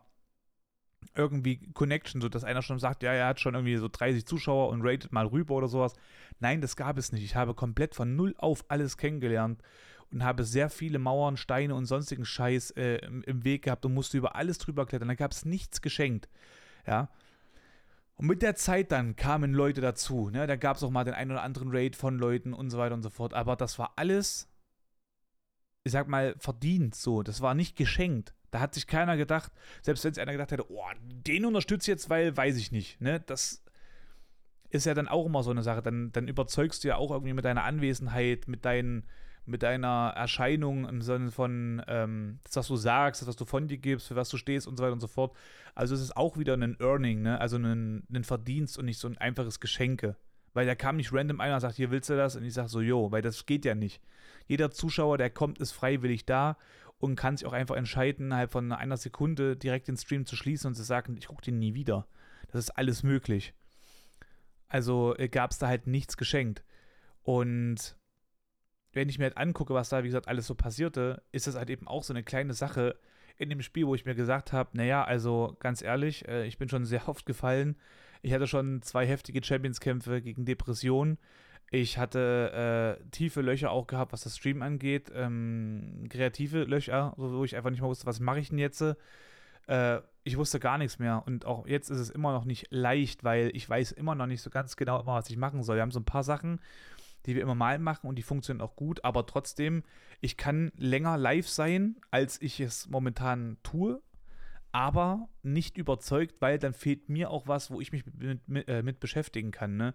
irgendwie 1.14 1.58
Connection, 1.72 2.20
so 2.20 2.28
dass 2.28 2.44
einer 2.44 2.62
schon 2.62 2.78
sagt, 2.78 3.02
ja, 3.02 3.12
er 3.12 3.26
hat 3.28 3.40
schon 3.40 3.54
irgendwie 3.54 3.76
so 3.76 3.88
30 3.88 4.26
Zuschauer 4.26 4.68
und 4.68 4.82
rated 4.82 5.12
mal 5.12 5.26
rüber 5.26 5.54
oder 5.54 5.68
sowas. 5.68 5.94
Nein, 6.40 6.60
das 6.60 6.76
gab 6.76 6.98
es 6.98 7.12
nicht. 7.12 7.24
Ich 7.24 7.36
habe 7.36 7.54
komplett 7.54 7.94
von 7.94 8.16
null 8.16 8.34
auf 8.38 8.64
alles 8.68 8.96
kennengelernt 8.96 9.62
und 10.10 10.24
habe 10.24 10.44
sehr 10.44 10.70
viele 10.70 10.98
Mauern, 10.98 11.36
Steine 11.36 11.74
und 11.74 11.86
sonstigen 11.86 12.24
Scheiß 12.24 12.72
äh, 12.72 12.96
im, 12.98 13.22
im, 13.24 13.44
Weg 13.44 13.62
gehabt 13.62 13.84
und 13.84 13.94
musste 13.94 14.18
über 14.18 14.36
alles 14.36 14.58
drüber 14.58 14.86
klettern. 14.86 15.08
Da 15.08 15.14
gab 15.14 15.32
es 15.32 15.44
nichts 15.44 15.80
geschenkt. 15.82 16.28
Ja. 16.86 17.10
Und 18.16 18.26
mit 18.26 18.42
der 18.42 18.54
Zeit 18.54 18.92
dann 18.92 19.16
kamen 19.16 19.52
Leute 19.52 19.80
dazu. 19.80 20.30
Ne? 20.30 20.46
Da 20.46 20.56
gab 20.56 20.76
es 20.76 20.82
auch 20.82 20.90
mal 20.90 21.04
den 21.04 21.14
einen 21.14 21.32
oder 21.32 21.42
anderen 21.42 21.68
Raid 21.70 21.96
von 21.96 22.18
Leuten 22.18 22.54
und 22.54 22.70
so 22.70 22.78
weiter 22.78 22.94
und 22.94 23.02
so 23.02 23.10
fort. 23.10 23.34
Aber 23.34 23.56
das 23.56 23.78
war 23.78 23.92
alles, 23.96 24.48
ich 25.84 25.92
sag 25.92 26.08
mal, 26.08 26.34
verdient 26.38 26.94
so. 26.94 27.22
Das 27.22 27.40
war 27.40 27.54
nicht 27.54 27.76
geschenkt. 27.76 28.32
Da 28.50 28.60
hat 28.60 28.74
sich 28.74 28.86
keiner 28.86 29.16
gedacht, 29.16 29.52
selbst 29.82 30.04
wenn 30.04 30.12
es 30.12 30.18
einer 30.18 30.32
gedacht 30.32 30.52
hätte, 30.52 30.70
oh, 30.70 30.84
den 31.02 31.44
unterstütze 31.44 31.84
ich 31.84 31.94
jetzt, 31.94 32.10
weil 32.10 32.36
weiß 32.36 32.56
ich 32.56 32.72
nicht. 32.72 33.00
Ne? 33.00 33.20
Das 33.20 33.62
ist 34.70 34.86
ja 34.86 34.94
dann 34.94 35.08
auch 35.08 35.26
immer 35.26 35.42
so 35.42 35.50
eine 35.50 35.62
Sache. 35.62 35.82
Dann, 35.82 36.12
dann 36.12 36.28
überzeugst 36.28 36.84
du 36.84 36.88
ja 36.88 36.96
auch 36.96 37.10
irgendwie 37.10 37.32
mit 37.32 37.44
deiner 37.44 37.64
Anwesenheit, 37.64 38.48
mit 38.48 38.64
deinen, 38.64 39.04
mit 39.44 39.62
deiner 39.62 40.12
Erscheinung 40.16 40.88
im 40.88 41.02
Sinne 41.02 41.30
von 41.30 41.82
ähm, 41.86 42.40
das, 42.44 42.56
was 42.56 42.68
du 42.68 42.76
sagst, 42.76 43.22
das, 43.22 43.28
was 43.28 43.36
du 43.36 43.44
von 43.44 43.68
dir 43.68 43.78
gibst, 43.78 44.08
für 44.08 44.16
was 44.16 44.28
du 44.28 44.36
stehst 44.36 44.66
und 44.66 44.76
so 44.76 44.82
weiter 44.82 44.92
und 44.92 45.00
so 45.00 45.06
fort. 45.06 45.36
Also 45.74 45.94
es 45.94 46.00
ist 46.00 46.16
auch 46.16 46.36
wieder 46.36 46.54
ein 46.54 46.76
Earning, 46.80 47.22
ne? 47.22 47.40
also 47.40 47.56
ein, 47.56 48.04
ein 48.12 48.24
Verdienst 48.24 48.78
und 48.78 48.86
nicht 48.86 48.98
so 48.98 49.08
ein 49.08 49.18
einfaches 49.18 49.60
Geschenke. 49.60 50.16
Weil 50.52 50.66
da 50.66 50.74
kam 50.74 50.96
nicht 50.96 51.12
random 51.12 51.40
einer 51.40 51.56
und 51.56 51.60
sagt, 51.60 51.76
hier 51.76 51.90
willst 51.90 52.08
du 52.08 52.16
das? 52.16 52.34
Und 52.34 52.44
ich 52.44 52.54
sage 52.54 52.70
so, 52.70 52.80
jo, 52.80 53.12
weil 53.12 53.20
das 53.20 53.44
geht 53.44 53.66
ja 53.66 53.74
nicht. 53.74 54.00
Jeder 54.46 54.70
Zuschauer, 54.70 55.18
der 55.18 55.28
kommt, 55.28 55.58
ist 55.58 55.72
freiwillig 55.72 56.24
da 56.24 56.56
und 56.98 57.16
kann 57.16 57.36
sich 57.36 57.46
auch 57.46 57.52
einfach 57.52 57.76
entscheiden, 57.76 58.26
innerhalb 58.26 58.52
von 58.52 58.72
einer 58.72 58.96
Sekunde 58.96 59.56
direkt 59.56 59.88
den 59.88 59.96
Stream 59.96 60.26
zu 60.26 60.36
schließen 60.36 60.68
und 60.68 60.74
zu 60.74 60.82
sagen, 60.82 61.16
ich 61.18 61.28
gucke 61.28 61.42
den 61.42 61.58
nie 61.58 61.74
wieder. 61.74 62.06
Das 62.50 62.60
ist 62.60 62.70
alles 62.70 63.02
möglich. 63.02 63.54
Also 64.68 65.14
äh, 65.16 65.28
gab 65.28 65.50
es 65.50 65.58
da 65.58 65.68
halt 65.68 65.86
nichts 65.86 66.16
geschenkt. 66.16 66.64
Und 67.22 67.96
wenn 68.92 69.08
ich 69.08 69.18
mir 69.18 69.24
halt 69.24 69.36
angucke, 69.36 69.74
was 69.74 69.90
da, 69.90 70.02
wie 70.02 70.08
gesagt, 70.08 70.28
alles 70.28 70.46
so 70.46 70.54
passierte, 70.54 71.22
ist 71.32 71.46
das 71.46 71.56
halt 71.56 71.70
eben 71.70 71.86
auch 71.86 72.02
so 72.02 72.12
eine 72.12 72.22
kleine 72.22 72.54
Sache 72.54 72.98
in 73.36 73.50
dem 73.50 73.60
Spiel, 73.60 73.86
wo 73.86 73.94
ich 73.94 74.06
mir 74.06 74.14
gesagt 74.14 74.52
habe, 74.52 74.70
naja, 74.72 75.04
also 75.04 75.56
ganz 75.60 75.82
ehrlich, 75.82 76.26
äh, 76.26 76.46
ich 76.46 76.58
bin 76.58 76.68
schon 76.68 76.86
sehr 76.86 77.08
oft 77.08 77.26
gefallen. 77.26 77.76
Ich 78.22 78.32
hatte 78.32 78.46
schon 78.46 78.82
zwei 78.82 79.06
heftige 79.06 79.44
Champions-Kämpfe 79.44 80.22
gegen 80.22 80.44
Depressionen. 80.46 81.18
Ich 81.70 81.98
hatte 81.98 82.98
äh, 83.02 83.10
tiefe 83.10 83.40
Löcher 83.40 83.70
auch 83.70 83.86
gehabt, 83.86 84.12
was 84.12 84.22
das 84.22 84.36
Stream 84.36 84.62
angeht. 84.62 85.10
Ähm, 85.14 86.06
kreative 86.08 86.64
Löcher, 86.64 87.12
wo 87.16 87.44
ich 87.44 87.56
einfach 87.56 87.70
nicht 87.70 87.80
mehr 87.80 87.90
wusste, 87.90 88.06
was 88.06 88.20
mache 88.20 88.38
ich 88.38 88.50
denn 88.50 88.58
jetzt. 88.58 88.82
Äh, 89.66 90.00
ich 90.22 90.36
wusste 90.36 90.60
gar 90.60 90.78
nichts 90.78 90.98
mehr. 90.98 91.24
Und 91.26 91.44
auch 91.44 91.66
jetzt 91.66 91.90
ist 91.90 91.98
es 91.98 92.10
immer 92.10 92.32
noch 92.32 92.44
nicht 92.44 92.68
leicht, 92.70 93.24
weil 93.24 93.50
ich 93.54 93.68
weiß 93.68 93.92
immer 93.92 94.14
noch 94.14 94.26
nicht 94.26 94.42
so 94.42 94.50
ganz 94.50 94.76
genau, 94.76 95.06
was 95.06 95.30
ich 95.30 95.36
machen 95.36 95.62
soll. 95.62 95.76
Wir 95.76 95.82
haben 95.82 95.90
so 95.90 96.00
ein 96.00 96.04
paar 96.04 96.24
Sachen, 96.24 96.60
die 97.26 97.34
wir 97.34 97.42
immer 97.42 97.54
mal 97.54 97.78
machen 97.78 98.06
und 98.06 98.16
die 98.16 98.22
funktionieren 98.22 98.66
auch 98.66 98.76
gut, 98.76 99.04
aber 99.04 99.26
trotzdem, 99.26 99.82
ich 100.20 100.36
kann 100.36 100.72
länger 100.76 101.16
live 101.16 101.48
sein, 101.48 101.96
als 102.10 102.40
ich 102.40 102.60
es 102.60 102.88
momentan 102.88 103.56
tue, 103.62 104.00
aber 104.70 105.28
nicht 105.42 105.78
überzeugt, 105.78 106.36
weil 106.40 106.58
dann 106.58 106.72
fehlt 106.72 107.08
mir 107.08 107.30
auch 107.30 107.48
was, 107.48 107.70
wo 107.70 107.80
ich 107.80 107.92
mich 107.92 108.04
mit, 108.06 108.48
mit, 108.48 108.68
äh, 108.68 108.82
mit 108.82 109.00
beschäftigen 109.00 109.50
kann. 109.50 109.76
Ne? 109.76 109.94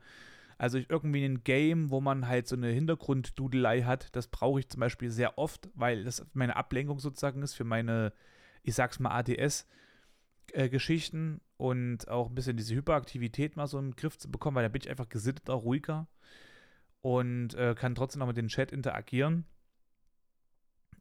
Also 0.61 0.77
irgendwie 0.77 1.25
ein 1.25 1.43
Game, 1.43 1.89
wo 1.89 1.99
man 2.01 2.27
halt 2.27 2.47
so 2.47 2.55
eine 2.55 2.67
Hintergrunddudelei 2.67 3.81
hat, 3.81 4.15
das 4.15 4.27
brauche 4.27 4.59
ich 4.59 4.69
zum 4.69 4.79
Beispiel 4.79 5.09
sehr 5.09 5.39
oft, 5.39 5.71
weil 5.73 6.03
das 6.03 6.23
meine 6.33 6.55
Ablenkung 6.55 6.99
sozusagen 6.99 7.41
ist 7.41 7.55
für 7.55 7.63
meine, 7.63 8.13
ich 8.61 8.75
sag's 8.75 8.99
mal, 8.99 9.09
ADS-Geschichten 9.09 11.37
äh, 11.37 11.39
und 11.57 12.07
auch 12.09 12.29
ein 12.29 12.35
bisschen 12.35 12.57
diese 12.57 12.75
Hyperaktivität 12.75 13.55
mal 13.55 13.65
so 13.65 13.79
im 13.79 13.95
Griff 13.95 14.19
zu 14.19 14.29
bekommen, 14.29 14.53
weil 14.53 14.61
da 14.61 14.69
bin 14.69 14.83
ich 14.83 14.89
einfach 14.91 15.09
gesitteter, 15.09 15.53
ruhiger 15.53 16.07
und 17.01 17.55
äh, 17.55 17.73
kann 17.73 17.95
trotzdem 17.95 18.19
noch 18.19 18.27
mit 18.27 18.37
dem 18.37 18.49
Chat 18.49 18.71
interagieren. 18.71 19.45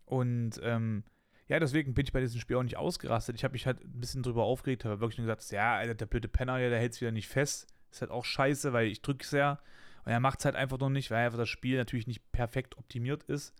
Und 0.07 0.59
ähm, 0.63 1.05
ja, 1.49 1.61
deswegen 1.61 1.93
bin 1.93 2.07
ich 2.07 2.15
bei 2.15 2.21
diesem 2.21 2.41
Spiel 2.41 2.57
auch 2.57 2.63
nicht 2.63 2.79
ausgerastet. 2.79 3.37
Ich 3.37 3.45
habe 3.45 3.53
mich 3.53 3.67
halt 3.67 3.85
ein 3.85 4.01
bisschen 4.01 4.23
drüber 4.23 4.45
aufgeregt, 4.45 4.87
habe 4.87 5.01
wirklich 5.01 5.19
nur 5.19 5.27
gesagt, 5.27 5.51
ja, 5.51 5.75
Alter, 5.75 5.97
der 5.97 6.07
blöde 6.07 6.29
Penner 6.29 6.57
hier, 6.57 6.71
der 6.71 6.79
hält 6.79 6.95
es 6.95 7.03
wieder 7.03 7.13
nicht 7.13 7.29
fest. 7.29 7.67
Ist 7.91 8.01
halt 8.01 8.11
auch 8.11 8.25
scheiße, 8.25 8.73
weil 8.73 8.87
ich 8.89 9.03
drücke 9.03 9.37
ja. 9.37 9.59
Und 10.05 10.13
er 10.13 10.21
macht 10.21 10.39
es 10.39 10.45
halt 10.45 10.57
einfach 10.57 10.79
noch 10.79 10.89
nicht, 10.89 11.11
weil 11.11 11.27
einfach 11.27 11.39
das 11.39 11.49
Spiel 11.49 11.77
natürlich 11.77 12.07
nicht 12.07 12.33
perfekt 12.33 12.79
optimiert 12.79 13.25
ist. 13.25 13.55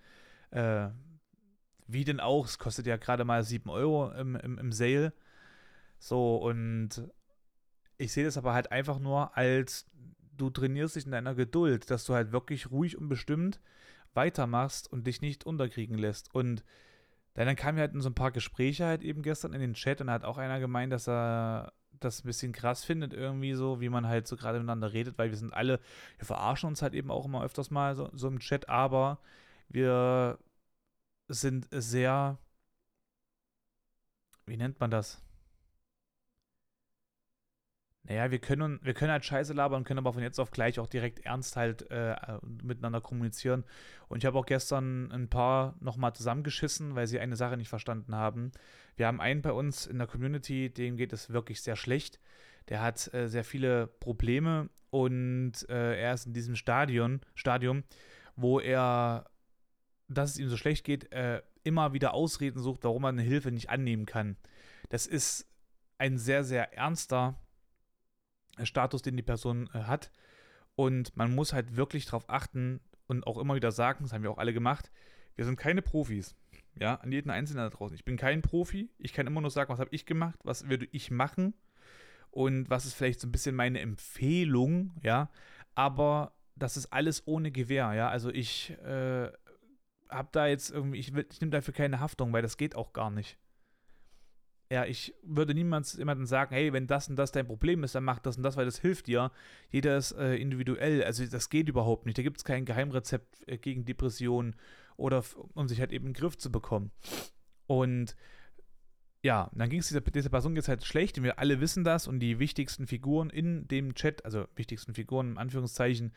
Äh, 0.51 0.89
wie 1.87 2.05
denn 2.05 2.21
auch, 2.21 2.47
es 2.47 2.59
kostet 2.59 2.87
ja 2.87 2.97
gerade 2.97 3.25
mal 3.25 3.43
7 3.43 3.69
Euro 3.69 4.11
im, 4.13 4.37
im, 4.37 4.59
im 4.59 4.73
Sale. 4.73 5.13
So, 5.99 6.37
und 6.37 7.03
ich 7.99 8.13
sehe 8.13 8.25
das 8.25 8.39
aber 8.39 8.55
halt 8.55 8.73
einfach 8.73 8.99
nur 8.99 9.37
als 9.37 9.91
du 10.37 10.49
trainierst 10.49 10.97
dich 10.97 11.05
in 11.05 11.13
deiner 11.13 11.35
Geduld, 11.35 11.91
dass 11.91 12.05
du 12.05 12.15
halt 12.15 12.33
wirklich 12.33 12.71
ruhig 12.71 12.97
und 12.97 13.09
bestimmt 13.09 13.61
weitermachst 14.15 14.91
und 14.91 15.07
dich 15.07 15.21
nicht 15.21 15.45
unterkriegen 15.45 15.99
lässt. 15.99 16.35
Und 16.35 16.65
dann 17.35 17.57
kamen 17.57 17.79
halt 17.79 17.95
in 17.95 18.01
so 18.01 18.09
ein 18.09 18.15
paar 18.15 18.33
Gespräche 18.33 18.87
halt 18.87 19.03
eben 19.03 19.23
gestern 19.23 19.53
in 19.53 19.61
den 19.61 19.75
Chat 19.75 20.01
und 20.01 20.09
da 20.09 20.15
hat 20.15 20.25
auch 20.25 20.39
einer 20.39 20.61
gemeint, 20.61 20.93
dass 20.93 21.09
er 21.09 21.73
das 22.01 22.25
ein 22.25 22.27
bisschen 22.27 22.53
krass 22.53 22.85
findet, 22.85 23.13
irgendwie 23.13 23.55
so, 23.55 23.81
wie 23.81 23.89
man 23.89 24.07
halt 24.07 24.27
so 24.27 24.37
gerade 24.37 24.59
miteinander 24.59 24.93
redet, 24.93 25.19
weil 25.19 25.31
wir 25.31 25.37
sind 25.37 25.53
alle, 25.53 25.81
wir 26.19 26.27
verarschen 26.27 26.69
uns 26.69 26.83
halt 26.83 26.95
eben 26.95 27.11
auch 27.11 27.25
immer 27.27 27.43
öfters 27.45 27.71
mal 27.71 27.95
so, 27.97 28.11
so 28.15 28.29
im 28.29 28.39
Chat, 28.39 28.69
aber 28.69 29.19
wir 29.69 30.39
sind 31.29 31.69
sehr, 31.73 32.39
wie 34.47 34.57
nennt 34.57 34.81
man 34.81 34.91
das? 34.91 35.23
Naja, 38.05 38.31
wir 38.31 38.39
können, 38.39 38.81
wir 38.83 38.95
können 38.95 39.13
halt 39.13 39.25
Scheiße 39.25 39.53
labern, 39.53 39.85
können 39.85 39.99
aber 39.99 40.13
von 40.13 40.23
jetzt 40.23 40.41
auf 40.41 40.51
gleich 40.51 40.81
auch 40.81 40.87
direkt 40.87 41.21
ernst 41.21 41.57
halt 41.57 41.91
äh, 41.91 42.17
miteinander 42.63 43.01
kommunizieren. 43.01 43.65
Und 44.09 44.19
ich 44.19 44.27
habe 44.27 44.39
auch 44.39 44.47
gestern 44.47 45.13
ein 45.13 45.29
paar 45.29 45.77
nochmal 45.81 46.15
zusammengeschissen, 46.15 46.95
weil 46.95 47.07
sie 47.07 47.21
eine 47.21 47.37
Sache 47.37 47.57
nicht 47.57 47.69
verstanden 47.69 48.15
haben. 48.15 48.53
Wir 48.97 49.07
haben 49.07 49.21
einen 49.21 49.43
bei 49.43 49.53
uns 49.53 49.87
in 49.87 49.99
der 49.99 50.07
Community, 50.07 50.71
dem 50.73 50.97
geht 50.97 51.13
es 51.13 51.31
wirklich 51.31 51.61
sehr 51.61 51.77
schlecht. 51.77 52.21
Der 52.69 52.81
hat 52.81 53.13
äh, 53.13 53.29
sehr 53.29 53.45
viele 53.45 53.87
Probleme 53.87 54.71
und 54.91 55.69
äh, 55.69 56.01
er 56.01 56.15
ist 56.15 56.27
in 56.27 56.33
diesem 56.33 56.57
Stadion, 56.57 57.21
Stadium, 57.35 57.85
wo 58.35 58.61
er, 58.61 59.31
dass 60.09 60.31
es 60.31 60.39
ihm 60.39 60.49
so 60.49 60.57
schlecht 60.57 60.85
geht, 60.85 61.13
äh, 61.13 61.43
immer 61.65 61.93
wieder 61.93 62.15
Ausreden 62.15 62.61
sucht, 62.61 62.85
warum 62.85 63.05
er 63.05 63.09
eine 63.11 63.23
Hilfe 63.23 63.51
nicht 63.51 63.71
annehmen 63.71 64.07
kann. 64.07 64.37
Das 64.89 65.07
ist 65.07 65.47
ein 65.99 66.17
sehr, 66.17 66.45
sehr 66.45 66.73
ernster 66.77 67.37
Status, 68.67 69.03
den 69.03 69.17
die 69.17 69.23
Person 69.23 69.69
äh, 69.75 69.81
hat. 69.81 70.11
Und 70.77 71.17
man 71.17 71.35
muss 71.35 71.53
halt 71.53 71.77
wirklich 71.77 72.07
darauf 72.07 72.29
achten 72.29 72.81
und 73.07 73.27
auch 73.27 73.39
immer 73.39 73.55
wieder 73.55 73.73
sagen, 73.73 74.05
das 74.05 74.13
haben 74.13 74.23
wir 74.23 74.31
auch 74.31 74.39
alle 74.39 74.53
gemacht, 74.53 74.91
wir 75.37 75.45
sind 75.45 75.57
keine 75.57 75.83
Profis. 75.83 76.37
Ja, 76.75 76.95
an 76.97 77.13
jeden 77.13 77.31
Einzelnen 77.31 77.65
da 77.65 77.77
draußen. 77.77 77.97
Ich 77.97 78.05
bin 78.05 78.17
kein 78.17 78.43
Profi. 78.43 78.91
Ich 78.99 79.13
kann 79.13 79.27
immer 79.27 79.41
nur 79.41 79.51
sagen, 79.51 79.73
was 79.73 79.81
habe 79.81 79.91
ich 79.93 80.07
gemacht, 80.07 80.39
was 80.45 80.69
würde 80.69 80.87
ich 80.93 81.11
machen 81.11 81.55
und 82.31 82.71
was 82.71 82.87
ist 82.87 82.95
vielleicht 82.95 83.21
so 83.21 83.27
ein 83.27 83.33
bisschen 83.33 83.57
meine 83.57 83.81
Empfehlung, 83.81 84.93
ja. 85.03 85.31
Aber 85.75 86.33
das 86.55 86.77
ist 86.77 86.93
alles 86.93 87.27
ohne 87.27 87.51
Gewehr, 87.51 87.93
ja. 87.95 88.09
Also 88.09 88.31
ich 88.31 88.71
äh, 88.85 89.31
habe 90.09 90.29
da 90.33 90.47
jetzt 90.47 90.71
irgendwie, 90.71 90.99
ich, 90.99 91.15
ich 91.15 91.41
nehme 91.41 91.51
dafür 91.51 91.75
keine 91.75 92.01
Haftung, 92.01 92.33
weil 92.33 92.43
das 92.43 92.57
geht 92.57 92.77
auch 92.77 92.93
gar 92.93 93.11
nicht 93.11 93.39
ja, 94.71 94.85
ich 94.85 95.15
würde 95.23 95.53
niemals 95.53 95.97
jemandem 95.97 96.27
sagen, 96.27 96.55
hey, 96.55 96.73
wenn 96.73 96.87
das 96.87 97.09
und 97.09 97.17
das 97.17 97.33
dein 97.33 97.47
Problem 97.47 97.83
ist, 97.83 97.97
dann 97.97 98.05
mach 98.05 98.21
das 98.21 98.37
und 98.37 98.45
das, 98.45 98.57
weil 98.57 98.67
das 98.67 98.79
hilft 98.79 99.09
dir. 99.09 99.33
Jeder 99.71 99.97
ist 99.97 100.13
äh, 100.13 100.37
individuell, 100.37 101.03
also 101.03 101.27
das 101.27 101.51
geht 101.51 101.69
überhaupt 101.69 102.07
nicht. 102.07 102.17
Da 102.17 102.23
gibt 102.23 102.37
es 102.37 102.45
kein 102.45 102.65
Geheimrezept 102.65 103.49
äh, 103.49 103.59
gegen 103.59 103.85
Depressionen 103.85 104.55
oder 104.97 105.25
um 105.55 105.67
sich 105.67 105.81
halt 105.81 105.93
eben 105.93 106.07
in 106.07 106.13
den 106.13 106.21
Griff 106.21 106.39
zu 106.39 106.53
bekommen. 106.53 106.93
Und 107.67 108.15
ja, 109.23 109.51
dann 109.55 109.69
ging 109.69 109.81
es 109.81 109.89
dieser, 109.89 110.03
dieser 110.03 110.31
Person 110.31 110.55
jetzt 110.55 110.69
halt 110.69 110.85
schlecht 110.85 111.19
und 111.19 111.25
wir 111.25 111.41
alle 111.41 111.61
wissen 111.61 111.83
das 111.83 112.07
und 112.07 112.21
die 112.21 112.39
wichtigsten 112.39 112.87
Figuren 112.87 113.29
in 113.29 113.67
dem 113.67 113.95
Chat, 113.95 114.25
also 114.25 114.47
wichtigsten 114.55 114.95
Figuren 114.95 115.33
in 115.33 115.39
Anführungszeichen, 115.39 116.13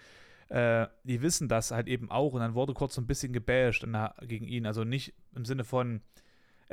äh, 0.50 0.86
die 1.04 1.24
wissen 1.24 1.50
das 1.50 1.72
halt 1.72 1.88
eben 1.88 2.12
auch 2.12 2.34
und 2.34 2.40
dann 2.40 2.54
wurde 2.54 2.74
kurz 2.74 2.94
so 2.94 3.02
ein 3.02 3.08
bisschen 3.08 3.34
gebasht 3.34 3.86
gegen 4.22 4.48
ihn, 4.48 4.68
also 4.68 4.84
nicht 4.84 5.16
im 5.36 5.44
Sinne 5.44 5.64
von, 5.64 6.02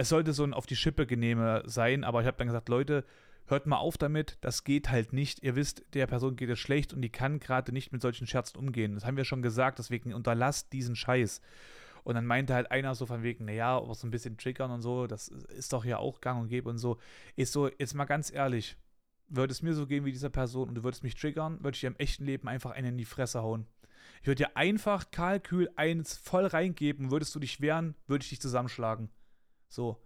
es 0.00 0.08
sollte 0.08 0.32
so 0.32 0.44
ein 0.44 0.54
auf 0.54 0.64
die 0.64 0.76
Schippe 0.76 1.06
genehme 1.06 1.62
sein, 1.66 2.04
aber 2.04 2.22
ich 2.22 2.26
habe 2.26 2.38
dann 2.38 2.46
gesagt, 2.46 2.70
Leute, 2.70 3.04
hört 3.44 3.66
mal 3.66 3.76
auf 3.76 3.98
damit, 3.98 4.38
das 4.40 4.64
geht 4.64 4.88
halt 4.88 5.12
nicht. 5.12 5.42
Ihr 5.42 5.56
wisst, 5.56 5.84
der 5.92 6.06
Person 6.06 6.36
geht 6.36 6.48
es 6.48 6.58
schlecht 6.58 6.94
und 6.94 7.02
die 7.02 7.10
kann 7.10 7.38
gerade 7.38 7.70
nicht 7.70 7.92
mit 7.92 8.00
solchen 8.00 8.26
Scherzen 8.26 8.56
umgehen. 8.56 8.94
Das 8.94 9.04
haben 9.04 9.18
wir 9.18 9.26
schon 9.26 9.42
gesagt, 9.42 9.78
deswegen 9.78 10.14
unterlasst 10.14 10.72
diesen 10.72 10.96
Scheiß. 10.96 11.42
Und 12.02 12.14
dann 12.14 12.24
meinte 12.24 12.54
halt 12.54 12.70
einer 12.70 12.94
so 12.94 13.04
von 13.04 13.22
wegen, 13.22 13.44
naja, 13.44 13.76
aber 13.76 13.94
so 13.94 14.06
ein 14.06 14.10
bisschen 14.10 14.38
triggern 14.38 14.70
und 14.70 14.80
so, 14.80 15.06
das 15.06 15.28
ist 15.28 15.74
doch 15.74 15.84
ja 15.84 15.98
auch 15.98 16.22
gang 16.22 16.40
und 16.40 16.48
gäbe 16.48 16.70
und 16.70 16.78
so. 16.78 16.96
Ist 17.36 17.52
so, 17.52 17.68
jetzt 17.68 17.94
mal 17.94 18.06
ganz 18.06 18.32
ehrlich, 18.32 18.78
würde 19.28 19.52
es 19.52 19.60
mir 19.60 19.74
so 19.74 19.86
gehen 19.86 20.06
wie 20.06 20.12
dieser 20.12 20.30
Person 20.30 20.70
und 20.70 20.76
du 20.76 20.82
würdest 20.82 21.02
mich 21.02 21.14
triggern, 21.14 21.62
würde 21.62 21.74
ich 21.74 21.80
dir 21.80 21.88
im 21.88 21.96
echten 21.96 22.24
Leben 22.24 22.48
einfach 22.48 22.70
einen 22.70 22.92
in 22.92 22.96
die 22.96 23.04
Fresse 23.04 23.42
hauen. 23.42 23.66
Ich 24.22 24.28
würde 24.28 24.44
dir 24.44 24.56
einfach 24.56 25.10
kalkül 25.10 25.68
eins 25.76 26.16
voll 26.16 26.46
reingeben, 26.46 27.10
würdest 27.10 27.34
du 27.34 27.38
dich 27.38 27.60
wehren, 27.60 27.96
würde 28.06 28.22
ich 28.22 28.30
dich 28.30 28.40
zusammenschlagen. 28.40 29.10
So. 29.70 29.96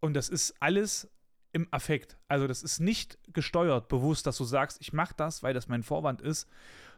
Und 0.00 0.14
das 0.14 0.30
ist 0.30 0.54
alles 0.60 1.10
im 1.52 1.68
Affekt. 1.70 2.16
Also 2.28 2.46
das 2.46 2.62
ist 2.62 2.80
nicht 2.80 3.18
gesteuert, 3.32 3.88
bewusst, 3.88 4.26
dass 4.26 4.38
du 4.38 4.44
sagst, 4.44 4.80
ich 4.80 4.92
mache 4.92 5.14
das, 5.16 5.42
weil 5.42 5.52
das 5.52 5.68
mein 5.68 5.82
Vorwand 5.82 6.22
ist, 6.22 6.48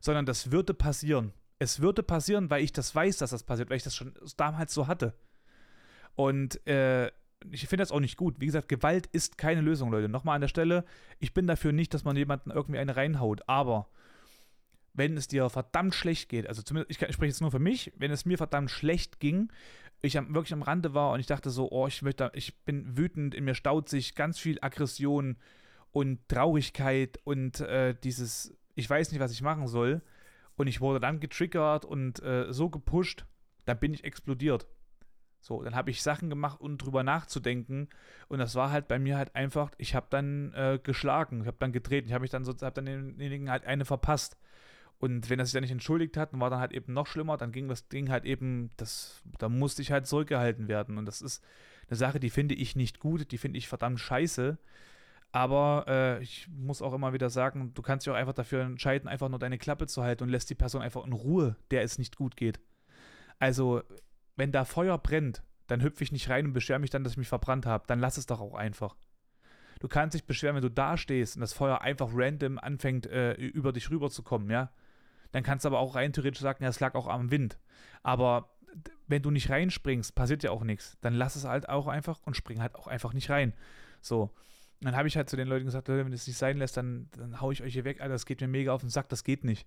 sondern 0.00 0.26
das 0.26 0.52
würde 0.52 0.74
passieren. 0.74 1.32
Es 1.58 1.80
würde 1.80 2.02
passieren, 2.02 2.50
weil 2.50 2.62
ich 2.62 2.72
das 2.72 2.94
weiß, 2.94 3.18
dass 3.18 3.30
das 3.30 3.42
passiert, 3.42 3.70
weil 3.70 3.78
ich 3.78 3.82
das 3.82 3.96
schon 3.96 4.14
damals 4.36 4.74
so 4.74 4.86
hatte. 4.86 5.14
Und 6.14 6.64
äh, 6.66 7.10
ich 7.50 7.66
finde 7.68 7.82
das 7.82 7.92
auch 7.92 8.00
nicht 8.00 8.16
gut. 8.16 8.40
Wie 8.40 8.46
gesagt, 8.46 8.68
Gewalt 8.68 9.06
ist 9.08 9.38
keine 9.38 9.60
Lösung, 9.60 9.90
Leute. 9.90 10.08
Nochmal 10.08 10.34
an 10.34 10.40
der 10.40 10.48
Stelle, 10.48 10.84
ich 11.20 11.32
bin 11.32 11.46
dafür 11.46 11.72
nicht, 11.72 11.94
dass 11.94 12.04
man 12.04 12.16
jemanden 12.16 12.50
irgendwie 12.50 12.78
eine 12.78 12.96
reinhaut, 12.96 13.42
aber 13.48 13.88
wenn 14.92 15.16
es 15.16 15.28
dir 15.28 15.48
verdammt 15.48 15.94
schlecht 15.94 16.28
geht, 16.28 16.48
also 16.48 16.62
zumindest, 16.62 16.90
ich, 16.90 17.00
ich 17.08 17.14
spreche 17.14 17.30
jetzt 17.30 17.40
nur 17.40 17.52
für 17.52 17.60
mich, 17.60 17.92
wenn 17.96 18.10
es 18.10 18.24
mir 18.24 18.36
verdammt 18.36 18.70
schlecht 18.70 19.20
ging, 19.20 19.52
ich 20.00 20.16
am, 20.16 20.34
wirklich 20.34 20.52
am 20.52 20.62
Rande 20.62 20.94
war 20.94 21.12
und 21.12 21.20
ich 21.20 21.26
dachte 21.26 21.50
so, 21.50 21.70
oh, 21.70 21.86
ich 21.86 22.02
möchte, 22.02 22.30
ich 22.34 22.56
bin 22.64 22.96
wütend, 22.96 23.34
in 23.34 23.44
mir 23.44 23.54
staut 23.54 23.88
sich 23.88 24.14
ganz 24.14 24.38
viel 24.38 24.58
Aggression 24.60 25.36
und 25.90 26.28
Traurigkeit 26.28 27.18
und 27.24 27.60
äh, 27.60 27.94
dieses, 28.02 28.56
ich 28.74 28.88
weiß 28.88 29.10
nicht, 29.10 29.20
was 29.20 29.32
ich 29.32 29.42
machen 29.42 29.66
soll. 29.66 30.02
Und 30.56 30.66
ich 30.66 30.80
wurde 30.80 30.98
dann 30.98 31.20
getriggert 31.20 31.84
und 31.84 32.20
äh, 32.22 32.52
so 32.52 32.68
gepusht, 32.68 33.26
dann 33.64 33.78
bin 33.78 33.94
ich 33.94 34.02
explodiert. 34.02 34.66
So, 35.40 35.62
dann 35.62 35.76
habe 35.76 35.90
ich 35.90 36.02
Sachen 36.02 36.30
gemacht, 36.30 36.60
um 36.60 36.78
drüber 36.78 37.04
nachzudenken. 37.04 37.88
Und 38.26 38.38
das 38.38 38.56
war 38.56 38.70
halt 38.70 38.88
bei 38.88 38.98
mir 38.98 39.16
halt 39.16 39.36
einfach, 39.36 39.70
ich 39.78 39.94
habe 39.94 40.08
dann 40.10 40.52
äh, 40.54 40.80
geschlagen, 40.82 41.42
ich 41.42 41.46
habe 41.46 41.58
dann 41.60 41.72
getreten, 41.72 42.08
ich 42.08 42.12
habe 42.12 42.22
mich 42.22 42.30
dann 42.30 42.44
so, 42.44 42.52
habe 42.52 42.82
dann 42.82 42.86
denjenigen 42.86 43.50
halt 43.50 43.64
eine 43.64 43.84
verpasst. 43.84 44.36
Und 44.98 45.30
wenn 45.30 45.38
er 45.38 45.46
sich 45.46 45.52
dann 45.52 45.62
nicht 45.62 45.70
entschuldigt 45.70 46.16
hat, 46.16 46.32
dann 46.32 46.40
war 46.40 46.50
dann 46.50 46.58
halt 46.58 46.72
eben 46.72 46.92
noch 46.92 47.06
schlimmer, 47.06 47.36
dann 47.36 47.52
ging 47.52 47.68
das 47.68 47.88
Ding 47.88 48.10
halt 48.10 48.24
eben, 48.24 48.70
das, 48.76 49.22
da 49.38 49.48
musste 49.48 49.80
ich 49.80 49.92
halt 49.92 50.06
zurückgehalten 50.06 50.66
werden. 50.66 50.98
Und 50.98 51.06
das 51.06 51.22
ist 51.22 51.44
eine 51.88 51.96
Sache, 51.96 52.18
die 52.18 52.30
finde 52.30 52.56
ich 52.56 52.74
nicht 52.74 52.98
gut, 52.98 53.30
die 53.30 53.38
finde 53.38 53.58
ich 53.58 53.68
verdammt 53.68 54.00
scheiße. 54.00 54.58
Aber 55.30 55.84
äh, 55.86 56.22
ich 56.22 56.48
muss 56.48 56.82
auch 56.82 56.94
immer 56.94 57.12
wieder 57.12 57.30
sagen, 57.30 57.72
du 57.74 57.82
kannst 57.82 58.06
dich 58.06 58.12
auch 58.12 58.16
einfach 58.16 58.32
dafür 58.32 58.62
entscheiden, 58.62 59.08
einfach 59.08 59.28
nur 59.28 59.38
deine 59.38 59.58
Klappe 59.58 59.86
zu 59.86 60.02
halten 60.02 60.24
und 60.24 60.30
lässt 60.30 60.50
die 60.50 60.54
Person 60.54 60.82
einfach 60.82 61.06
in 61.06 61.12
Ruhe, 61.12 61.56
der 61.70 61.82
es 61.82 61.98
nicht 61.98 62.16
gut 62.16 62.36
geht. 62.36 62.60
Also, 63.38 63.82
wenn 64.36 64.52
da 64.52 64.64
Feuer 64.64 64.98
brennt, 64.98 65.42
dann 65.68 65.82
hüpfe 65.82 66.02
ich 66.02 66.12
nicht 66.12 66.28
rein 66.30 66.46
und 66.46 66.54
beschwere 66.54 66.78
mich 66.78 66.90
dann, 66.90 67.04
dass 67.04 67.12
ich 67.12 67.18
mich 67.18 67.28
verbrannt 67.28 67.66
habe. 67.66 67.84
Dann 67.86 68.00
lass 68.00 68.16
es 68.16 68.26
doch 68.26 68.40
auch 68.40 68.54
einfach. 68.54 68.96
Du 69.80 69.86
kannst 69.86 70.14
dich 70.14 70.24
beschweren, 70.24 70.56
wenn 70.56 70.62
du 70.62 70.70
da 70.70 70.96
stehst 70.96 71.36
und 71.36 71.40
das 71.40 71.52
Feuer 71.52 71.82
einfach 71.82 72.08
random 72.12 72.58
anfängt, 72.58 73.06
äh, 73.06 73.34
über 73.34 73.72
dich 73.72 73.90
rüberzukommen, 73.90 74.50
ja. 74.50 74.72
Dann 75.32 75.42
kannst 75.42 75.64
du 75.64 75.68
aber 75.68 75.78
auch 75.78 75.94
rein 75.94 76.12
theoretisch 76.12 76.40
sagen, 76.40 76.62
ja, 76.62 76.70
es 76.70 76.80
lag 76.80 76.94
auch 76.94 77.06
am 77.06 77.30
Wind. 77.30 77.58
Aber 78.02 78.50
wenn 79.06 79.22
du 79.22 79.30
nicht 79.30 79.50
reinspringst, 79.50 80.14
passiert 80.14 80.42
ja 80.42 80.50
auch 80.50 80.64
nichts. 80.64 80.98
Dann 81.00 81.14
lass 81.14 81.36
es 81.36 81.44
halt 81.44 81.68
auch 81.68 81.86
einfach 81.86 82.20
und 82.24 82.36
spring 82.36 82.60
halt 82.60 82.74
auch 82.74 82.86
einfach 82.86 83.12
nicht 83.12 83.30
rein. 83.30 83.54
So. 84.00 84.30
dann 84.80 84.96
habe 84.96 85.08
ich 85.08 85.16
halt 85.16 85.28
zu 85.28 85.36
den 85.36 85.48
Leuten 85.48 85.64
gesagt, 85.64 85.88
Leute, 85.88 86.04
wenn 86.04 86.12
es 86.12 86.26
nicht 86.26 86.38
sein 86.38 86.58
lässt, 86.58 86.76
dann, 86.76 87.08
dann 87.16 87.40
hau 87.40 87.50
ich 87.50 87.62
euch 87.62 87.72
hier 87.72 87.84
weg, 87.84 88.00
Alter, 88.00 88.12
das 88.12 88.26
geht 88.26 88.40
mir 88.40 88.48
mega 88.48 88.72
auf 88.72 88.80
den 88.80 88.90
Sack, 88.90 89.08
das 89.08 89.24
geht 89.24 89.44
nicht. 89.44 89.66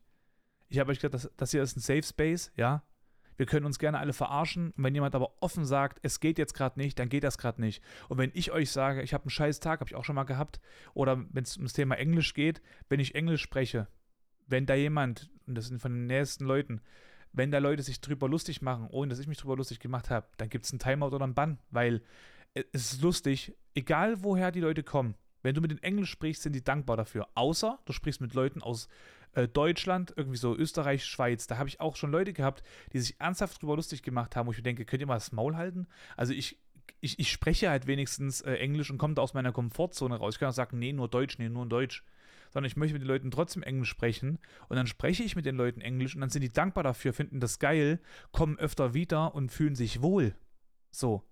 Ich 0.69 0.79
habe 0.79 0.91
euch 0.91 0.99
gesagt, 0.99 1.13
das, 1.13 1.29
das 1.35 1.51
hier 1.51 1.61
ist 1.61 1.75
ein 1.75 1.81
Safe 1.81 2.03
Space, 2.03 2.51
ja. 2.55 2.83
Wir 3.37 3.45
können 3.45 3.65
uns 3.65 3.79
gerne 3.79 3.97
alle 3.97 4.13
verarschen. 4.13 4.71
Und 4.71 4.83
wenn 4.83 4.93
jemand 4.93 5.15
aber 5.15 5.33
offen 5.41 5.65
sagt, 5.65 5.99
es 6.03 6.19
geht 6.19 6.37
jetzt 6.37 6.53
gerade 6.53 6.79
nicht, 6.79 6.99
dann 6.99 7.09
geht 7.09 7.23
das 7.23 7.37
gerade 7.37 7.59
nicht. 7.59 7.83
Und 8.07 8.19
wenn 8.19 8.31
ich 8.33 8.51
euch 8.51 8.71
sage, 8.71 9.01
ich 9.01 9.13
habe 9.13 9.23
einen 9.23 9.31
scheiß 9.31 9.59
Tag, 9.59 9.79
habe 9.79 9.89
ich 9.89 9.95
auch 9.95 10.05
schon 10.05 10.15
mal 10.15 10.23
gehabt, 10.25 10.61
oder 10.93 11.25
wenn 11.31 11.43
es 11.43 11.57
ums 11.57 11.73
Thema 11.73 11.95
Englisch 11.95 12.33
geht, 12.33 12.61
wenn 12.87 12.99
ich 12.99 13.15
Englisch 13.15 13.41
spreche, 13.41 13.87
wenn 14.47 14.65
da 14.65 14.75
jemand, 14.75 15.29
und 15.47 15.55
das 15.55 15.67
sind 15.67 15.81
von 15.81 15.93
den 15.93 16.07
nächsten 16.07 16.45
Leuten, 16.45 16.81
wenn 17.33 17.51
da 17.51 17.59
Leute 17.59 17.83
sich 17.83 18.01
drüber 18.01 18.27
lustig 18.27 18.61
machen, 18.61 18.87
ohne 18.91 19.09
dass 19.09 19.19
ich 19.19 19.27
mich 19.27 19.37
drüber 19.37 19.55
lustig 19.55 19.79
gemacht 19.79 20.09
habe, 20.09 20.27
dann 20.37 20.49
gibt 20.49 20.65
es 20.65 20.71
einen 20.71 20.79
Timeout 20.79 21.15
oder 21.15 21.23
einen 21.23 21.33
Bann, 21.33 21.59
weil 21.69 22.01
es 22.53 22.93
ist 22.93 23.01
lustig, 23.01 23.55
egal 23.73 24.23
woher 24.23 24.51
die 24.51 24.59
Leute 24.59 24.83
kommen. 24.83 25.15
Wenn 25.41 25.55
du 25.55 25.61
mit 25.61 25.71
den 25.71 25.81
Englisch 25.81 26.11
sprichst, 26.11 26.43
sind 26.43 26.53
die 26.53 26.63
dankbar 26.63 26.97
dafür. 26.97 27.27
Außer 27.33 27.79
du 27.85 27.93
sprichst 27.93 28.21
mit 28.21 28.33
Leuten 28.33 28.61
aus 28.61 28.89
äh, 29.33 29.47
Deutschland, 29.47 30.13
irgendwie 30.15 30.37
so 30.37 30.55
Österreich, 30.55 31.05
Schweiz. 31.05 31.47
Da 31.47 31.57
habe 31.57 31.69
ich 31.69 31.79
auch 31.79 31.95
schon 31.95 32.11
Leute 32.11 32.33
gehabt, 32.33 32.63
die 32.93 32.99
sich 32.99 33.19
ernsthaft 33.19 33.61
drüber 33.61 33.75
lustig 33.75 34.03
gemacht 34.03 34.35
haben, 34.35 34.47
wo 34.47 34.51
ich 34.51 34.57
mir 34.57 34.63
denke, 34.63 34.85
könnt 34.85 35.01
ihr 35.01 35.07
mal 35.07 35.15
das 35.15 35.31
Maul 35.31 35.55
halten? 35.55 35.87
Also 36.15 36.33
ich, 36.33 36.59
ich, 36.99 37.17
ich 37.17 37.31
spreche 37.31 37.69
halt 37.69 37.87
wenigstens 37.87 38.41
äh, 38.41 38.53
Englisch 38.55 38.91
und 38.91 38.97
komme 38.97 39.15
da 39.15 39.21
aus 39.21 39.33
meiner 39.33 39.51
Komfortzone 39.51 40.15
raus. 40.15 40.35
Ich 40.35 40.39
kann 40.39 40.49
auch 40.49 40.53
sagen, 40.53 40.77
nee, 40.77 40.93
nur 40.93 41.07
Deutsch, 41.07 41.39
nee, 41.39 41.49
nur 41.49 41.65
Deutsch 41.65 42.03
sondern 42.51 42.67
ich 42.67 42.75
möchte 42.75 42.93
mit 42.93 43.01
den 43.01 43.07
Leuten 43.07 43.31
trotzdem 43.31 43.63
Englisch 43.63 43.89
sprechen 43.89 44.39
und 44.69 44.75
dann 44.75 44.87
spreche 44.87 45.23
ich 45.23 45.35
mit 45.35 45.45
den 45.45 45.55
Leuten 45.55 45.81
Englisch 45.81 46.15
und 46.15 46.21
dann 46.21 46.29
sind 46.29 46.41
die 46.41 46.53
dankbar 46.53 46.83
dafür, 46.83 47.13
finden 47.13 47.39
das 47.39 47.59
geil, 47.59 47.99
kommen 48.31 48.59
öfter 48.59 48.93
wieder 48.93 49.33
und 49.33 49.51
fühlen 49.51 49.75
sich 49.75 50.01
wohl. 50.01 50.35
So. 50.91 51.23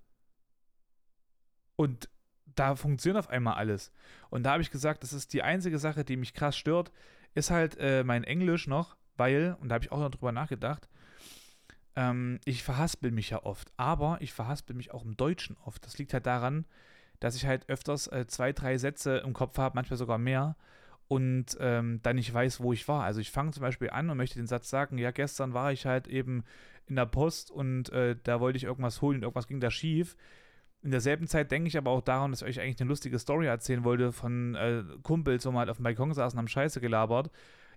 Und 1.75 2.09
da 2.55 2.75
funktioniert 2.75 3.19
auf 3.19 3.29
einmal 3.29 3.55
alles. 3.55 3.91
Und 4.29 4.43
da 4.43 4.51
habe 4.51 4.61
ich 4.61 4.71
gesagt, 4.71 5.03
das 5.03 5.13
ist 5.13 5.33
die 5.33 5.43
einzige 5.43 5.79
Sache, 5.79 6.03
die 6.03 6.17
mich 6.17 6.33
krass 6.33 6.57
stört, 6.57 6.91
ist 7.35 7.51
halt 7.51 7.77
äh, 7.79 8.03
mein 8.03 8.23
Englisch 8.23 8.67
noch, 8.67 8.97
weil, 9.15 9.55
und 9.61 9.69
da 9.69 9.75
habe 9.75 9.85
ich 9.85 9.91
auch 9.91 9.99
noch 9.99 10.11
drüber 10.11 10.31
nachgedacht, 10.31 10.89
ähm, 11.95 12.39
ich 12.45 12.63
verhaspel 12.63 13.11
mich 13.11 13.29
ja 13.29 13.43
oft, 13.43 13.71
aber 13.77 14.17
ich 14.21 14.33
verhaspel 14.33 14.75
mich 14.75 14.91
auch 14.91 15.03
im 15.03 15.17
Deutschen 15.17 15.57
oft. 15.65 15.85
Das 15.85 15.97
liegt 15.97 16.13
halt 16.13 16.25
daran, 16.25 16.65
dass 17.19 17.35
ich 17.35 17.45
halt 17.45 17.67
öfters 17.69 18.07
äh, 18.07 18.25
zwei, 18.27 18.53
drei 18.53 18.77
Sätze 18.77 19.17
im 19.17 19.33
Kopf 19.33 19.57
habe, 19.57 19.75
manchmal 19.75 19.97
sogar 19.97 20.17
mehr 20.17 20.55
und 21.09 21.57
ähm, 21.59 21.99
dann 22.03 22.15
nicht 22.15 22.31
weiß, 22.31 22.61
wo 22.61 22.71
ich 22.71 22.87
war. 22.87 23.03
Also 23.03 23.19
ich 23.19 23.31
fange 23.31 23.51
zum 23.51 23.61
Beispiel 23.61 23.89
an 23.89 24.09
und 24.11 24.17
möchte 24.17 24.37
den 24.37 24.45
Satz 24.45 24.69
sagen, 24.69 24.99
ja, 24.99 25.09
gestern 25.09 25.53
war 25.53 25.73
ich 25.73 25.87
halt 25.87 26.07
eben 26.07 26.43
in 26.85 26.95
der 26.95 27.07
Post 27.07 27.49
und 27.49 27.89
äh, 27.89 28.15
da 28.23 28.39
wollte 28.39 28.57
ich 28.57 28.63
irgendwas 28.63 29.01
holen 29.01 29.17
und 29.17 29.23
irgendwas 29.23 29.47
ging 29.47 29.59
da 29.59 29.71
schief. 29.71 30.15
In 30.83 30.91
derselben 30.91 31.27
Zeit 31.27 31.49
denke 31.49 31.67
ich 31.67 31.77
aber 31.77 31.89
auch 31.89 32.01
daran, 32.01 32.31
dass 32.31 32.43
ich 32.43 32.47
euch 32.47 32.61
eigentlich 32.61 32.79
eine 32.79 32.89
lustige 32.89 33.17
Story 33.17 33.47
erzählen 33.47 33.83
wollte 33.83 34.11
von 34.11 34.53
äh, 34.53 34.83
Kumpels, 35.01 35.47
wo 35.47 35.51
wir 35.51 35.59
halt 35.59 35.71
auf 35.71 35.77
dem 35.77 35.83
Balkon 35.83 36.13
saßen, 36.13 36.37
haben 36.37 36.47
Scheiße 36.47 36.79
gelabert. 36.79 37.31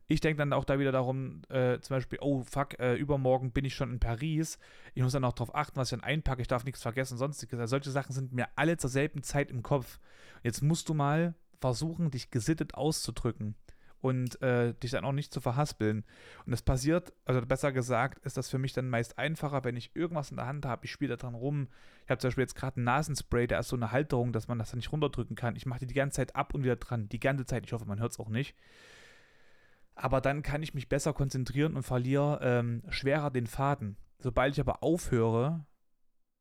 Ich 0.09 0.21
denke 0.21 0.37
dann 0.37 0.53
auch 0.53 0.67
da 0.67 0.79
wieder 0.79 0.93
darum, 0.93 1.41
äh, 1.49 1.79
zum 1.81 1.97
Beispiel, 1.97 2.19
oh 2.21 2.43
fuck, 2.43 2.79
äh, 2.81 2.97
übermorgen 2.97 3.51
bin 3.51 3.65
ich 3.65 3.75
schon 3.75 3.93
in 3.93 3.99
Paris. 3.99 4.59
Ich 4.93 5.03
muss 5.03 5.13
dann 5.13 5.25
auch 5.25 5.33
darauf 5.33 5.55
achten, 5.55 5.77
was 5.77 5.91
ich 5.91 5.99
dann 5.99 6.07
einpacke. 6.07 6.43
Ich 6.43 6.49
darf 6.49 6.65
nichts 6.65 6.83
vergessen, 6.83 7.17
sonstiges. 7.17 7.59
Also 7.59 7.71
solche 7.71 7.91
Sachen 7.91 8.13
sind 8.13 8.35
mir 8.35 8.49
alle 8.57 8.77
zur 8.77 8.91
selben 8.91 9.23
Zeit 9.23 9.51
im 9.51 9.63
Kopf. 9.63 9.99
Jetzt 10.43 10.63
musst 10.63 10.91
du 10.91 10.95
mal 10.95 11.35
versuchen, 11.63 12.11
dich 12.11 12.31
gesittet 12.31 12.75
auszudrücken 12.75 13.55
und 14.03 14.43
äh, 14.43 14.75
dich 14.75 14.91
dann 14.91 15.05
auch 15.05 15.13
nicht 15.13 15.33
zu 15.33 15.41
verhaspeln. 15.41 16.05
Und 16.45 16.51
das 16.51 16.63
passiert, 16.63 17.13
also 17.25 17.41
besser 17.41 17.73
gesagt, 17.73 18.19
ist 18.27 18.37
das 18.37 18.51
für 18.51 18.59
mich 18.59 18.73
dann 18.73 18.91
meist 18.91 19.17
einfacher, 19.17 19.65
wenn 19.65 19.77
ich 19.77 19.95
irgendwas 19.95 20.31
in 20.31 20.37
der 20.37 20.47
Hand 20.47 20.67
habe, 20.67 20.85
ich 20.85 20.91
spiele 20.91 21.17
da 21.17 21.17
dran 21.17 21.37
rum. 21.37 21.69
Ich 22.05 22.11
habe 22.11 22.19
zum 22.19 22.29
Beispiel 22.29 22.43
jetzt 22.43 22.57
gerade 22.57 22.77
einen 22.77 22.85
Nasenspray, 22.85 23.47
der 23.47 23.61
ist 23.61 23.69
so 23.69 23.77
eine 23.77 23.93
Halterung, 23.93 24.33
dass 24.33 24.49
man 24.49 24.59
das 24.59 24.71
dann 24.71 24.79
nicht 24.79 24.93
runterdrücken 24.93 25.37
kann. 25.37 25.57
Ich 25.57 25.67
mache 25.67 25.79
die 25.79 25.87
die 25.87 25.95
ganze 25.95 26.17
Zeit 26.17 26.35
ab 26.35 26.53
und 26.53 26.65
wieder 26.65 26.77
dran, 26.77 27.09
die 27.09 27.21
ganze 27.21 27.47
Zeit. 27.47 27.65
Ich 27.65 27.73
hoffe, 27.73 27.87
man 27.87 28.01
hört 28.01 28.11
es 28.11 28.19
auch 28.19 28.29
nicht. 28.29 28.57
Aber 29.95 30.21
dann 30.21 30.43
kann 30.43 30.65
ich 30.65 30.75
mich 30.75 30.89
besser 30.89 31.13
konzentrieren 31.13 31.77
und 31.77 31.85
verliere 31.85 32.41
ähm, 32.43 32.83
schwerer 32.89 33.31
den 33.31 33.47
Faden. 33.47 33.97
Sobald 34.19 34.55
ich 34.55 34.61
aber 34.61 34.83
aufhöre, 34.83 35.65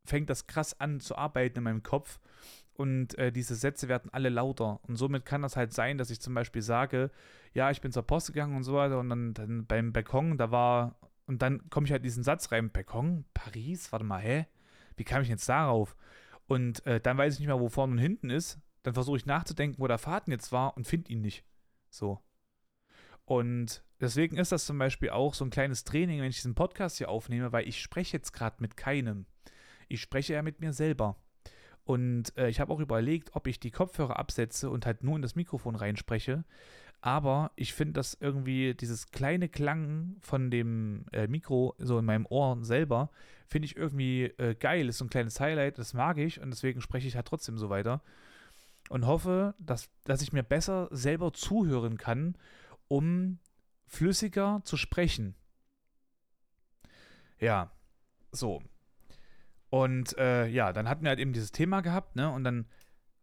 fängt 0.03 0.31
das 0.31 0.47
krass 0.47 0.79
an 0.79 0.99
zu 0.99 1.15
arbeiten 1.15 1.59
in 1.59 1.63
meinem 1.63 1.83
Kopf 1.83 2.19
und 2.73 3.17
äh, 3.17 3.31
diese 3.31 3.55
Sätze 3.55 3.87
werden 3.87 4.11
alle 4.13 4.29
lauter. 4.29 4.79
Und 4.87 4.95
somit 4.95 5.25
kann 5.25 5.41
das 5.41 5.55
halt 5.55 5.73
sein, 5.73 5.97
dass 5.97 6.09
ich 6.09 6.21
zum 6.21 6.33
Beispiel 6.33 6.61
sage, 6.61 7.11
ja, 7.53 7.69
ich 7.71 7.81
bin 7.81 7.91
zur 7.91 8.03
Post 8.03 8.27
gegangen 8.27 8.55
und 8.55 8.63
so 8.63 8.73
weiter 8.73 8.99
und 8.99 9.09
dann, 9.09 9.33
dann 9.33 9.65
beim 9.65 9.93
Balkon, 9.93 10.37
da 10.37 10.51
war, 10.51 10.95
und 11.25 11.41
dann 11.41 11.69
komme 11.69 11.85
ich 11.85 11.91
halt 11.91 12.05
diesen 12.05 12.23
Satz 12.23 12.51
rein, 12.51 12.71
Balkon, 12.71 13.25
Paris, 13.33 13.91
warte 13.91 14.05
mal, 14.05 14.21
hä? 14.21 14.47
Wie 14.97 15.03
kam 15.03 15.21
ich 15.21 15.29
jetzt 15.29 15.47
darauf? 15.47 15.95
Und 16.47 16.85
äh, 16.85 16.99
dann 16.99 17.17
weiß 17.17 17.33
ich 17.33 17.39
nicht 17.39 17.47
mehr, 17.47 17.59
wo 17.59 17.69
vorne 17.69 17.93
und 17.93 17.99
hinten 17.99 18.29
ist. 18.29 18.59
Dann 18.83 18.93
versuche 18.93 19.17
ich 19.17 19.25
nachzudenken, 19.25 19.81
wo 19.81 19.87
der 19.87 19.97
Faden 19.97 20.31
jetzt 20.31 20.51
war 20.51 20.75
und 20.75 20.87
finde 20.87 21.11
ihn 21.11 21.21
nicht. 21.21 21.45
So. 21.89 22.19
Und 23.25 23.83
deswegen 23.99 24.37
ist 24.37 24.51
das 24.51 24.65
zum 24.65 24.77
Beispiel 24.77 25.11
auch 25.11 25.33
so 25.33 25.45
ein 25.45 25.51
kleines 25.51 25.83
Training, 25.83 26.19
wenn 26.19 26.29
ich 26.29 26.37
diesen 26.37 26.55
Podcast 26.55 26.97
hier 26.97 27.09
aufnehme, 27.09 27.51
weil 27.51 27.67
ich 27.67 27.81
spreche 27.81 28.17
jetzt 28.17 28.33
gerade 28.33 28.57
mit 28.59 28.75
keinem. 28.75 29.25
Ich 29.87 30.01
spreche 30.01 30.33
ja 30.33 30.41
mit 30.41 30.59
mir 30.59 30.73
selber. 30.73 31.15
Und 31.91 32.37
äh, 32.37 32.47
ich 32.47 32.61
habe 32.61 32.71
auch 32.71 32.79
überlegt, 32.79 33.35
ob 33.35 33.47
ich 33.47 33.59
die 33.59 33.69
Kopfhörer 33.69 34.17
absetze 34.17 34.69
und 34.69 34.85
halt 34.85 35.03
nur 35.03 35.17
in 35.17 35.21
das 35.21 35.35
Mikrofon 35.35 35.75
reinspreche. 35.75 36.45
Aber 37.01 37.51
ich 37.57 37.73
finde, 37.73 37.95
dass 37.95 38.13
irgendwie 38.17 38.73
dieses 38.75 39.11
kleine 39.11 39.49
Klang 39.49 40.15
von 40.21 40.49
dem 40.49 41.03
äh, 41.11 41.27
Mikro 41.27 41.75
so 41.79 41.99
in 41.99 42.05
meinem 42.05 42.25
Ohr 42.27 42.59
selber, 42.61 43.09
finde 43.45 43.65
ich 43.65 43.75
irgendwie 43.75 44.23
äh, 44.37 44.55
geil. 44.55 44.87
Ist 44.87 44.99
so 44.99 45.05
ein 45.05 45.09
kleines 45.09 45.41
Highlight, 45.41 45.79
das 45.79 45.93
mag 45.93 46.17
ich 46.17 46.39
und 46.39 46.51
deswegen 46.51 46.79
spreche 46.79 47.09
ich 47.09 47.17
halt 47.17 47.27
trotzdem 47.27 47.57
so 47.57 47.69
weiter. 47.69 48.01
Und 48.87 49.05
hoffe, 49.05 49.53
dass, 49.59 49.89
dass 50.05 50.21
ich 50.21 50.31
mir 50.31 50.43
besser 50.43 50.87
selber 50.91 51.33
zuhören 51.33 51.97
kann, 51.97 52.37
um 52.87 53.39
flüssiger 53.85 54.61
zu 54.63 54.77
sprechen. 54.77 55.35
Ja, 57.37 57.69
so. 58.31 58.61
Und 59.71 60.17
äh, 60.17 60.47
ja, 60.47 60.73
dann 60.73 60.89
hatten 60.89 61.03
wir 61.03 61.09
halt 61.09 61.19
eben 61.19 61.31
dieses 61.31 61.53
Thema 61.53 61.79
gehabt, 61.79 62.17
ne? 62.17 62.29
Und 62.29 62.43
dann 62.43 62.65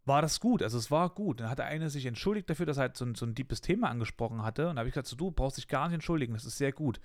war 0.06 0.22
das 0.22 0.40
gut. 0.40 0.62
Also 0.62 0.78
es 0.78 0.90
war 0.90 1.10
gut. 1.10 1.40
Dann 1.40 1.50
hat 1.50 1.58
der 1.58 1.66
eine 1.66 1.90
sich 1.90 2.06
entschuldigt 2.06 2.48
dafür, 2.48 2.64
dass 2.64 2.78
er 2.78 2.82
halt 2.82 2.96
so 2.96 3.04
ein, 3.04 3.14
so 3.14 3.26
ein 3.26 3.34
deepes 3.34 3.60
Thema 3.60 3.90
angesprochen 3.90 4.42
hatte. 4.42 4.70
Und 4.70 4.76
da 4.76 4.80
habe 4.80 4.88
ich 4.88 4.94
gesagt, 4.94 5.08
so, 5.08 5.16
du 5.16 5.30
brauchst 5.30 5.58
dich 5.58 5.68
gar 5.68 5.86
nicht 5.86 5.94
entschuldigen, 5.96 6.32
das 6.32 6.46
ist 6.46 6.56
sehr 6.56 6.72
gut. 6.72 7.00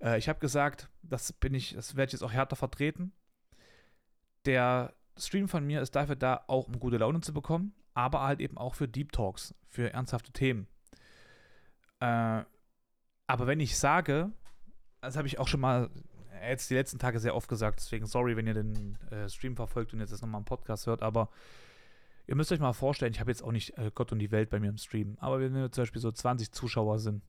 Äh, 0.00 0.18
ich 0.18 0.28
habe 0.28 0.38
gesagt, 0.38 0.90
das 1.02 1.32
bin 1.32 1.54
ich, 1.54 1.72
das 1.74 1.96
werde 1.96 2.10
ich 2.10 2.12
jetzt 2.12 2.22
auch 2.22 2.32
härter 2.32 2.56
vertreten. 2.56 3.12
Der 4.44 4.92
Stream 5.16 5.48
von 5.48 5.66
mir 5.66 5.80
ist 5.80 5.96
dafür 5.96 6.16
da, 6.16 6.44
auch 6.46 6.68
um 6.68 6.78
gute 6.78 6.98
Laune 6.98 7.22
zu 7.22 7.32
bekommen, 7.32 7.72
aber 7.94 8.20
halt 8.20 8.40
eben 8.40 8.58
auch 8.58 8.74
für 8.74 8.86
Deep 8.86 9.12
Talks, 9.12 9.54
für 9.66 9.94
ernsthafte 9.94 10.30
Themen. 10.30 10.66
Äh, 12.00 12.42
aber 13.26 13.46
wenn 13.46 13.60
ich 13.60 13.78
sage, 13.78 14.30
das 15.00 15.16
habe 15.16 15.26
ich 15.26 15.38
auch 15.38 15.48
schon 15.48 15.60
mal 15.60 15.88
jetzt 16.48 16.70
die 16.70 16.74
letzten 16.74 16.98
Tage 16.98 17.18
sehr 17.20 17.34
oft 17.34 17.48
gesagt, 17.48 17.80
deswegen 17.80 18.06
sorry, 18.06 18.36
wenn 18.36 18.46
ihr 18.46 18.54
den 18.54 18.98
äh, 19.10 19.28
Stream 19.28 19.56
verfolgt 19.56 19.92
und 19.92 20.00
jetzt 20.00 20.12
das 20.12 20.22
nochmal 20.22 20.40
im 20.40 20.44
Podcast 20.44 20.86
hört, 20.86 21.02
aber 21.02 21.28
ihr 22.26 22.36
müsst 22.36 22.52
euch 22.52 22.60
mal 22.60 22.72
vorstellen, 22.72 23.12
ich 23.12 23.20
habe 23.20 23.30
jetzt 23.30 23.42
auch 23.42 23.52
nicht 23.52 23.76
äh, 23.78 23.90
Gott 23.94 24.12
und 24.12 24.18
die 24.18 24.30
Welt 24.30 24.50
bei 24.50 24.60
mir 24.60 24.68
im 24.68 24.78
Stream, 24.78 25.16
aber 25.20 25.40
wenn 25.40 25.54
wir 25.54 25.70
zum 25.72 25.82
Beispiel 25.82 26.00
so 26.00 26.10
20 26.10 26.52
Zuschauer 26.52 26.98
sind 26.98 27.22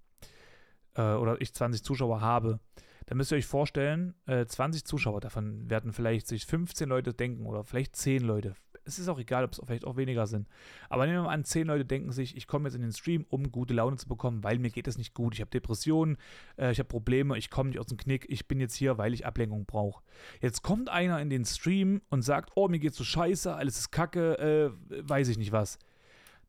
äh, 0.95 1.01
oder 1.13 1.39
ich 1.41 1.53
20 1.53 1.83
Zuschauer 1.83 2.21
habe, 2.21 2.59
dann 3.07 3.17
müsst 3.17 3.31
ihr 3.31 3.37
euch 3.37 3.45
vorstellen, 3.45 4.15
20 4.25 4.81
äh, 4.81 4.83
Zuschauer, 4.83 5.21
davon 5.21 5.69
werden 5.69 5.93
vielleicht 5.93 6.27
sich 6.27 6.45
15 6.45 6.89
Leute 6.89 7.13
denken 7.13 7.45
oder 7.45 7.63
vielleicht 7.63 7.95
10 7.95 8.23
Leute, 8.23 8.55
es 8.85 8.99
ist 8.99 9.07
auch 9.07 9.19
egal, 9.19 9.43
ob 9.43 9.51
es 9.51 9.61
vielleicht 9.65 9.85
auch 9.85 9.97
weniger 9.97 10.27
sind. 10.27 10.47
Aber 10.89 11.05
nehmen 11.05 11.19
wir 11.19 11.23
mal 11.23 11.33
an, 11.33 11.43
zehn 11.43 11.67
Leute 11.67 11.85
denken 11.85 12.11
sich, 12.11 12.37
ich 12.37 12.47
komme 12.47 12.67
jetzt 12.67 12.75
in 12.75 12.81
den 12.81 12.93
Stream, 12.93 13.25
um 13.29 13.51
gute 13.51 13.73
Laune 13.73 13.97
zu 13.97 14.07
bekommen, 14.07 14.43
weil 14.43 14.59
mir 14.59 14.69
geht 14.69 14.87
es 14.87 14.97
nicht 14.97 15.13
gut. 15.13 15.33
Ich 15.33 15.41
habe 15.41 15.51
Depressionen, 15.51 16.17
äh, 16.57 16.71
ich 16.71 16.79
habe 16.79 16.87
Probleme, 16.87 17.37
ich 17.37 17.49
komme 17.49 17.69
nicht 17.69 17.79
aus 17.79 17.87
dem 17.87 17.97
Knick, 17.97 18.25
ich 18.29 18.47
bin 18.47 18.59
jetzt 18.59 18.75
hier, 18.75 18.97
weil 18.97 19.13
ich 19.13 19.25
Ablenkung 19.25 19.65
brauche. 19.65 20.03
Jetzt 20.41 20.61
kommt 20.61 20.89
einer 20.89 21.19
in 21.19 21.29
den 21.29 21.45
Stream 21.45 22.01
und 22.09 22.21
sagt, 22.21 22.51
oh, 22.55 22.67
mir 22.67 22.79
geht's 22.79 22.97
so 22.97 23.03
scheiße, 23.03 23.53
alles 23.53 23.79
ist 23.79 23.91
kacke, 23.91 24.37
äh, 24.37 25.09
weiß 25.09 25.27
ich 25.29 25.37
nicht 25.37 25.51
was. 25.51 25.79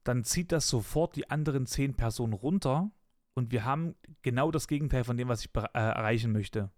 Dann 0.05 0.23
zieht 0.23 0.53
das 0.53 0.69
sofort 0.69 1.17
die 1.17 1.31
anderen 1.31 1.67
zehn 1.67 1.95
Personen 1.95 2.33
runter 2.33 2.91
und 3.35 3.51
wir 3.51 3.65
haben 3.65 3.95
genau 4.23 4.51
das 4.51 4.69
Gegenteil 4.69 5.05
von 5.05 5.17
dem, 5.17 5.29
was 5.29 5.45
ich 5.45 5.51
äh, 5.55 5.69
erreichen 5.73 6.33
möchte. 6.33 6.71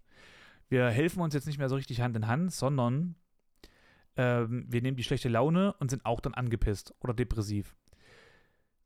Wir 0.67 0.89
helfen 0.89 1.21
uns 1.21 1.33
jetzt 1.33 1.47
nicht 1.47 1.57
mehr 1.57 1.69
so 1.69 1.75
richtig 1.75 2.01
Hand 2.01 2.15
in 2.15 2.27
Hand, 2.27 2.53
sondern 2.53 3.15
ähm, 4.19 4.65
wir 4.67 4.81
nehmen 4.81 4.97
die 4.97 5.03
schlechte 5.03 5.29
Laune 5.29 5.73
und 5.79 5.89
sind 5.89 6.05
auch 6.05 6.19
dann 6.19 6.33
angepisst 6.33 6.93
oder 6.99 7.13
depressiv. 7.13 7.73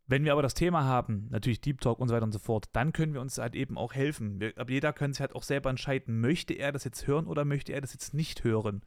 Wenn 0.05 0.25
wir 0.25 0.33
aber 0.33 0.43
das 0.43 0.53
Thema 0.53 0.83
haben, 0.83 1.27
natürlich 1.31 1.59
Deep 1.59 1.81
Talk 1.81 1.97
und 1.97 2.07
so 2.07 2.13
weiter 2.13 2.25
und 2.25 2.33
so 2.33 2.37
fort, 2.39 2.69
dann 2.73 2.93
können 2.93 3.15
wir 3.15 3.21
uns 3.21 3.39
halt 3.39 3.55
eben 3.55 3.75
auch 3.75 3.93
helfen. 3.93 4.39
Wir, 4.39 4.53
aber 4.57 4.69
jeder 4.69 4.93
kann 4.93 5.11
sich 5.11 5.21
halt 5.21 5.33
auch 5.33 5.41
selber 5.41 5.71
entscheiden, 5.71 6.21
möchte 6.21 6.53
er 6.53 6.71
das 6.71 6.83
jetzt 6.83 7.07
hören 7.07 7.25
oder 7.25 7.45
möchte 7.45 7.73
er 7.73 7.81
das 7.81 7.93
jetzt 7.93 8.13
nicht 8.13 8.43
hören. 8.43 8.83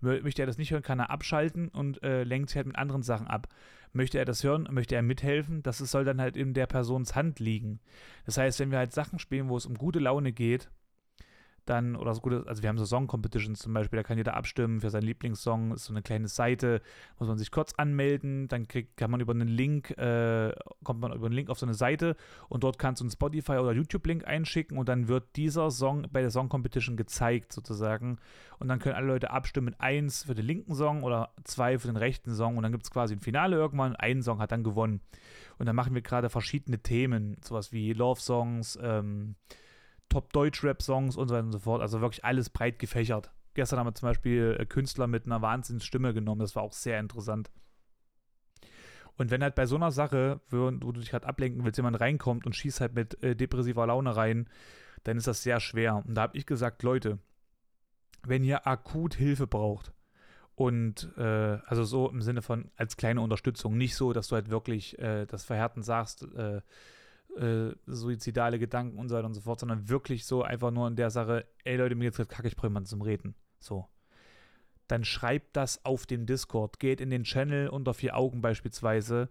Möchte 0.00 0.42
er 0.42 0.46
das 0.46 0.56
nicht 0.56 0.70
hören, 0.70 0.82
kann 0.82 1.00
er 1.00 1.10
abschalten 1.10 1.68
und 1.68 2.02
äh, 2.02 2.24
lenkt 2.24 2.48
sich 2.48 2.56
halt 2.56 2.66
mit 2.66 2.78
anderen 2.78 3.02
Sachen 3.02 3.26
ab. 3.26 3.48
Möchte 3.92 4.16
er 4.16 4.24
das 4.24 4.42
hören, 4.42 4.68
möchte 4.70 4.94
er 4.94 5.02
mithelfen, 5.02 5.62
das 5.62 5.78
soll 5.78 6.04
dann 6.04 6.20
halt 6.20 6.38
in 6.38 6.54
der 6.54 6.66
Persons 6.66 7.14
Hand 7.14 7.40
liegen. 7.40 7.80
Das 8.24 8.38
heißt, 8.38 8.58
wenn 8.60 8.70
wir 8.70 8.78
halt 8.78 8.92
Sachen 8.92 9.18
spielen, 9.18 9.50
wo 9.50 9.58
es 9.58 9.66
um 9.66 9.74
gute 9.74 9.98
Laune 9.98 10.32
geht, 10.32 10.70
dann, 11.70 11.96
oder 11.96 12.14
so 12.14 12.20
gute, 12.20 12.44
also 12.46 12.62
wir 12.62 12.68
haben 12.68 12.78
so 12.78 12.84
Song-Competitions 12.84 13.60
zum 13.60 13.72
Beispiel, 13.72 13.96
da 13.98 14.02
kann 14.02 14.18
jeder 14.18 14.34
abstimmen 14.36 14.80
für 14.80 14.90
seinen 14.90 15.04
Lieblingssong, 15.04 15.72
ist 15.72 15.84
so 15.84 15.92
eine 15.92 16.02
kleine 16.02 16.28
Seite, 16.28 16.82
muss 17.18 17.28
man 17.28 17.38
sich 17.38 17.50
kurz 17.50 17.72
anmelden, 17.74 18.48
dann 18.48 18.66
kriegt, 18.66 18.96
kann 18.96 19.10
man 19.10 19.20
über 19.20 19.32
einen 19.32 19.48
Link, 19.48 19.90
äh, 19.96 20.52
kommt 20.82 21.00
man 21.00 21.12
über 21.12 21.26
einen 21.26 21.34
Link 21.34 21.48
auf 21.48 21.58
so 21.58 21.66
eine 21.66 21.74
Seite 21.74 22.16
und 22.48 22.64
dort 22.64 22.78
kannst 22.78 23.00
du 23.00 23.04
einen 23.04 23.10
Spotify- 23.10 23.58
oder 23.58 23.72
YouTube-Link 23.72 24.26
einschicken 24.26 24.76
und 24.76 24.88
dann 24.88 25.08
wird 25.08 25.36
dieser 25.36 25.70
Song 25.70 26.06
bei 26.10 26.20
der 26.20 26.30
Song-Competition 26.30 26.96
gezeigt 26.96 27.52
sozusagen 27.52 28.18
und 28.58 28.68
dann 28.68 28.80
können 28.80 28.96
alle 28.96 29.06
Leute 29.06 29.30
abstimmen, 29.30 29.74
eins 29.78 30.24
für 30.24 30.34
den 30.34 30.46
linken 30.46 30.74
Song 30.74 31.04
oder 31.04 31.32
zwei 31.44 31.78
für 31.78 31.86
den 31.86 31.96
rechten 31.96 32.34
Song 32.34 32.56
und 32.56 32.64
dann 32.64 32.72
gibt 32.72 32.84
es 32.84 32.90
quasi 32.90 33.14
ein 33.14 33.20
Finale 33.20 33.56
irgendwann, 33.56 33.94
ein 33.96 34.22
Song 34.22 34.40
hat 34.40 34.52
dann 34.52 34.64
gewonnen. 34.64 35.00
Und 35.58 35.66
dann 35.66 35.76
machen 35.76 35.94
wir 35.94 36.02
gerade 36.02 36.30
verschiedene 36.30 36.78
Themen, 36.78 37.36
sowas 37.44 37.70
wie 37.70 37.92
Love-Songs, 37.92 38.78
ähm, 38.82 39.36
Top-Deutsch-Rap-Songs 40.10 41.16
und 41.16 41.28
so 41.28 41.34
weiter 41.34 41.46
und 41.46 41.52
so 41.52 41.58
fort. 41.60 41.80
Also 41.80 42.00
wirklich 42.02 42.24
alles 42.24 42.50
breit 42.50 42.78
gefächert. 42.78 43.30
Gestern 43.54 43.78
haben 43.78 43.86
wir 43.86 43.94
zum 43.94 44.08
Beispiel 44.08 44.56
äh, 44.60 44.66
Künstler 44.66 45.06
mit 45.06 45.24
einer 45.26 45.42
Wahnsinnsstimme 45.42 46.12
genommen. 46.12 46.40
Das 46.40 46.54
war 46.54 46.62
auch 46.62 46.72
sehr 46.72 47.00
interessant. 47.00 47.50
Und 49.16 49.30
wenn 49.30 49.42
halt 49.42 49.54
bei 49.54 49.66
so 49.66 49.76
einer 49.76 49.90
Sache, 49.90 50.40
wo, 50.48 50.70
du 50.70 50.92
dich 50.92 51.10
gerade 51.10 51.26
ablenken 51.26 51.64
willst, 51.64 51.78
jemand 51.78 52.00
reinkommt 52.00 52.46
und 52.46 52.56
schießt 52.56 52.80
halt 52.80 52.94
mit 52.94 53.22
äh, 53.22 53.36
depressiver 53.36 53.86
Laune 53.86 54.16
rein, 54.16 54.48
dann 55.04 55.16
ist 55.16 55.26
das 55.26 55.42
sehr 55.42 55.60
schwer. 55.60 56.02
Und 56.06 56.14
da 56.14 56.22
habe 56.22 56.38
ich 56.38 56.46
gesagt, 56.46 56.82
Leute, 56.82 57.18
wenn 58.26 58.44
ihr 58.44 58.66
akut 58.66 59.14
Hilfe 59.14 59.46
braucht 59.46 59.92
und 60.54 61.12
äh, 61.16 61.58
also 61.66 61.84
so 61.84 62.08
im 62.08 62.22
Sinne 62.22 62.42
von 62.42 62.70
als 62.76 62.96
kleine 62.96 63.20
Unterstützung, 63.20 63.76
nicht 63.76 63.94
so, 63.94 64.12
dass 64.12 64.28
du 64.28 64.36
halt 64.36 64.50
wirklich 64.50 64.98
äh, 64.98 65.26
das 65.26 65.44
Verhärten 65.44 65.82
sagst, 65.82 66.26
äh, 67.36 67.74
suizidale 67.86 68.58
Gedanken 68.58 68.98
und 68.98 69.08
so 69.08 69.16
weiter 69.16 69.26
und 69.26 69.34
so 69.34 69.40
fort, 69.40 69.60
sondern 69.60 69.88
wirklich 69.88 70.24
so 70.24 70.42
einfach 70.42 70.70
nur 70.70 70.88
in 70.88 70.96
der 70.96 71.10
Sache, 71.10 71.46
ey 71.64 71.76
Leute, 71.76 71.94
mir 71.94 72.04
geht's 72.04 72.16
gerade 72.16 72.28
kacke, 72.28 72.48
ich 72.48 72.56
brauche 72.56 72.68
jemanden 72.68 72.88
zum 72.88 73.02
Reden. 73.02 73.34
So. 73.58 73.86
Dann 74.88 75.04
schreibt 75.04 75.56
das 75.56 75.84
auf 75.84 76.06
dem 76.06 76.26
Discord. 76.26 76.80
Geht 76.80 77.00
in 77.00 77.10
den 77.10 77.22
Channel 77.22 77.68
unter 77.68 77.94
vier 77.94 78.16
Augen 78.16 78.40
beispielsweise, 78.40 79.28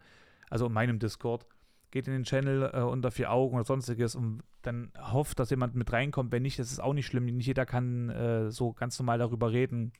also 0.50 0.68
in 0.68 0.74
meinem 0.74 1.00
Discord, 1.00 1.46
geht 1.92 2.08
in 2.08 2.14
den 2.14 2.24
Channel 2.24 2.72
äh, 2.74 2.82
unter 2.82 3.12
vier 3.12 3.32
Augen 3.32 3.56
oder 3.56 3.66
sonstiges 3.66 4.16
und 4.16 4.44
dann 4.62 4.92
hofft, 4.98 5.40
dass 5.40 5.50
jemand 5.50 5.76
mit 5.76 5.92
reinkommt. 5.92 6.32
Wenn 6.32 6.44
nicht, 6.44 6.60
das 6.60 6.72
ist 6.72 6.80
auch 6.80 6.94
nicht 6.94 7.08
schlimm. 7.08 7.26
Nicht 7.26 7.48
jeder 7.48 7.66
kann 7.66 8.10
äh, 8.10 8.52
so 8.52 8.74
ganz 8.74 9.00
normal 9.00 9.18
darüber 9.18 9.52
reden. 9.52 9.94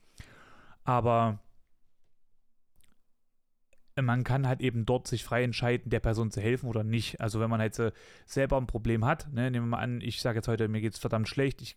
Aber 0.84 1.40
man 4.04 4.24
kann 4.24 4.46
halt 4.46 4.60
eben 4.60 4.86
dort 4.86 5.06
sich 5.06 5.24
frei 5.24 5.42
entscheiden, 5.42 5.90
der 5.90 6.00
Person 6.00 6.30
zu 6.30 6.40
helfen 6.40 6.68
oder 6.68 6.84
nicht. 6.84 7.20
Also 7.20 7.40
wenn 7.40 7.50
man 7.50 7.60
äh, 7.60 7.92
selber 8.26 8.56
ein 8.56 8.66
Problem 8.66 9.04
hat, 9.04 9.32
ne, 9.32 9.50
nehmen 9.50 9.66
wir 9.66 9.76
mal 9.76 9.82
an, 9.82 10.00
ich 10.00 10.20
sage 10.20 10.38
jetzt 10.38 10.48
heute, 10.48 10.68
mir 10.68 10.80
geht 10.80 10.94
es 10.94 10.98
verdammt 10.98 11.28
schlecht, 11.28 11.62
ich 11.62 11.76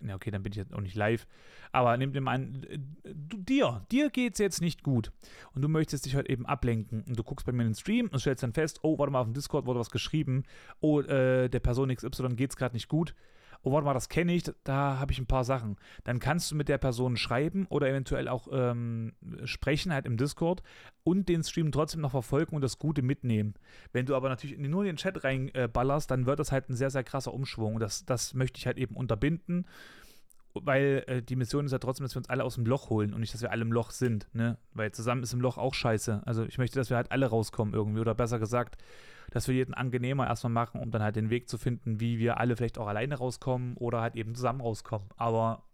na 0.00 0.14
okay, 0.14 0.30
dann 0.30 0.42
bin 0.42 0.52
ich 0.52 0.56
jetzt 0.56 0.74
auch 0.74 0.80
nicht 0.80 0.96
live. 0.96 1.26
Aber 1.72 1.96
nimm 1.96 2.12
dir 2.12 2.20
mal 2.20 2.34
an, 2.34 2.66
du, 3.04 3.36
dir, 3.36 3.86
dir 3.90 4.10
geht 4.10 4.34
es 4.34 4.38
jetzt 4.38 4.60
nicht 4.60 4.82
gut. 4.82 5.12
Und 5.54 5.62
du 5.62 5.68
möchtest 5.68 6.06
dich 6.06 6.14
halt 6.14 6.28
eben 6.28 6.46
ablenken. 6.46 7.02
Und 7.02 7.18
du 7.18 7.22
guckst 7.22 7.46
bei 7.46 7.52
mir 7.52 7.62
in 7.62 7.70
den 7.70 7.74
Stream 7.74 8.08
und 8.08 8.18
stellst 8.18 8.42
dann 8.42 8.52
fest, 8.52 8.80
oh, 8.82 8.98
warte 8.98 9.12
mal, 9.12 9.20
auf 9.20 9.26
dem 9.26 9.34
Discord 9.34 9.66
wurde 9.66 9.80
was 9.80 9.90
geschrieben. 9.90 10.44
Oh, 10.80 11.00
äh, 11.00 11.48
der 11.48 11.60
Person 11.60 11.94
XY 11.94 12.34
geht 12.34 12.50
es 12.50 12.56
gerade 12.56 12.74
nicht 12.74 12.88
gut 12.88 13.14
oh, 13.62 13.72
warte 13.72 13.84
mal, 13.84 13.94
das 13.94 14.08
kenne 14.08 14.32
ich, 14.34 14.44
da 14.64 14.98
habe 14.98 15.12
ich 15.12 15.18
ein 15.18 15.26
paar 15.26 15.44
Sachen. 15.44 15.76
Dann 16.04 16.20
kannst 16.20 16.50
du 16.50 16.54
mit 16.54 16.68
der 16.68 16.78
Person 16.78 17.16
schreiben 17.16 17.66
oder 17.68 17.88
eventuell 17.88 18.28
auch 18.28 18.48
ähm, 18.52 19.12
sprechen 19.44 19.92
halt 19.92 20.06
im 20.06 20.16
Discord 20.16 20.62
und 21.04 21.28
den 21.28 21.42
Stream 21.42 21.72
trotzdem 21.72 22.00
noch 22.00 22.12
verfolgen 22.12 22.54
und 22.56 22.62
das 22.62 22.78
Gute 22.78 23.02
mitnehmen. 23.02 23.54
Wenn 23.92 24.06
du 24.06 24.14
aber 24.14 24.28
natürlich 24.28 24.58
nur 24.58 24.82
in 24.82 24.86
den 24.88 24.96
Chat 24.96 25.24
reinballerst, 25.24 26.10
äh, 26.10 26.14
dann 26.14 26.26
wird 26.26 26.38
das 26.38 26.52
halt 26.52 26.68
ein 26.68 26.76
sehr, 26.76 26.90
sehr 26.90 27.04
krasser 27.04 27.34
Umschwung. 27.34 27.78
Das, 27.78 28.04
das 28.04 28.34
möchte 28.34 28.58
ich 28.58 28.66
halt 28.66 28.78
eben 28.78 28.96
unterbinden 28.96 29.66
weil 30.54 31.04
äh, 31.06 31.22
die 31.22 31.36
Mission 31.36 31.66
ist 31.66 31.72
ja 31.72 31.78
trotzdem, 31.78 32.04
dass 32.04 32.14
wir 32.14 32.18
uns 32.18 32.28
alle 32.28 32.44
aus 32.44 32.54
dem 32.54 32.66
Loch 32.66 32.90
holen 32.90 33.14
und 33.14 33.20
nicht, 33.20 33.34
dass 33.34 33.42
wir 33.42 33.50
alle 33.50 33.62
im 33.62 33.72
Loch 33.72 33.90
sind, 33.90 34.28
ne? 34.32 34.58
Weil 34.72 34.92
zusammen 34.92 35.22
ist 35.22 35.32
im 35.32 35.40
Loch 35.40 35.58
auch 35.58 35.74
scheiße. 35.74 36.22
Also 36.24 36.44
ich 36.44 36.58
möchte, 36.58 36.78
dass 36.78 36.90
wir 36.90 36.96
halt 36.96 37.12
alle 37.12 37.26
rauskommen 37.26 37.74
irgendwie 37.74 38.00
oder 38.00 38.14
besser 38.14 38.38
gesagt, 38.38 38.76
das 39.30 39.46
für 39.46 39.52
jeden 39.52 39.74
angenehmer 39.74 40.26
erstmal 40.26 40.52
machen, 40.52 40.80
um 40.80 40.90
dann 40.90 41.02
halt 41.02 41.16
den 41.16 41.30
Weg 41.30 41.48
zu 41.48 41.58
finden, 41.58 42.00
wie 42.00 42.18
wir 42.18 42.38
alle 42.38 42.56
vielleicht 42.56 42.78
auch 42.78 42.86
alleine 42.86 43.16
rauskommen 43.16 43.76
oder 43.76 44.00
halt 44.00 44.16
eben 44.16 44.34
zusammen 44.34 44.60
rauskommen. 44.60 45.08
Aber 45.16 45.64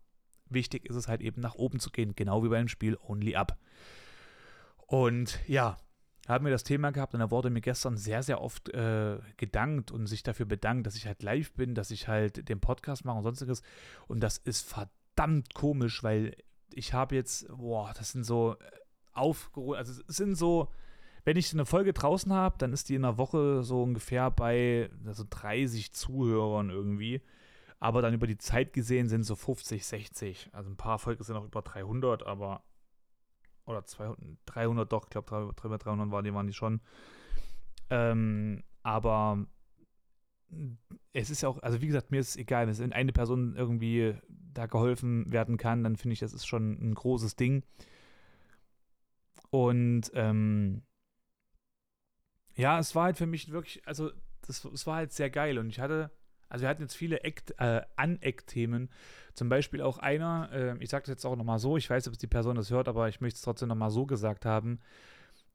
wichtig 0.49 0.87
ist 0.87 0.97
es 0.97 1.09
halt 1.09 1.21
eben 1.21 1.41
nach 1.41 1.55
oben 1.55 1.79
zu 1.79 1.91
gehen, 1.91 2.15
genau 2.17 2.43
wie 2.43 2.49
beim 2.49 2.69
Spiel 2.69 2.99
Only 3.07 3.37
Up. 3.37 3.57
Und 4.87 5.39
ja, 5.47 5.77
haben 6.29 6.45
wir 6.45 6.53
das 6.53 6.65
Thema 6.65 6.91
gehabt 6.91 7.15
und 7.15 7.21
da 7.21 7.31
wurde 7.31 7.51
mir 7.51 7.61
gestern 7.61 7.97
sehr, 7.97 8.23
sehr 8.23 8.41
oft 8.41 8.69
äh, 8.71 9.19
gedankt 9.37 9.91
und 9.91 10.07
sich 10.07 10.23
dafür 10.23 10.47
bedankt, 10.47 10.87
dass 10.87 10.97
ich 10.97 11.07
halt 11.07 11.23
live 11.23 11.53
bin, 11.53 11.75
dass 11.75 11.91
ich 11.91 12.09
halt 12.09 12.49
den 12.49 12.61
Podcast 12.61 13.05
mache 13.05 13.19
und 13.19 13.25
sonstiges. 13.25 13.63
Und 14.07 14.21
das 14.21 14.39
ist 14.39 14.67
verdammt 14.67 15.55
komisch, 15.55 16.03
weil 16.03 16.37
ich 16.73 16.95
habe 16.95 17.15
jetzt, 17.15 17.47
boah, 17.49 17.93
das 17.97 18.13
sind 18.13 18.25
so 18.25 18.57
äh, 18.59 18.65
aufgeholt, 19.13 19.79
also 19.79 20.03
es 20.09 20.17
sind 20.17 20.35
so 20.35 20.71
wenn 21.25 21.39
ich 21.39 21.53
eine 21.53 21.65
Folge 21.65 21.93
draußen 21.93 22.33
habe, 22.33 22.57
dann 22.59 22.73
ist 22.73 22.89
die 22.89 22.95
in 22.97 23.05
einer 23.05 23.17
Woche 23.17 23.63
so 23.63 23.83
ungefähr 23.83 24.31
bei 24.31 24.91
also 25.07 25.25
30 25.29 25.93
Zuhörern 25.93 26.69
irgendwie. 26.69 27.23
Aber 27.81 28.03
dann 28.03 28.15
über 28.15 28.27
die 28.27 28.39
Zeit 28.39 28.73
gesehen 28.73 29.09
sind 29.09 29.25
so 29.25 29.35
50, 29.35 29.85
60. 29.85 30.51
Also 30.53 30.71
ein 30.71 30.77
paar 30.77 30.99
Folgen 30.99 31.25
sind 31.25 31.37
auch 31.37 31.45
über 31.45 31.63
300, 31.63 32.27
aber. 32.27 32.63
Oder 33.67 33.85
200, 33.85 34.19
300 34.47 34.93
doch, 34.93 35.05
ich 35.05 35.11
glaube, 35.11 35.53
300, 35.57 35.85
300 35.85 36.11
waren 36.11 36.25
die, 36.25 36.35
waren 36.35 36.47
die 36.47 36.53
schon. 36.53 36.81
Ähm, 37.91 38.63
aber 38.83 39.47
es 41.13 41.31
ist 41.31 41.43
ja 41.43 41.49
auch, 41.49 41.59
also 41.63 41.81
wie 41.81 41.87
gesagt, 41.87 42.11
mir 42.11 42.21
ist 42.21 42.31
es 42.31 42.37
egal, 42.37 42.67
wenn 42.67 42.93
eine 42.93 43.13
Person 43.13 43.55
irgendwie 43.57 44.15
da 44.29 44.67
geholfen 44.67 45.31
werden 45.33 45.57
kann, 45.57 45.83
dann 45.83 45.97
finde 45.97 46.15
ich, 46.15 46.21
das 46.21 46.33
ist 46.33 46.47
schon 46.47 46.73
ein 46.73 46.95
großes 46.95 47.37
Ding. 47.37 47.65
Und 49.51 50.11
ähm, 50.15 50.83
ja, 52.57 52.79
es 52.79 52.95
war 52.95 53.05
halt 53.05 53.17
für 53.17 53.27
mich 53.27 53.51
wirklich, 53.51 53.87
also 53.87 54.11
das, 54.43 54.65
es 54.65 54.87
war 54.87 54.97
halt 54.97 55.13
sehr 55.13 55.31
geil 55.31 55.59
und 55.59 55.71
ich 55.71 55.81
hatte, 55.81 56.11
also 56.55 56.63
wir 56.63 56.69
hatten 56.69 56.83
jetzt 56.83 56.95
viele 56.95 57.25
Act, 57.25 57.53
äh, 57.59 57.83
zum 59.35 59.49
Beispiel 59.49 59.83
auch 59.83 59.99
einer, 59.99 60.51
äh, 60.53 60.77
ich 60.79 60.89
sage 60.89 61.03
das 61.03 61.09
jetzt 61.09 61.25
auch 61.25 61.35
nochmal 61.35 61.59
so, 61.59 61.77
ich 61.77 61.91
weiß 61.91 62.07
ob 62.07 62.17
die 62.17 62.29
Person 62.29 62.55
das 62.55 62.71
hört, 62.71 62.87
aber 62.87 63.09
ich 63.09 63.21
möchte 63.21 63.39
es 63.39 63.43
trotzdem 63.43 63.69
nochmal 63.69 63.91
so 63.91 64.07
gesagt 64.07 64.47
haben, 64.47 64.79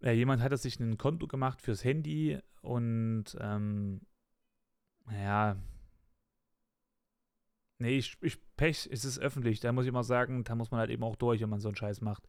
äh, 0.02 0.12
jemand 0.12 0.42
hatte 0.42 0.58
sich 0.58 0.78
ein 0.78 0.98
Konto 0.98 1.26
gemacht 1.28 1.62
fürs 1.62 1.86
Handy 1.86 2.38
und, 2.62 3.24
ähm, 3.40 4.02
naja, 5.06 5.56
nee, 7.78 7.98
ich, 7.98 8.18
ich 8.22 8.38
Pech, 8.58 8.90
es 8.92 9.06
ist 9.06 9.20
öffentlich, 9.20 9.62
da 9.62 9.72
muss 9.72 9.86
ich 9.86 9.94
mal 9.94 10.04
sagen, 10.04 10.44
da 10.44 10.54
muss 10.56 10.70
man 10.70 10.82
halt 10.82 10.90
eben 10.90 11.04
auch 11.04 11.16
durch, 11.16 11.40
wenn 11.40 11.50
man 11.50 11.62
so 11.62 11.70
einen 11.70 11.78
Scheiß 11.78 12.02
macht. 12.02 12.28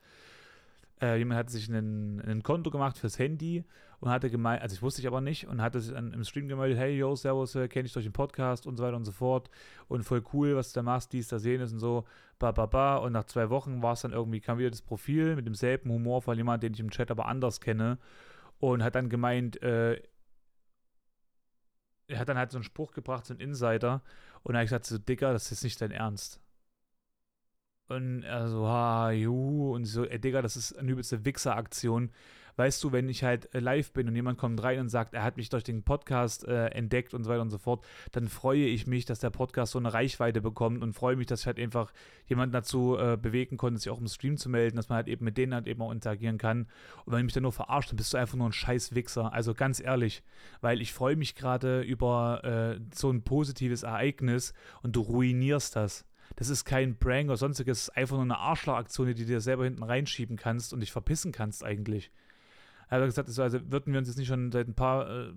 Äh, 1.00 1.16
jemand 1.16 1.38
hat 1.38 1.50
sich 1.50 1.68
ein 1.68 2.42
Konto 2.42 2.70
gemacht 2.70 2.98
fürs 2.98 3.18
Handy 3.18 3.64
und 4.00 4.10
hatte 4.10 4.30
gemeint, 4.30 4.62
also 4.62 4.74
ich 4.74 4.82
wusste 4.82 5.00
ich 5.00 5.06
aber 5.06 5.20
nicht, 5.20 5.46
und 5.46 5.62
hatte 5.62 5.80
sich 5.80 5.94
dann 5.94 6.12
im 6.12 6.24
Stream 6.24 6.48
gemeldet, 6.48 6.78
hey, 6.78 6.96
yo, 6.96 7.14
servus, 7.16 7.54
äh, 7.54 7.68
kenne 7.68 7.86
ich 7.86 7.92
durch 7.92 8.04
den 8.04 8.12
Podcast 8.12 8.66
und 8.66 8.76
so 8.76 8.84
weiter 8.84 8.96
und 8.96 9.04
so 9.04 9.12
fort 9.12 9.50
und 9.88 10.02
voll 10.04 10.22
cool, 10.32 10.56
was 10.56 10.72
du 10.72 10.80
da 10.80 10.82
machst, 10.82 11.12
dies, 11.12 11.28
da 11.28 11.38
sehen 11.38 11.60
ist 11.60 11.72
und 11.72 11.80
so, 11.80 12.04
ba, 12.38 12.52
ba, 12.52 12.66
ba. 12.66 12.96
Und 12.96 13.12
nach 13.12 13.24
zwei 13.24 13.50
Wochen 13.50 13.82
war 13.82 13.92
es 13.92 14.02
dann 14.02 14.12
irgendwie, 14.12 14.40
kam 14.40 14.58
wieder 14.58 14.70
das 14.70 14.82
Profil 14.82 15.36
mit 15.36 15.46
demselben 15.46 15.90
Humor 15.90 16.22
von 16.22 16.36
jemand, 16.36 16.62
den 16.62 16.74
ich 16.74 16.80
im 16.80 16.90
Chat 16.90 17.10
aber 17.10 17.26
anders 17.26 17.60
kenne 17.60 17.98
und 18.58 18.82
hat 18.82 18.94
dann 18.94 19.08
gemeint, 19.08 19.62
äh, 19.62 20.02
er 22.08 22.18
hat 22.18 22.28
dann 22.28 22.38
halt 22.38 22.50
so 22.50 22.58
einen 22.58 22.64
Spruch 22.64 22.92
gebracht, 22.92 23.24
so 23.26 23.34
ein 23.34 23.40
Insider, 23.40 24.02
und 24.42 24.52
dann 24.52 24.56
habe 24.56 24.64
ich 24.64 24.70
gesagt, 24.70 24.86
so, 24.86 24.98
Dicker, 24.98 25.32
das 25.32 25.52
ist 25.52 25.62
nicht 25.64 25.80
dein 25.80 25.92
Ernst. 25.92 26.40
Und 27.90 28.22
er 28.22 28.48
so, 28.48 28.66
ha, 28.66 29.10
juhu, 29.10 29.74
und 29.74 29.84
so, 29.84 30.04
ey, 30.04 30.20
Digga, 30.20 30.42
das 30.42 30.56
ist 30.56 30.78
eine 30.78 30.92
übelste 30.92 31.24
Wichser-Aktion 31.24 32.10
weißt 32.60 32.84
du, 32.84 32.92
wenn 32.92 33.08
ich 33.08 33.24
halt 33.24 33.54
äh, 33.54 33.58
live 33.58 33.90
bin 33.92 34.06
und 34.06 34.14
jemand 34.14 34.36
kommt 34.36 34.62
rein 34.62 34.80
und 34.80 34.90
sagt, 34.90 35.14
er 35.14 35.22
hat 35.22 35.38
mich 35.38 35.48
durch 35.48 35.64
den 35.64 35.82
Podcast 35.82 36.46
äh, 36.46 36.66
entdeckt 36.66 37.14
und 37.14 37.24
so 37.24 37.30
weiter 37.30 37.40
und 37.40 37.48
so 37.48 37.56
fort, 37.56 37.86
dann 38.12 38.28
freue 38.28 38.66
ich 38.66 38.86
mich, 38.86 39.06
dass 39.06 39.18
der 39.18 39.30
Podcast 39.30 39.72
so 39.72 39.78
eine 39.78 39.94
Reichweite 39.94 40.42
bekommt 40.42 40.82
und 40.82 40.92
freue 40.92 41.16
mich, 41.16 41.26
dass 41.26 41.40
ich 41.40 41.46
halt 41.46 41.58
einfach 41.58 41.92
jemanden 42.26 42.52
dazu 42.52 42.98
äh, 42.98 43.16
bewegen 43.16 43.56
konnte, 43.56 43.80
sich 43.80 43.90
auch 43.90 43.98
im 43.98 44.08
Stream 44.08 44.36
zu 44.36 44.50
melden, 44.50 44.76
dass 44.76 44.90
man 44.90 44.96
halt 44.96 45.08
eben 45.08 45.24
mit 45.24 45.38
denen 45.38 45.54
halt 45.54 45.66
eben 45.66 45.80
auch 45.80 45.90
interagieren 45.90 46.36
kann. 46.36 46.66
Und 47.06 47.12
wenn 47.12 47.20
ich 47.20 47.24
mich 47.24 47.34
dann 47.34 47.44
nur 47.44 47.52
verarscht, 47.52 47.90
dann 47.90 47.96
bist 47.96 48.12
du 48.12 48.18
einfach 48.18 48.36
nur 48.36 48.48
ein 48.48 48.52
scheiß 48.52 48.94
Wichser. 48.94 49.32
Also 49.32 49.54
ganz 49.54 49.80
ehrlich, 49.80 50.22
weil 50.60 50.82
ich 50.82 50.92
freue 50.92 51.16
mich 51.16 51.34
gerade 51.34 51.80
über 51.80 52.44
äh, 52.44 52.80
so 52.94 53.10
ein 53.10 53.22
positives 53.22 53.84
Ereignis 53.84 54.52
und 54.82 54.96
du 54.96 55.00
ruinierst 55.00 55.76
das. 55.76 56.04
Das 56.36 56.48
ist 56.48 56.64
kein 56.64 56.96
Prank 56.96 57.28
oder 57.28 57.36
sonstiges, 57.36 57.78
es 57.78 57.88
ist 57.88 57.96
einfach 57.96 58.16
nur 58.16 58.24
eine 58.24 58.38
Arschlochaktion, 58.38 59.08
die 59.08 59.14
du 59.14 59.24
dir 59.24 59.40
selber 59.40 59.64
hinten 59.64 59.82
reinschieben 59.82 60.36
kannst 60.36 60.72
und 60.72 60.80
dich 60.80 60.92
verpissen 60.92 61.32
kannst 61.32 61.64
eigentlich. 61.64 62.10
Er 62.88 63.04
gesagt, 63.04 63.28
also 63.28 63.70
würden 63.70 63.92
wir 63.92 63.98
uns 63.98 64.08
jetzt 64.08 64.16
nicht 64.16 64.28
schon 64.28 64.50
seit 64.50 64.66
ein 64.66 64.74
paar, 64.74 65.08
äh, 65.08 65.32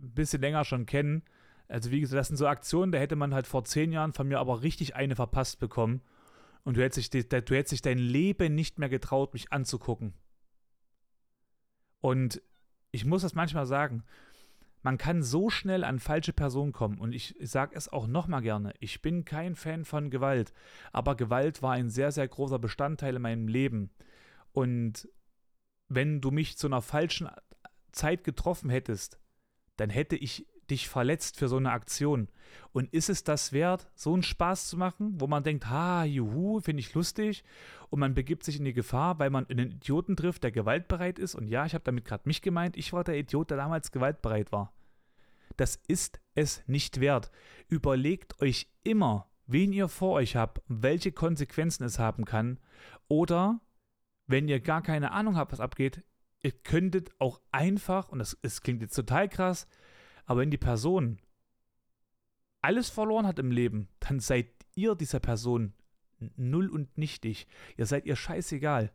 bisschen 0.00 0.42
länger 0.42 0.64
schon 0.64 0.86
kennen. 0.86 1.22
Also 1.68 1.90
wie 1.90 2.00
gesagt, 2.00 2.18
das 2.18 2.28
sind 2.28 2.36
so 2.36 2.46
Aktionen, 2.46 2.92
da 2.92 2.98
hätte 2.98 3.16
man 3.16 3.32
halt 3.32 3.46
vor 3.46 3.64
zehn 3.64 3.90
Jahren 3.90 4.12
von 4.12 4.28
mir 4.28 4.38
aber 4.38 4.62
richtig 4.62 4.94
eine 4.94 5.16
verpasst 5.16 5.60
bekommen. 5.60 6.02
Und 6.62 6.76
du 6.76 6.82
hättest 6.82 7.14
dich, 7.14 7.28
du 7.28 7.36
hättest 7.36 7.72
dich 7.72 7.82
dein 7.82 7.98
Leben 7.98 8.54
nicht 8.54 8.78
mehr 8.78 8.88
getraut, 8.88 9.32
mich 9.34 9.52
anzugucken. 9.52 10.14
Und 12.00 12.42
ich 12.90 13.04
muss 13.04 13.22
das 13.22 13.34
manchmal 13.34 13.66
sagen, 13.66 14.04
man 14.84 14.98
kann 14.98 15.22
so 15.22 15.48
schnell 15.48 15.82
an 15.82 15.98
falsche 15.98 16.34
Personen 16.34 16.72
kommen. 16.72 16.98
Und 16.98 17.14
ich, 17.14 17.34
sage 17.40 17.74
es 17.74 17.88
auch 17.88 18.06
nochmal 18.06 18.42
gerne, 18.42 18.74
ich 18.80 19.00
bin 19.00 19.24
kein 19.24 19.56
Fan 19.56 19.84
von 19.84 20.10
Gewalt. 20.10 20.52
Aber 20.92 21.16
Gewalt 21.16 21.62
war 21.62 21.72
ein 21.72 21.88
sehr, 21.88 22.12
sehr 22.12 22.28
großer 22.28 22.58
Bestandteil 22.58 23.16
in 23.16 23.22
meinem 23.22 23.48
Leben. 23.48 23.90
Und 24.52 25.08
wenn 25.88 26.20
du 26.20 26.30
mich 26.30 26.58
zu 26.58 26.66
einer 26.66 26.82
falschen 26.82 27.28
Zeit 27.92 28.24
getroffen 28.24 28.68
hättest, 28.68 29.18
dann 29.76 29.88
hätte 29.88 30.16
ich 30.16 30.46
dich 30.70 30.88
verletzt 30.88 31.36
für 31.36 31.48
so 31.48 31.56
eine 31.56 31.72
Aktion. 31.72 32.28
Und 32.72 32.92
ist 32.92 33.08
es 33.08 33.24
das 33.24 33.52
wert, 33.52 33.88
so 33.94 34.12
einen 34.12 34.22
Spaß 34.22 34.68
zu 34.68 34.76
machen, 34.76 35.20
wo 35.20 35.26
man 35.26 35.42
denkt, 35.42 35.68
ha, 35.68 36.04
juhu, 36.04 36.60
finde 36.60 36.80
ich 36.80 36.94
lustig, 36.94 37.44
und 37.90 38.00
man 38.00 38.14
begibt 38.14 38.44
sich 38.44 38.58
in 38.58 38.64
die 38.64 38.72
Gefahr, 38.72 39.18
weil 39.18 39.30
man 39.30 39.46
einen 39.46 39.70
Idioten 39.70 40.16
trifft, 40.16 40.42
der 40.42 40.50
gewaltbereit 40.50 41.18
ist. 41.18 41.36
Und 41.36 41.46
ja, 41.46 41.64
ich 41.64 41.74
habe 41.74 41.84
damit 41.84 42.04
gerade 42.04 42.26
mich 42.26 42.42
gemeint, 42.42 42.76
ich 42.76 42.92
war 42.92 43.04
der 43.04 43.16
Idiot, 43.16 43.50
der 43.50 43.56
damals 43.56 43.92
gewaltbereit 43.92 44.50
war. 44.50 44.72
Das 45.56 45.80
ist 45.86 46.20
es 46.34 46.64
nicht 46.66 46.98
wert. 46.98 47.30
Überlegt 47.68 48.40
euch 48.40 48.68
immer, 48.82 49.28
wen 49.46 49.72
ihr 49.72 49.88
vor 49.88 50.14
euch 50.14 50.34
habt, 50.34 50.60
welche 50.66 51.12
Konsequenzen 51.12 51.84
es 51.84 51.98
haben 51.98 52.24
kann. 52.24 52.58
Oder 53.06 53.60
wenn 54.26 54.48
ihr 54.48 54.58
gar 54.58 54.82
keine 54.82 55.12
Ahnung 55.12 55.36
habt, 55.36 55.52
was 55.52 55.60
abgeht, 55.60 56.02
ihr 56.42 56.52
könntet 56.52 57.12
auch 57.18 57.40
einfach, 57.52 58.08
und 58.08 58.18
das, 58.18 58.36
das 58.42 58.62
klingt 58.62 58.82
jetzt 58.82 58.94
total 58.94 59.28
krass, 59.28 59.66
aber 60.26 60.40
wenn 60.40 60.50
die 60.50 60.58
Person 60.58 61.18
alles 62.62 62.88
verloren 62.88 63.26
hat 63.26 63.38
im 63.38 63.50
Leben, 63.50 63.88
dann 64.00 64.20
seid 64.20 64.46
ihr 64.74 64.94
dieser 64.94 65.20
Person 65.20 65.74
null 66.36 66.68
und 66.68 66.96
nichtig. 66.96 67.46
Ihr 67.76 67.86
seid 67.86 68.06
ihr 68.06 68.16
scheißegal. 68.16 68.90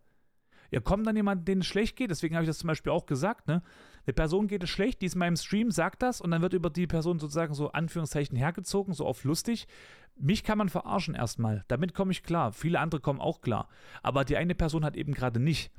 Ihr 0.71 0.81
kommt 0.81 1.05
dann 1.07 1.15
jemand, 1.15 1.47
denen 1.47 1.61
es 1.61 1.67
schlecht 1.67 1.95
geht, 1.95 2.11
deswegen 2.11 2.35
habe 2.35 2.43
ich 2.43 2.49
das 2.49 2.59
zum 2.59 2.67
Beispiel 2.67 2.91
auch 2.91 3.05
gesagt, 3.05 3.47
ne? 3.47 3.63
Eine 4.05 4.13
Person 4.13 4.47
geht 4.47 4.63
es 4.63 4.69
schlecht, 4.69 5.01
die 5.01 5.05
ist 5.05 5.13
in 5.13 5.19
meinem 5.19 5.35
Stream, 5.35 5.71
sagt 5.71 6.01
das 6.01 6.21
und 6.21 6.31
dann 6.31 6.41
wird 6.41 6.53
über 6.53 6.69
die 6.69 6.87
Person 6.87 7.19
sozusagen 7.19 7.53
so 7.53 7.71
Anführungszeichen 7.71 8.37
hergezogen, 8.37 8.93
so 8.93 9.05
auf 9.05 9.23
lustig. 9.23 9.67
Mich 10.15 10.43
kann 10.43 10.57
man 10.57 10.69
verarschen 10.69 11.15
erstmal. 11.15 11.63
Damit 11.67 11.93
komme 11.93 12.11
ich 12.11 12.23
klar. 12.23 12.51
Viele 12.51 12.79
andere 12.79 13.01
kommen 13.01 13.21
auch 13.21 13.41
klar. 13.41 13.69
Aber 14.01 14.25
die 14.25 14.37
eine 14.37 14.55
Person 14.55 14.83
hat 14.83 14.95
eben 14.95 15.13
gerade 15.13 15.39
nicht. 15.39 15.71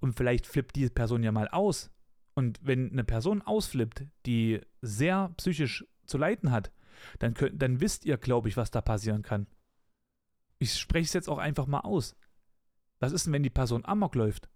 Und 0.00 0.14
vielleicht 0.14 0.46
flippt 0.46 0.76
die 0.76 0.88
Person 0.88 1.22
ja 1.22 1.32
mal 1.32 1.48
aus. 1.48 1.90
Und 2.38 2.60
wenn 2.62 2.92
eine 2.92 3.02
Person 3.02 3.42
ausflippt, 3.42 4.06
die 4.24 4.60
sehr 4.80 5.32
psychisch 5.38 5.84
zu 6.06 6.18
leiden 6.18 6.52
hat, 6.52 6.70
dann, 7.18 7.34
könnt, 7.34 7.60
dann 7.60 7.80
wisst 7.80 8.04
ihr, 8.04 8.16
glaube 8.16 8.48
ich, 8.48 8.56
was 8.56 8.70
da 8.70 8.80
passieren 8.80 9.22
kann. 9.22 9.48
Ich 10.60 10.74
spreche 10.78 11.06
es 11.06 11.12
jetzt 11.14 11.28
auch 11.28 11.38
einfach 11.38 11.66
mal 11.66 11.80
aus. 11.80 12.16
Was 13.00 13.10
ist 13.10 13.26
denn, 13.26 13.32
wenn 13.32 13.42
die 13.42 13.50
Person 13.50 13.84
amok 13.84 14.14
läuft? 14.14 14.48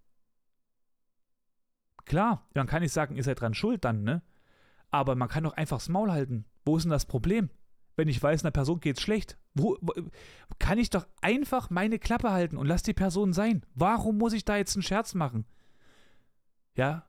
Klar, 2.05 2.49
man 2.55 2.69
kann 2.69 2.83
nicht 2.83 2.93
sagen, 2.93 3.17
ihr 3.17 3.25
seid 3.25 3.41
dran 3.41 3.53
schuld 3.53 3.85
dann, 3.85 4.05
ne? 4.05 4.23
Aber 4.91 5.17
man 5.17 5.29
kann 5.29 5.43
doch 5.43 5.55
einfach 5.55 5.79
das 5.79 5.89
Maul 5.89 6.13
halten. 6.13 6.45
Wo 6.65 6.77
ist 6.77 6.85
denn 6.85 6.91
das 6.91 7.07
Problem? 7.07 7.51
wenn 7.97 8.09
ich 8.09 8.23
weiß, 8.23 8.43
einer 8.43 8.53
Person 8.53 8.81
geht's 8.81 9.03
schlecht? 9.03 9.39
Wo, 9.55 9.77
wo, 9.81 9.93
kann 10.59 10.79
ich 10.79 10.91
doch 10.91 11.07
einfach 11.21 11.69
meine 11.71 11.99
Klappe 11.99 12.31
halten 12.31 12.57
und 12.57 12.67
lass 12.67 12.83
die 12.83 12.95
Person 12.95 13.33
sein? 13.33 13.67
Warum 13.75 14.19
muss 14.19 14.33
ich 14.33 14.45
da 14.45 14.57
jetzt 14.57 14.77
einen 14.77 14.83
Scherz 14.83 15.15
machen? 15.15 15.45
Ja? 16.75 17.07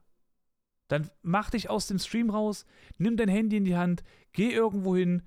Dann 0.88 1.10
mach 1.22 1.50
dich 1.50 1.70
aus 1.70 1.86
dem 1.86 1.98
Stream 1.98 2.30
raus, 2.30 2.66
nimm 2.98 3.16
dein 3.16 3.28
Handy 3.28 3.56
in 3.56 3.64
die 3.64 3.76
Hand, 3.76 4.04
geh 4.32 4.50
irgendwo 4.50 4.96
hin, 4.96 5.22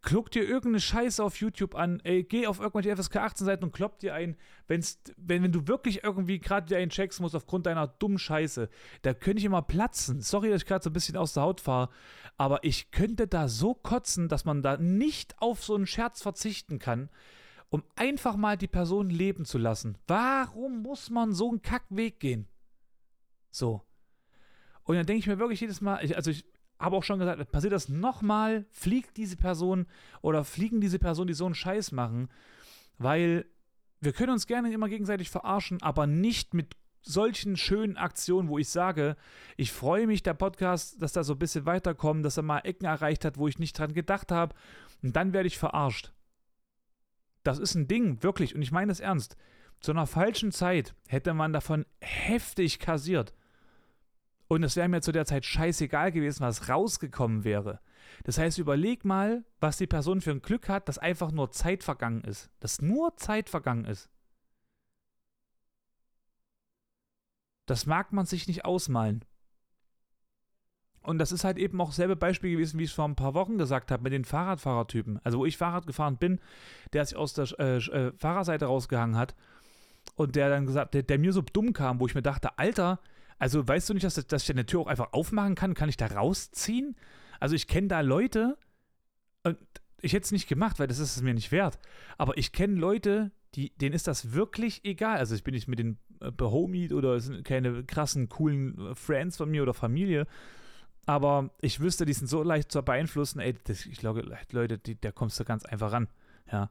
Kluck 0.00 0.30
dir 0.30 0.44
irgendeine 0.44 0.80
Scheiße 0.80 1.22
auf 1.22 1.40
YouTube 1.40 1.74
an, 1.74 2.00
ey, 2.04 2.22
geh 2.22 2.46
auf 2.46 2.60
irgendwelche 2.60 2.96
FSK 2.96 3.16
18 3.16 3.44
Seiten 3.44 3.64
und 3.64 3.72
klopp 3.72 3.98
dir 3.98 4.14
ein, 4.14 4.36
wenn's, 4.68 5.00
wenn, 5.16 5.42
wenn 5.42 5.50
du 5.50 5.66
wirklich 5.66 6.04
irgendwie 6.04 6.38
gerade 6.38 6.66
dir 6.66 6.78
einen 6.78 6.90
checkst 6.90 7.20
musst 7.20 7.34
aufgrund 7.34 7.66
deiner 7.66 7.88
dummen 7.88 8.18
Scheiße, 8.18 8.68
da 9.02 9.12
könnte 9.12 9.40
ich 9.40 9.44
immer 9.44 9.62
platzen. 9.62 10.20
Sorry, 10.20 10.50
dass 10.50 10.62
ich 10.62 10.68
gerade 10.68 10.84
so 10.84 10.90
ein 10.90 10.92
bisschen 10.92 11.16
aus 11.16 11.32
der 11.32 11.42
Haut 11.42 11.60
fahre, 11.60 11.90
aber 12.36 12.62
ich 12.62 12.92
könnte 12.92 13.26
da 13.26 13.48
so 13.48 13.74
kotzen, 13.74 14.28
dass 14.28 14.44
man 14.44 14.62
da 14.62 14.76
nicht 14.76 15.34
auf 15.42 15.64
so 15.64 15.74
einen 15.74 15.86
Scherz 15.86 16.22
verzichten 16.22 16.78
kann, 16.78 17.10
um 17.68 17.82
einfach 17.96 18.36
mal 18.36 18.56
die 18.56 18.68
Person 18.68 19.10
leben 19.10 19.44
zu 19.44 19.58
lassen. 19.58 19.98
Warum 20.06 20.82
muss 20.82 21.10
man 21.10 21.32
so 21.32 21.50
einen 21.50 21.62
Kackweg 21.62 22.20
gehen? 22.20 22.46
So. 23.50 23.87
Und 24.88 24.96
dann 24.96 25.04
denke 25.04 25.18
ich 25.18 25.26
mir 25.26 25.38
wirklich 25.38 25.60
jedes 25.60 25.82
Mal, 25.82 25.98
also 26.14 26.30
ich, 26.30 26.46
habe 26.78 26.96
auch 26.96 27.02
schon 27.02 27.18
gesagt, 27.18 27.52
passiert 27.52 27.74
das 27.74 27.90
nochmal, 27.90 28.64
fliegt 28.70 29.18
diese 29.18 29.36
Person 29.36 29.86
oder 30.22 30.44
fliegen 30.44 30.80
diese 30.80 30.98
Personen, 30.98 31.28
die 31.28 31.34
so 31.34 31.44
einen 31.44 31.54
Scheiß 31.54 31.92
machen, 31.92 32.30
weil 32.96 33.44
wir 34.00 34.14
können 34.14 34.32
uns 34.32 34.46
gerne 34.46 34.72
immer 34.72 34.88
gegenseitig 34.88 35.28
verarschen, 35.28 35.82
aber 35.82 36.06
nicht 36.06 36.54
mit 36.54 36.74
solchen 37.02 37.58
schönen 37.58 37.98
Aktionen, 37.98 38.48
wo 38.48 38.56
ich 38.56 38.70
sage, 38.70 39.16
ich 39.58 39.72
freue 39.72 40.06
mich, 40.06 40.22
der 40.22 40.32
Podcast, 40.32 41.02
dass 41.02 41.12
da 41.12 41.22
so 41.22 41.34
ein 41.34 41.38
bisschen 41.38 41.66
weiterkommt, 41.66 42.24
dass 42.24 42.38
er 42.38 42.42
mal 42.42 42.60
Ecken 42.60 42.86
erreicht 42.86 43.26
hat, 43.26 43.36
wo 43.36 43.46
ich 43.46 43.58
nicht 43.58 43.78
dran 43.78 43.92
gedacht 43.92 44.32
habe, 44.32 44.54
und 45.02 45.14
dann 45.14 45.34
werde 45.34 45.48
ich 45.48 45.58
verarscht. 45.58 46.14
Das 47.42 47.58
ist 47.58 47.74
ein 47.74 47.88
Ding, 47.88 48.22
wirklich, 48.22 48.54
und 48.54 48.62
ich 48.62 48.72
meine 48.72 48.90
es 48.90 49.00
ernst. 49.00 49.36
Zu 49.80 49.90
einer 49.90 50.06
falschen 50.06 50.50
Zeit 50.50 50.94
hätte 51.08 51.34
man 51.34 51.52
davon 51.52 51.84
heftig 52.00 52.78
kassiert. 52.78 53.34
Und 54.48 54.62
es 54.62 54.76
wäre 54.76 54.88
mir 54.88 55.02
zu 55.02 55.12
der 55.12 55.26
Zeit 55.26 55.44
scheißegal 55.44 56.10
gewesen, 56.10 56.40
was 56.40 56.68
rausgekommen 56.68 57.44
wäre. 57.44 57.80
Das 58.24 58.38
heißt, 58.38 58.58
überleg 58.58 59.04
mal, 59.04 59.44
was 59.60 59.76
die 59.76 59.86
Person 59.86 60.22
für 60.22 60.30
ein 60.30 60.42
Glück 60.42 60.68
hat, 60.68 60.88
dass 60.88 60.98
einfach 60.98 61.30
nur 61.30 61.50
Zeit 61.50 61.84
vergangen 61.84 62.22
ist. 62.22 62.50
Dass 62.58 62.80
nur 62.80 63.16
Zeit 63.16 63.50
vergangen 63.50 63.84
ist. 63.84 64.08
Das 67.66 67.84
mag 67.84 68.12
man 68.12 68.24
sich 68.24 68.48
nicht 68.48 68.64
ausmalen. 68.64 69.24
Und 71.02 71.18
das 71.18 71.32
ist 71.32 71.44
halt 71.44 71.58
eben 71.58 71.80
auch 71.80 71.92
selbe 71.92 72.16
Beispiel 72.16 72.52
gewesen, 72.52 72.78
wie 72.78 72.84
ich 72.84 72.90
es 72.90 72.94
vor 72.94 73.06
ein 73.06 73.14
paar 73.14 73.34
Wochen 73.34 73.58
gesagt 73.58 73.90
habe, 73.90 74.02
mit 74.02 74.12
den 74.12 74.24
Fahrradfahrertypen. 74.24 75.20
Also, 75.22 75.38
wo 75.38 75.46
ich 75.46 75.56
Fahrrad 75.56 75.86
gefahren 75.86 76.16
bin, 76.16 76.40
der 76.92 77.04
sich 77.04 77.16
aus 77.16 77.34
der 77.34 77.46
äh, 77.58 77.76
äh, 77.76 78.12
Fahrerseite 78.16 78.66
rausgehangen 78.66 79.16
hat 79.16 79.34
und 80.16 80.34
der 80.34 80.48
dann 80.48 80.66
gesagt, 80.66 80.94
der, 80.94 81.02
der 81.02 81.18
mir 81.18 81.32
so 81.32 81.42
dumm 81.42 81.72
kam, 81.74 82.00
wo 82.00 82.06
ich 82.06 82.14
mir 82.14 82.22
dachte, 82.22 82.58
Alter, 82.58 83.00
also 83.38 83.66
weißt 83.66 83.88
du 83.88 83.94
nicht, 83.94 84.04
dass, 84.04 84.14
dass 84.14 84.42
ich 84.42 84.50
eine 84.50 84.66
Tür 84.66 84.80
auch 84.80 84.86
einfach 84.86 85.12
aufmachen 85.12 85.54
kann? 85.54 85.74
Kann 85.74 85.88
ich 85.88 85.96
da 85.96 86.06
rausziehen? 86.06 86.96
Also 87.40 87.54
ich 87.54 87.68
kenne 87.68 87.88
da 87.88 88.00
Leute, 88.00 88.56
und 89.44 89.58
ich 90.00 90.12
hätte 90.12 90.24
es 90.24 90.32
nicht 90.32 90.48
gemacht, 90.48 90.78
weil 90.78 90.86
das 90.86 90.98
ist 90.98 91.16
es 91.16 91.22
mir 91.22 91.34
nicht 91.34 91.52
wert. 91.52 91.78
Aber 92.16 92.36
ich 92.36 92.52
kenne 92.52 92.74
Leute, 92.74 93.32
die, 93.54 93.70
denen 93.78 93.94
ist 93.94 94.06
das 94.06 94.32
wirklich 94.32 94.84
egal. 94.84 95.18
Also 95.18 95.34
ich 95.34 95.44
bin 95.44 95.54
nicht 95.54 95.68
mit 95.68 95.78
den 95.78 95.98
äh, 96.20 96.30
behomied 96.30 96.92
oder 96.92 97.14
es 97.14 97.26
sind 97.26 97.44
keine 97.44 97.84
krassen, 97.84 98.28
coolen 98.28 98.78
äh, 98.78 98.94
Friends 98.94 99.36
von 99.36 99.50
mir 99.50 99.62
oder 99.62 99.74
Familie. 99.74 100.26
Aber 101.06 101.50
ich 101.60 101.80
wüsste, 101.80 102.04
die 102.04 102.12
sind 102.12 102.28
so 102.28 102.42
leicht 102.42 102.70
zu 102.70 102.82
beeinflussen. 102.82 103.40
Ey, 103.40 103.54
das, 103.64 103.86
ich 103.86 103.98
glaube, 103.98 104.38
Leute, 104.50 104.78
die, 104.78 105.00
da 105.00 105.10
kommst 105.10 105.40
du 105.40 105.44
ganz 105.44 105.64
einfach 105.64 105.92
ran. 105.92 106.08
Ja. 106.52 106.70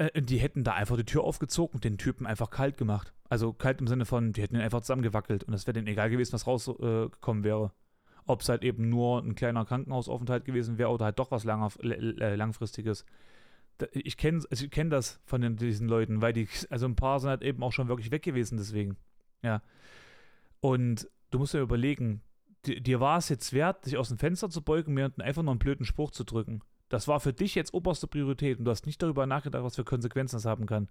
Äh, 0.00 0.22
die 0.22 0.38
hätten 0.38 0.64
da 0.64 0.72
einfach 0.72 0.96
die 0.96 1.04
Tür 1.04 1.24
aufgezogen 1.24 1.74
und 1.74 1.84
den 1.84 1.98
Typen 1.98 2.26
einfach 2.26 2.50
kalt 2.50 2.78
gemacht. 2.78 3.12
Also 3.28 3.52
kalt 3.52 3.80
im 3.80 3.86
Sinne 3.86 4.06
von, 4.06 4.32
die 4.32 4.42
hätten 4.42 4.56
ihn 4.56 4.62
einfach 4.62 4.80
zusammengewackelt 4.80 5.44
und 5.44 5.52
es 5.52 5.66
wäre 5.66 5.74
denen 5.74 5.86
egal 5.86 6.08
gewesen, 6.08 6.32
was 6.32 6.46
rausgekommen 6.46 7.42
äh, 7.42 7.46
wäre. 7.46 7.72
Ob 8.26 8.40
es 8.40 8.48
halt 8.48 8.64
eben 8.64 8.88
nur 8.88 9.22
ein 9.22 9.34
kleiner 9.34 9.64
Krankenhausaufenthalt 9.64 10.44
gewesen 10.44 10.78
wäre 10.78 10.90
oder 10.90 11.06
halt 11.06 11.18
doch 11.18 11.30
was 11.30 11.44
langer, 11.44 11.70
äh, 11.82 12.34
langfristiges. 12.34 13.04
Ich 13.92 14.16
kenne 14.16 14.42
also 14.50 14.64
ich 14.64 14.70
kenn 14.70 14.90
das 14.90 15.20
von 15.24 15.40
den, 15.40 15.56
diesen 15.56 15.88
Leuten, 15.88 16.22
weil 16.22 16.32
die, 16.32 16.48
also 16.70 16.86
ein 16.86 16.96
paar 16.96 17.20
sind 17.20 17.30
halt 17.30 17.42
eben 17.42 17.62
auch 17.62 17.72
schon 17.72 17.88
wirklich 17.88 18.10
weg 18.10 18.22
gewesen, 18.22 18.56
deswegen. 18.56 18.96
Ja. 19.42 19.62
Und 20.60 21.08
du 21.30 21.38
musst 21.38 21.54
dir 21.54 21.60
überlegen, 21.60 22.22
dir 22.66 23.00
war 23.00 23.18
es 23.18 23.28
jetzt 23.28 23.52
wert, 23.52 23.86
dich 23.86 23.96
aus 23.96 24.08
dem 24.08 24.18
Fenster 24.18 24.50
zu 24.50 24.62
beugen, 24.62 24.94
mir 24.94 25.12
einfach 25.18 25.42
nur 25.42 25.52
einen 25.52 25.58
blöden 25.58 25.86
Spruch 25.86 26.10
zu 26.10 26.24
drücken. 26.24 26.62
Das 26.90 27.08
war 27.08 27.20
für 27.20 27.32
dich 27.32 27.54
jetzt 27.54 27.72
oberste 27.72 28.06
Priorität 28.06 28.58
und 28.58 28.66
du 28.66 28.70
hast 28.70 28.84
nicht 28.84 29.00
darüber 29.00 29.26
nachgedacht, 29.26 29.64
was 29.64 29.76
für 29.76 29.84
Konsequenzen 29.84 30.36
das 30.36 30.44
haben 30.44 30.66
kann. 30.66 30.88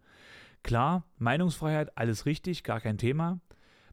Klar, 0.64 1.04
Meinungsfreiheit, 1.20 1.96
alles 1.98 2.26
richtig, 2.26 2.64
gar 2.64 2.82
kein 2.82 2.98
Thema. 2.98 3.40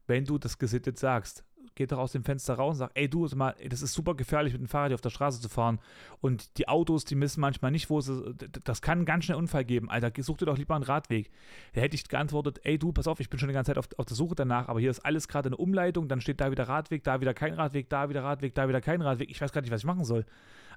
Wenn 0.07 0.25
du 0.25 0.37
das 0.37 0.57
gesittet 0.57 0.97
sagst, 0.97 1.43
geht 1.75 1.91
doch 1.91 1.99
aus 1.99 2.13
dem 2.13 2.23
Fenster 2.23 2.55
raus 2.55 2.75
und 2.75 2.79
sagt, 2.79 2.97
ey 2.97 3.09
du, 3.09 3.27
das 3.27 3.81
ist 3.81 3.93
super 3.93 4.15
gefährlich 4.15 4.53
mit 4.53 4.61
dem 4.61 4.67
Fahrrad 4.67 4.93
auf 4.93 5.01
der 5.01 5.11
Straße 5.11 5.39
zu 5.39 5.47
fahren 5.47 5.79
und 6.21 6.57
die 6.57 6.67
Autos, 6.67 7.05
die 7.05 7.19
wissen 7.19 7.39
manchmal 7.39 7.71
nicht, 7.71 7.89
wo 7.89 8.01
sie, 8.01 8.33
das 8.63 8.81
kann 8.81 9.05
ganz 9.05 9.25
schnell 9.25 9.37
Unfall 9.37 9.63
geben, 9.63 9.89
Alter, 9.89 10.11
such 10.23 10.37
dir 10.37 10.45
doch 10.45 10.57
lieber 10.57 10.75
einen 10.75 10.83
Radweg. 10.83 11.29
Da 11.73 11.81
hätte 11.81 11.95
ich 11.95 12.07
geantwortet, 12.07 12.61
ey 12.63 12.79
du, 12.79 12.91
pass 12.93 13.07
auf, 13.07 13.19
ich 13.19 13.29
bin 13.29 13.39
schon 13.39 13.49
die 13.49 13.53
ganze 13.53 13.69
Zeit 13.69 13.77
auf, 13.77 13.87
auf 13.97 14.05
der 14.05 14.15
Suche 14.15 14.35
danach, 14.35 14.69
aber 14.69 14.79
hier 14.79 14.89
ist 14.89 15.05
alles 15.05 15.27
gerade 15.27 15.47
eine 15.47 15.57
Umleitung, 15.57 16.07
dann 16.07 16.19
steht 16.19 16.41
da 16.41 16.51
wieder 16.51 16.67
Radweg, 16.67 17.03
da 17.03 17.21
wieder 17.21 17.33
kein 17.33 17.53
Radweg, 17.53 17.89
da 17.89 18.09
wieder 18.09 18.23
Radweg, 18.23 18.55
da 18.55 18.67
wieder 18.67 18.81
kein 18.81 19.01
Radweg, 19.01 19.29
ich 19.29 19.39
weiß 19.39 19.51
gar 19.51 19.61
nicht, 19.61 19.71
was 19.71 19.81
ich 19.81 19.85
machen 19.85 20.05
soll. 20.05 20.25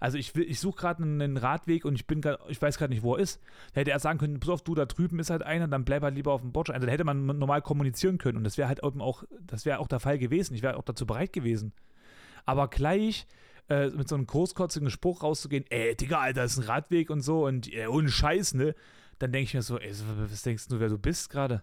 Also 0.00 0.16
ich, 0.16 0.34
ich 0.34 0.58
suche 0.58 0.80
gerade 0.80 1.02
einen 1.02 1.36
Radweg 1.36 1.84
und 1.84 1.94
ich 1.94 2.06
bin 2.06 2.22
grad, 2.22 2.40
ich 2.48 2.60
weiß 2.60 2.78
gerade 2.78 2.92
nicht, 2.92 3.02
wo 3.02 3.14
er 3.14 3.20
ist. 3.20 3.40
Da 3.74 3.80
hätte 3.80 3.90
er 3.90 4.00
sagen 4.00 4.18
können, 4.18 4.40
pass 4.40 4.48
auf, 4.48 4.62
du, 4.62 4.74
da 4.74 4.86
drüben 4.86 5.18
ist 5.18 5.28
halt 5.30 5.42
einer, 5.42 5.68
dann 5.68 5.84
bleib 5.84 6.02
halt 6.02 6.14
lieber 6.14 6.32
auf 6.32 6.40
dem 6.40 6.52
Bordstein. 6.52 6.76
Also 6.76 6.86
da 6.86 6.92
hätte 6.92 7.04
man 7.04 7.26
normal 7.26 7.60
kommunizieren 7.60 8.16
können 8.18 8.38
und 8.38 8.44
das 8.44 8.56
wäre 8.56 8.68
halt 8.68 8.82
eben 8.82 9.02
auch, 9.02 9.24
das 9.42 9.66
wäre 9.66 9.78
auch 9.78 9.88
der 9.88 10.00
Fall 10.00 10.18
gewesen. 10.18 10.54
Ich 10.54 10.62
wäre 10.62 10.78
auch 10.78 10.84
dazu 10.84 11.06
bereit 11.06 11.32
gewesen. 11.34 11.74
Aber 12.46 12.68
gleich 12.68 13.26
äh, 13.68 13.90
mit 13.90 14.08
so 14.08 14.16
einem 14.16 14.26
großkotzigen 14.26 14.90
Spruch 14.90 15.22
rauszugehen, 15.22 15.64
ey, 15.68 15.94
Digga, 15.94 16.18
Alter, 16.18 16.42
das 16.42 16.52
ist 16.52 16.58
ein 16.58 16.64
Radweg 16.64 17.10
und 17.10 17.20
so 17.20 17.46
und 17.46 17.72
äh, 17.72 17.86
ohne 17.86 18.08
Scheiß, 18.08 18.54
ne? 18.54 18.74
Dann 19.18 19.32
denke 19.32 19.44
ich 19.44 19.54
mir 19.54 19.62
so, 19.62 19.78
ey, 19.78 19.92
was 20.16 20.42
denkst 20.42 20.68
du, 20.68 20.80
wer 20.80 20.88
du 20.88 20.98
bist 20.98 21.28
gerade? 21.28 21.62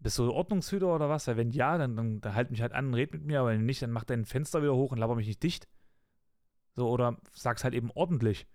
Bist 0.00 0.18
du 0.18 0.30
Ordnungshüter 0.32 0.92
oder 0.92 1.08
was? 1.08 1.28
Weil 1.28 1.36
wenn 1.36 1.50
ja, 1.50 1.78
dann, 1.78 1.96
dann, 1.96 2.20
dann 2.20 2.34
halt 2.34 2.50
mich 2.50 2.60
halt 2.60 2.72
an 2.72 2.88
und 2.88 2.94
red 2.94 3.12
mit 3.12 3.24
mir, 3.24 3.40
aber 3.40 3.50
wenn 3.50 3.64
nicht, 3.64 3.82
dann 3.82 3.92
mach 3.92 4.04
dein 4.04 4.24
Fenster 4.24 4.62
wieder 4.62 4.74
hoch 4.74 4.90
und 4.90 4.98
laber 4.98 5.14
mich 5.14 5.28
nicht 5.28 5.42
dicht. 5.42 5.68
So, 6.76 6.88
oder 6.90 7.16
sag's 7.32 7.64
halt 7.64 7.74
eben 7.74 7.90
ordentlich. 7.94 8.46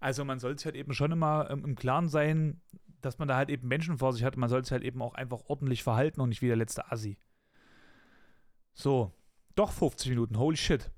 Also 0.00 0.24
man 0.24 0.38
sollte 0.38 0.58
sich 0.58 0.66
halt 0.66 0.76
eben 0.76 0.94
schon 0.94 1.12
immer 1.12 1.50
ähm, 1.50 1.64
im 1.64 1.74
Klaren 1.74 2.08
sein, 2.08 2.60
dass 3.02 3.18
man 3.18 3.28
da 3.28 3.36
halt 3.36 3.50
eben 3.50 3.68
Menschen 3.68 3.98
vor 3.98 4.12
sich 4.12 4.24
hat. 4.24 4.36
Man 4.36 4.48
sollte 4.48 4.66
sich 4.66 4.72
halt 4.72 4.84
eben 4.84 5.02
auch 5.02 5.14
einfach 5.14 5.42
ordentlich 5.46 5.82
verhalten 5.82 6.20
und 6.20 6.30
nicht 6.30 6.42
wie 6.42 6.48
der 6.48 6.56
letzte 6.56 6.90
Assi. 6.90 7.18
So, 8.74 9.12
doch 9.54 9.72
50 9.72 10.10
Minuten, 10.10 10.38
holy 10.38 10.56
shit. 10.56 10.90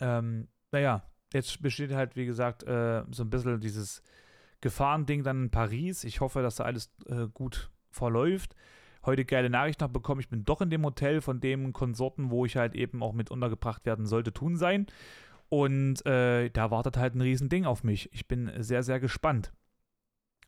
Ähm, 0.00 0.48
naja, 0.70 1.02
jetzt 1.32 1.60
besteht 1.62 1.92
halt, 1.92 2.16
wie 2.16 2.26
gesagt, 2.26 2.62
äh, 2.64 3.04
so 3.10 3.24
ein 3.24 3.30
bisschen 3.30 3.60
dieses 3.60 4.02
Gefahrending 4.60 5.22
dann 5.22 5.44
in 5.44 5.50
Paris. 5.50 6.04
Ich 6.04 6.20
hoffe, 6.20 6.42
dass 6.42 6.56
da 6.56 6.64
alles 6.64 6.90
äh, 7.06 7.26
gut 7.32 7.70
verläuft 7.90 8.54
heute 9.04 9.24
geile 9.24 9.50
Nachricht 9.50 9.80
noch 9.80 9.88
bekommen, 9.88 10.20
ich 10.20 10.28
bin 10.28 10.44
doch 10.44 10.60
in 10.60 10.70
dem 10.70 10.84
Hotel 10.84 11.20
von 11.20 11.40
dem 11.40 11.72
Konsorten, 11.72 12.30
wo 12.30 12.44
ich 12.46 12.56
halt 12.56 12.74
eben 12.74 13.02
auch 13.02 13.12
mit 13.12 13.30
untergebracht 13.30 13.84
werden 13.84 14.06
sollte, 14.06 14.32
tun 14.32 14.56
sein. 14.56 14.86
Und 15.48 16.06
äh, 16.06 16.48
da 16.50 16.70
wartet 16.70 16.96
halt 16.96 17.14
ein 17.14 17.20
Riesending 17.20 17.66
auf 17.66 17.84
mich. 17.84 18.08
Ich 18.12 18.26
bin 18.26 18.50
sehr, 18.62 18.82
sehr 18.82 19.00
gespannt, 19.00 19.52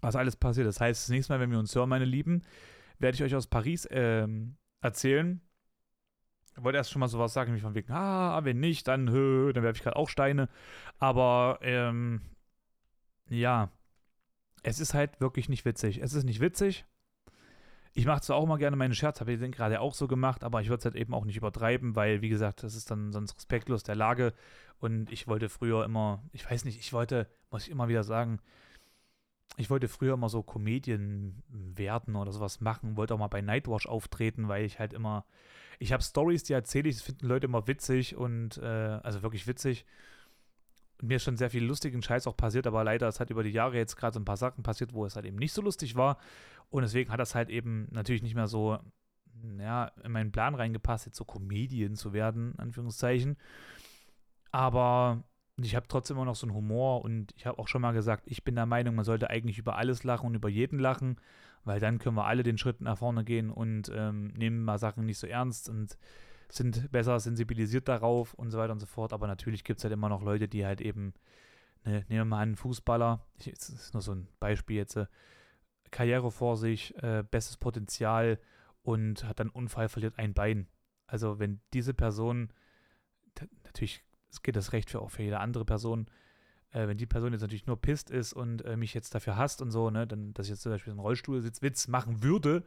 was 0.01 0.17
alles 0.17 0.37
passiert. 0.37 0.67
Das 0.67 0.81
heißt, 0.81 1.03
das 1.03 1.11
nächste 1.11 1.33
Mal, 1.33 1.41
wenn 1.41 1.51
wir 1.51 1.59
uns 1.59 1.75
hören, 1.75 1.91
meine 1.91 2.07
Lieben, 2.07 2.43
werde 2.99 3.17
ich 3.17 3.23
euch 3.23 3.35
aus 3.35 3.47
Paris 3.47 3.87
ähm, 3.91 4.57
erzählen. 4.81 5.41
Ich 6.57 6.63
wollte 6.63 6.79
erst 6.79 6.91
schon 6.91 7.01
mal 7.01 7.09
sowas 7.09 7.35
sagen, 7.35 7.55
wie 7.55 7.61
von 7.61 7.75
wegen, 7.75 7.93
ah, 7.93 8.45
wenn 8.45 8.61
nicht, 8.61 8.87
dann, 8.89 9.11
hö, 9.11 9.53
dann 9.53 9.65
werfe 9.65 9.77
ich 9.77 9.83
gerade 9.83 9.97
auch 9.97 10.09
Steine. 10.09 10.49
Aber, 10.99 11.59
ähm, 11.63 12.23
ja, 13.29 13.71
es 14.63 14.81
ist 14.81 14.95
halt 14.95 15.21
wirklich 15.21 15.49
nicht 15.49 15.65
witzig. 15.65 16.01
Es 16.01 16.15
ist 16.15 16.25
nicht 16.25 16.41
witzig. 16.41 16.87
Ich 17.97 18.07
mache 18.07 18.23
zwar 18.23 18.37
auch 18.37 18.45
immer 18.45 18.59
gerne 18.59 18.77
meine 18.77 18.95
Scherze, 18.95 19.21
habe 19.21 19.33
ich 19.33 19.39
den 19.39 19.53
gerade 19.53 19.81
auch 19.81 19.95
so 19.95 20.09
gemacht, 20.09 20.43
aber 20.43 20.61
ich 20.61 20.69
würde 20.69 20.81
es 20.81 20.85
halt 20.85 20.97
eben 20.97 21.15
auch 21.15 21.25
nicht 21.25 21.37
übertreiben, 21.37 21.95
weil, 21.95 22.23
wie 22.23 22.29
gesagt, 22.29 22.65
das 22.65 22.75
ist 22.75 22.91
dann 22.91 23.13
sonst 23.13 23.37
respektlos 23.37 23.85
der 23.85 23.95
Lage. 23.95 24.35
Und 24.81 25.13
ich 25.13 25.29
wollte 25.29 25.49
früher 25.49 25.85
immer, 25.85 26.23
ich 26.33 26.49
weiß 26.51 26.65
nicht, 26.65 26.81
ich 26.81 26.93
wollte, 26.93 27.29
muss 27.51 27.65
ich 27.67 27.71
immer 27.71 27.89
wieder 27.89 28.03
sagen, 28.03 28.41
ich 29.57 29.71
wollte 29.71 29.87
früher 29.89 30.15
immer 30.15 30.29
so 30.29 30.43
Comedien 30.43 31.43
werden 31.49 32.17
oder 32.17 32.33
sowas 32.33 32.61
machen, 32.61 32.97
wollte 32.97 33.15
auch 33.15 33.19
mal 33.19 33.29
bei 33.29 33.41
Nightwatch 33.41 33.87
auftreten, 33.87 34.49
weil 34.49 34.65
ich 34.65 34.81
halt 34.81 34.93
immer, 34.93 35.25
ich 35.79 35.93
habe 35.93 36.03
Stories, 36.03 36.43
die 36.43 36.53
erzähle 36.53 36.89
ich, 36.89 36.97
das 36.97 37.05
finden 37.05 37.27
Leute 37.27 37.47
immer 37.47 37.69
witzig 37.69 38.17
und, 38.17 38.59
äh, 38.59 38.65
also 38.67 39.23
wirklich 39.23 39.47
witzig. 39.47 39.87
Mir 41.03 41.17
ist 41.17 41.25
schon 41.25 41.37
sehr 41.37 41.51
viel 41.51 41.65
lustigen 41.65 42.03
Scheiß 42.03 42.27
auch 42.27 42.37
passiert, 42.37 42.67
aber 42.67 42.85
leider, 42.85 43.09
es 43.09 43.21
hat 43.21 43.31
über 43.31 43.43
die 43.43 43.51
Jahre 43.51 43.77
jetzt 43.77 43.97
gerade 43.97 44.15
so 44.15 44.21
ein 44.21 44.25
paar 44.25 44.37
Sachen 44.37 44.63
passiert, 44.63 44.93
wo 44.93 45.05
es 45.05 45.17
halt 45.17 45.27
eben 45.27 45.37
nicht 45.37 45.53
so 45.53 45.63
lustig 45.63 45.97
war. 45.97 46.19
Und 46.71 46.83
deswegen 46.83 47.11
hat 47.11 47.21
das 47.21 47.35
halt 47.35 47.51
eben 47.51 47.89
natürlich 47.91 48.23
nicht 48.23 48.35
mehr 48.35 48.47
so, 48.47 48.79
ja, 49.59 49.87
in 50.03 50.13
meinen 50.13 50.33
Plan 50.33 50.55
reingepasst, 50.55 51.07
jetzt 51.07 51.17
so 51.17 51.25
Comedian 51.25 51.95
zu 51.95 52.13
werden, 52.13 52.55
Anführungszeichen. 52.59 53.37
Aber 54.51 55.25
ich 55.57 55.77
habe 55.77 55.87
trotzdem 55.89 56.17
immer 56.17 56.27
noch 56.27 56.37
so 56.37 56.47
einen 56.47 56.55
Humor 56.55 57.05
und 57.05 57.33
ich 57.37 57.47
habe 57.47 57.59
auch 57.59 57.69
schon 57.69 57.83
mal 57.83 57.93
gesagt, 57.93 58.25
ich 58.27 58.45
bin 58.45 58.55
der 58.55 58.67
Meinung, 58.67 58.95
man 58.95 59.05
sollte 59.05 59.31
eigentlich 59.31 59.59
über 59.59 59.77
alles 59.77 60.05
lachen 60.05 60.27
und 60.27 60.35
über 60.35 60.49
jeden 60.49 60.79
lachen, 60.79 61.17
weil 61.65 61.81
dann 61.81 61.99
können 61.99 62.17
wir 62.17 62.27
alle 62.27 62.43
den 62.43 62.59
Schritt 62.59 62.81
nach 62.81 62.99
vorne 62.99 63.25
gehen 63.25 63.51
und 63.51 63.91
ähm, 63.95 64.29
nehmen 64.29 64.65
mal 64.65 64.79
Sachen 64.79 65.07
nicht 65.07 65.19
so 65.19 65.27
ernst 65.27 65.69
und 65.69 65.97
sind 66.57 66.91
besser 66.93 67.19
sensibilisiert 67.21 67.89
darauf 67.89 68.35
und 68.35 68.51
so 68.51 68.59
weiter 68.59 68.73
und 68.73 68.81
so 68.81 68.87
fort. 68.87 69.13
Aber 69.13 69.27
natürlich 69.27 69.65
gibt 69.65 69.79
es 69.79 69.85
halt 69.85 69.93
immer 69.93 70.09
noch 70.09 70.23
Leute, 70.23 70.49
die 70.49 70.65
halt 70.65 70.81
eben, 70.81 71.15
ne, 71.85 72.05
nehmen 72.09 72.21
wir 72.21 72.25
mal 72.25 72.41
einen 72.41 72.57
Fußballer, 72.57 73.25
ich, 73.39 73.53
das 73.53 73.69
ist 73.69 73.95
nur 73.95 74.03
so 74.03 74.13
ein 74.13 74.29
Beispiel 74.41 74.77
jetzt, 74.77 74.97
äh, 74.97 75.07
Karriere 75.91 76.31
vor 76.31 76.57
sich, 76.57 76.95
äh, 77.03 77.23
bestes 77.29 77.57
Potenzial 77.57 78.41
und 78.83 79.25
hat 79.25 79.41
dann 79.41 79.49
Unfall, 79.49 79.89
verliert 79.89 80.19
ein 80.19 80.35
Bein. 80.35 80.67
Also 81.07 81.39
wenn 81.39 81.61
diese 81.73 81.95
Person, 81.95 82.53
natürlich 83.65 84.03
geht 84.43 84.57
das 84.57 84.73
recht 84.73 84.91
für 84.91 85.01
auch 85.01 85.11
für 85.11 85.23
jede 85.23 85.39
andere 85.39 85.65
Person, 85.65 86.09
äh, 86.73 86.89
wenn 86.89 86.99
die 86.99 87.07
Person 87.07 87.33
jetzt 87.33 87.43
natürlich 87.43 87.67
nur 87.67 87.81
pisst 87.81 88.11
ist 88.11 88.33
und 88.33 88.65
äh, 88.65 88.77
mich 88.77 88.95
jetzt 88.95 89.15
dafür 89.15 89.37
hasst 89.37 89.63
und 89.63 89.71
so, 89.71 89.91
ne, 89.91 90.07
dann, 90.07 90.35
dass 90.35 90.47
ich 90.47 90.51
jetzt 90.51 90.63
zum 90.63 90.73
Beispiel 90.73 90.91
einen 90.91 91.01
Rollstuhlsitzwitz 91.01 91.89
machen 91.89 92.23
würde, 92.23 92.65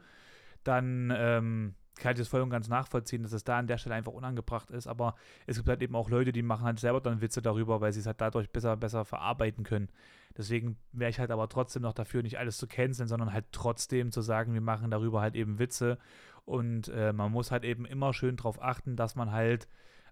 dann 0.64 1.12
ähm, 1.14 1.74
kann 1.98 2.12
ich 2.12 2.18
das 2.18 2.28
voll 2.28 2.40
und 2.40 2.50
ganz 2.50 2.68
nachvollziehen, 2.68 3.22
dass 3.22 3.32
es 3.32 3.44
da 3.44 3.58
an 3.58 3.66
der 3.66 3.78
Stelle 3.78 3.94
einfach 3.94 4.12
unangebracht 4.12 4.70
ist. 4.70 4.86
Aber 4.86 5.14
es 5.46 5.56
gibt 5.56 5.68
halt 5.68 5.82
eben 5.82 5.94
auch 5.94 6.10
Leute, 6.10 6.32
die 6.32 6.42
machen 6.42 6.64
halt 6.64 6.80
selber 6.80 7.00
dann 7.00 7.20
Witze 7.20 7.42
darüber, 7.42 7.80
weil 7.80 7.92
sie 7.92 8.00
es 8.00 8.06
halt 8.06 8.20
dadurch 8.20 8.50
besser, 8.50 8.76
besser 8.76 9.04
verarbeiten 9.04 9.64
können. 9.64 9.88
Deswegen 10.36 10.76
wäre 10.92 11.10
ich 11.10 11.18
halt 11.18 11.30
aber 11.30 11.48
trotzdem 11.48 11.82
noch 11.82 11.92
dafür, 11.92 12.22
nicht 12.22 12.38
alles 12.38 12.58
zu 12.58 12.66
canceln, 12.66 13.08
sondern 13.08 13.32
halt 13.32 13.46
trotzdem 13.52 14.12
zu 14.12 14.20
sagen, 14.20 14.54
wir 14.54 14.60
machen 14.60 14.90
darüber 14.90 15.20
halt 15.20 15.34
eben 15.34 15.58
Witze. 15.58 15.98
Und 16.44 16.88
äh, 16.88 17.12
man 17.12 17.32
muss 17.32 17.50
halt 17.50 17.64
eben 17.64 17.84
immer 17.84 18.14
schön 18.14 18.36
darauf 18.36 18.62
achten, 18.62 18.96
dass 18.96 19.16
man 19.16 19.32
halt 19.32 19.68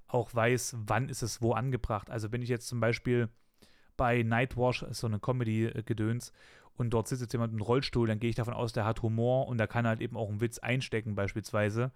auch 0.09 0.35
weiß, 0.35 0.77
wann 0.87 1.09
ist 1.09 1.23
es 1.23 1.43
wo 1.43 1.53
angebracht. 1.53 2.11
Also 2.11 2.33
wenn 2.33 2.43
ich 2.43 2.49
jetzt 2.49 2.69
zum 2.69 2.81
Beispiel 2.81 3.29
bei 3.97 4.23
Nightwash, 4.23 4.85
so 4.91 5.07
eine 5.07 5.19
Comedy-Gedöns, 5.19 6.33
und 6.77 6.91
dort 6.91 7.09
sitzt 7.09 7.23
jetzt 7.23 7.33
jemand 7.33 7.53
im 7.53 7.61
Rollstuhl, 7.61 8.07
dann 8.07 8.21
gehe 8.21 8.31
ich 8.31 8.37
davon 8.37 8.55
aus, 8.55 8.73
der 8.73 8.85
hat 8.85 9.03
Humor 9.03 9.49
und 9.49 9.59
der 9.59 9.67
kann 9.67 9.87
halt 9.87 10.01
eben 10.01 10.17
auch 10.17 10.29
einen 10.29 10.41
Witz 10.41 10.59
einstecken, 10.59 11.15
beispielsweise. 11.15 11.93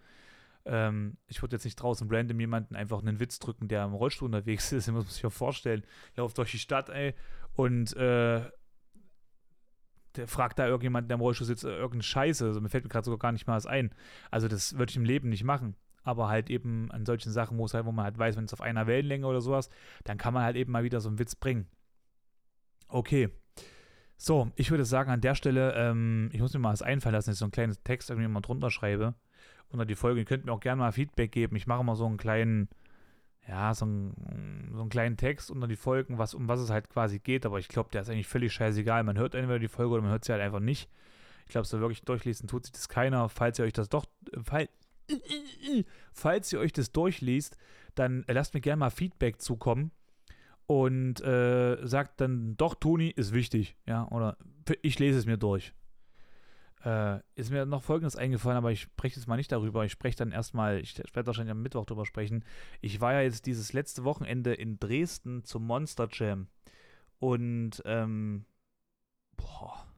Ähm, 0.64 1.16
ich 1.26 1.42
würde 1.42 1.56
jetzt 1.56 1.64
nicht 1.64 1.76
draußen 1.76 2.08
random 2.10 2.40
jemanden 2.40 2.76
einfach 2.76 3.00
einen 3.00 3.20
Witz 3.20 3.38
drücken, 3.38 3.68
der 3.68 3.84
im 3.84 3.94
Rollstuhl 3.94 4.26
unterwegs 4.26 4.72
ist. 4.72 4.86
Das 4.90 4.94
muss 4.94 5.04
man 5.04 5.12
sich 5.12 5.22
ja 5.22 5.30
vorstellen. 5.30 5.84
Lauft 6.16 6.38
durch 6.38 6.50
die 6.50 6.58
Stadt, 6.58 6.88
ey, 6.88 7.14
und 7.54 7.96
äh, 7.96 8.42
der 10.16 10.26
fragt 10.26 10.58
da 10.58 10.66
irgendjemand, 10.66 11.08
der 11.08 11.16
im 11.16 11.20
Rollstuhl 11.20 11.46
sitzt, 11.46 11.64
äh, 11.64 11.70
irgendeine 11.70 12.02
Scheiße. 12.02 12.46
Also 12.46 12.60
mir 12.60 12.68
fällt 12.68 12.84
mir 12.84 12.90
gerade 12.90 13.04
sogar 13.04 13.18
gar 13.18 13.32
nicht 13.32 13.46
mal 13.46 13.56
was 13.56 13.66
ein. 13.66 13.94
Also 14.30 14.48
das 14.48 14.76
würde 14.76 14.90
ich 14.90 14.96
im 14.96 15.04
Leben 15.04 15.28
nicht 15.28 15.44
machen. 15.44 15.76
Aber 16.02 16.28
halt 16.28 16.50
eben 16.50 16.90
an 16.90 17.04
solchen 17.04 17.30
Sachen, 17.30 17.58
wo, 17.58 17.68
halt, 17.68 17.84
wo 17.84 17.92
man 17.92 18.04
halt 18.04 18.18
weiß, 18.18 18.36
wenn 18.36 18.44
es 18.44 18.54
auf 18.54 18.62
einer 18.62 18.86
Wellenlänge 18.86 19.26
oder 19.26 19.40
sowas, 19.40 19.68
dann 20.04 20.18
kann 20.18 20.34
man 20.34 20.42
halt 20.42 20.56
eben 20.56 20.72
mal 20.72 20.82
wieder 20.82 21.00
so 21.00 21.08
einen 21.08 21.18
Witz 21.18 21.34
bringen. 21.34 21.68
Okay. 22.88 23.30
So, 24.22 24.52
ich 24.54 24.70
würde 24.70 24.84
sagen, 24.84 25.10
an 25.10 25.22
der 25.22 25.34
Stelle, 25.34 25.72
ähm, 25.74 26.28
ich 26.34 26.42
muss 26.42 26.52
mir 26.52 26.60
mal 26.60 26.74
was 26.74 26.82
einfallen 26.82 27.14
lassen, 27.14 27.30
dass 27.30 27.36
ich 27.36 27.38
so 27.38 27.46
einen 27.46 27.52
kleinen 27.52 27.74
Text 27.84 28.10
irgendwie 28.10 28.28
mal 28.28 28.42
drunter 28.42 28.70
schreibe. 28.70 29.14
Unter 29.70 29.86
die 29.86 29.94
Folge. 29.94 30.20
Ihr 30.20 30.26
könnt 30.26 30.44
mir 30.44 30.52
auch 30.52 30.60
gerne 30.60 30.80
mal 30.80 30.92
Feedback 30.92 31.32
geben. 31.32 31.56
Ich 31.56 31.66
mache 31.66 31.82
mal 31.82 31.94
so 31.94 32.04
einen 32.04 32.18
kleinen, 32.18 32.68
ja, 33.48 33.72
so 33.72 33.86
einen, 33.86 34.68
so 34.74 34.82
einen 34.82 34.90
kleinen 34.90 35.16
Text 35.16 35.50
unter 35.50 35.66
die 35.66 35.76
Folgen, 35.76 36.18
was, 36.18 36.34
um 36.34 36.48
was 36.48 36.60
es 36.60 36.68
halt 36.68 36.90
quasi 36.90 37.18
geht. 37.18 37.46
Aber 37.46 37.58
ich 37.60 37.68
glaube, 37.68 37.88
der 37.94 38.02
ist 38.02 38.10
eigentlich 38.10 38.28
völlig 38.28 38.52
scheißegal. 38.52 39.04
Man 39.04 39.16
hört 39.16 39.34
entweder 39.34 39.58
die 39.58 39.68
Folge 39.68 39.94
oder 39.94 40.02
man 40.02 40.10
hört 40.10 40.26
sie 40.26 40.32
halt 40.32 40.42
einfach 40.42 40.60
nicht. 40.60 40.90
Ich 41.46 41.52
glaube, 41.52 41.66
so 41.66 41.80
wirklich 41.80 42.02
durchlesen 42.02 42.46
tut 42.46 42.66
sich 42.66 42.72
das 42.72 42.90
keiner. 42.90 43.30
Falls 43.30 43.58
ihr 43.58 43.64
euch 43.64 43.72
das 43.72 43.88
doch, 43.88 44.04
fall, 44.42 44.68
falls 46.12 46.52
ihr 46.52 46.60
euch 46.60 46.74
das 46.74 46.92
durchliest, 46.92 47.56
dann 47.94 48.26
lasst 48.28 48.52
mir 48.52 48.60
gerne 48.60 48.80
mal 48.80 48.90
Feedback 48.90 49.40
zukommen 49.40 49.92
und 50.70 51.20
äh, 51.22 51.84
sagt 51.84 52.20
dann, 52.20 52.56
doch, 52.56 52.76
Toni 52.76 53.08
ist 53.08 53.34
wichtig, 53.34 53.74
ja, 53.86 54.06
oder 54.12 54.36
ich 54.82 55.00
lese 55.00 55.18
es 55.18 55.26
mir 55.26 55.36
durch. 55.36 55.74
Äh, 56.84 57.18
ist 57.34 57.50
mir 57.50 57.66
noch 57.66 57.82
Folgendes 57.82 58.14
eingefallen, 58.14 58.56
aber 58.56 58.70
ich 58.70 58.82
spreche 58.82 59.16
jetzt 59.16 59.26
mal 59.26 59.36
nicht 59.36 59.50
darüber. 59.50 59.84
Ich 59.84 59.90
spreche 59.90 60.18
dann 60.18 60.30
erstmal, 60.30 60.78
ich 60.78 60.96
werde 60.96 61.26
wahrscheinlich 61.26 61.50
am 61.50 61.62
Mittwoch 61.62 61.86
darüber 61.86 62.06
sprechen. 62.06 62.44
Ich 62.80 63.00
war 63.00 63.14
ja 63.14 63.22
jetzt 63.22 63.46
dieses 63.46 63.72
letzte 63.72 64.04
Wochenende 64.04 64.54
in 64.54 64.78
Dresden 64.78 65.42
zum 65.42 65.66
Monster 65.66 66.06
Jam. 66.12 66.46
Und, 67.18 67.82
ähm, 67.84 68.44
boah, 69.36 69.88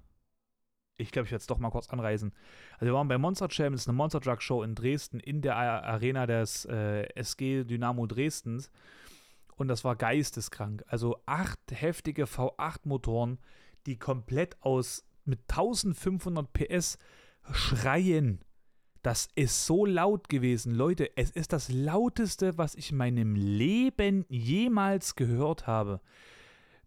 ich 0.96 1.10
glaube, 1.10 1.26
ich 1.26 1.32
werde 1.32 1.42
es 1.42 1.46
doch 1.46 1.58
mal 1.58 1.68
kurz 1.68 1.90
anreisen. 1.90 2.32
Also 2.78 2.86
wir 2.86 2.94
waren 2.94 3.08
bei 3.08 3.18
Monster 3.18 3.48
Jam, 3.50 3.72
das 3.72 3.82
ist 3.82 3.88
eine 3.88 3.96
Monster 3.98 4.22
Truck 4.22 4.40
Show 4.40 4.62
in 4.62 4.74
Dresden 4.74 5.20
in 5.20 5.42
der 5.42 5.54
Arena 5.54 6.26
des 6.26 6.64
äh, 6.64 7.02
SG 7.14 7.64
Dynamo 7.64 8.06
Dresdens. 8.06 8.70
Und 9.56 9.68
das 9.68 9.84
war 9.84 9.96
geisteskrank. 9.96 10.84
Also 10.86 11.18
acht 11.26 11.60
heftige 11.70 12.24
V8-Motoren, 12.24 13.38
die 13.86 13.98
komplett 13.98 14.56
aus 14.62 15.04
mit 15.24 15.40
1500 15.48 16.52
PS 16.52 16.98
schreien. 17.52 18.44
Das 19.02 19.28
ist 19.34 19.66
so 19.66 19.84
laut 19.84 20.28
gewesen, 20.28 20.74
Leute. 20.74 21.16
Es 21.16 21.30
ist 21.30 21.52
das 21.52 21.68
lauteste, 21.68 22.56
was 22.56 22.76
ich 22.76 22.92
in 22.92 22.98
meinem 22.98 23.34
Leben 23.34 24.24
jemals 24.28 25.16
gehört 25.16 25.66
habe. 25.66 26.00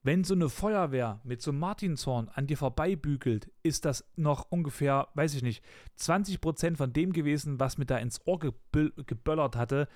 Wenn 0.02 0.24
so 0.24 0.36
eine 0.36 0.50
Feuerwehr 0.50 1.20
mit 1.24 1.42
so 1.42 1.52
einem 1.52 1.60
Martinshorn 1.60 2.30
an 2.30 2.48
dir 2.48 2.58
vorbeibügelt, 2.58 3.52
ist 3.64 3.86
das 3.86 4.06
noch 4.16 4.52
ungefähr, 4.52 5.08
weiß 5.16 5.34
ich 5.34 5.42
nicht, 5.42 5.64
20% 6.00 6.78
von 6.78 6.94
dem 6.94 7.12
gewesen, 7.12 7.60
was 7.60 7.78
mir 7.78 7.86
da 7.86 7.98
ins 7.98 8.22
Ohr 8.26 8.40
geböllert 8.40 9.56
hatte 9.56 9.90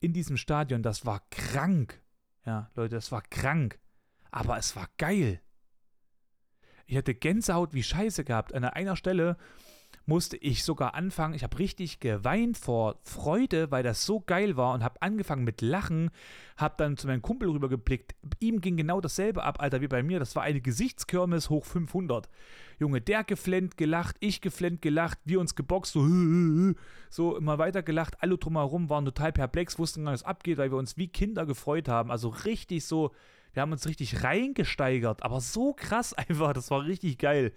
in 0.00 0.12
diesem 0.12 0.36
Stadion. 0.36 0.82
Das 0.82 1.06
war 1.06 1.22
krank. 1.30 2.03
Ja, 2.44 2.70
Leute, 2.74 2.96
das 2.96 3.10
war 3.12 3.22
krank. 3.22 3.78
Aber 4.30 4.58
es 4.58 4.74
war 4.76 4.88
geil. 4.98 5.40
Ich 6.86 6.96
hatte 6.96 7.14
Gänsehaut 7.14 7.72
wie 7.72 7.82
Scheiße 7.82 8.24
gehabt. 8.24 8.54
An 8.54 8.64
einer 8.64 8.96
Stelle 8.96 9.36
musste 10.06 10.36
ich 10.36 10.64
sogar 10.64 10.94
anfangen, 10.94 11.34
ich 11.34 11.42
habe 11.42 11.58
richtig 11.58 12.00
geweint 12.00 12.58
vor 12.58 12.96
Freude, 13.02 13.70
weil 13.70 13.82
das 13.82 14.04
so 14.04 14.20
geil 14.20 14.56
war 14.56 14.74
und 14.74 14.84
habe 14.84 15.00
angefangen 15.00 15.44
mit 15.44 15.62
Lachen, 15.62 16.10
habe 16.56 16.74
dann 16.76 16.96
zu 16.96 17.06
meinem 17.06 17.22
Kumpel 17.22 17.48
rübergeblickt. 17.48 18.14
Ihm 18.38 18.60
ging 18.60 18.76
genau 18.76 19.00
dasselbe 19.00 19.42
ab, 19.44 19.60
Alter, 19.60 19.80
wie 19.80 19.88
bei 19.88 20.02
mir. 20.02 20.18
Das 20.18 20.36
war 20.36 20.42
eine 20.42 20.60
Gesichtskirmes 20.60 21.48
hoch 21.50 21.64
500. 21.64 22.28
Junge, 22.78 23.00
der 23.00 23.24
geflennt, 23.24 23.76
gelacht, 23.76 24.16
ich 24.20 24.40
geflennt, 24.40 24.82
gelacht, 24.82 25.18
wir 25.24 25.40
uns 25.40 25.54
geboxt, 25.54 25.92
so, 25.92 26.06
so 27.10 27.36
immer 27.36 27.58
weiter 27.58 27.82
gelacht. 27.82 28.16
Alle 28.20 28.36
drumherum 28.36 28.90
waren 28.90 29.04
total 29.04 29.32
perplex, 29.32 29.78
wussten 29.78 30.04
gar 30.04 30.12
nicht, 30.12 30.22
was 30.22 30.28
abgeht, 30.28 30.58
weil 30.58 30.70
wir 30.70 30.78
uns 30.78 30.96
wie 30.96 31.08
Kinder 31.08 31.46
gefreut 31.46 31.88
haben. 31.88 32.10
Also 32.10 32.28
richtig 32.28 32.84
so, 32.84 33.12
wir 33.54 33.62
haben 33.62 33.72
uns 33.72 33.86
richtig 33.86 34.22
reingesteigert, 34.22 35.22
aber 35.22 35.40
so 35.40 35.72
krass 35.72 36.12
einfach, 36.14 36.52
das 36.52 36.70
war 36.70 36.84
richtig 36.84 37.18
geil. 37.18 37.52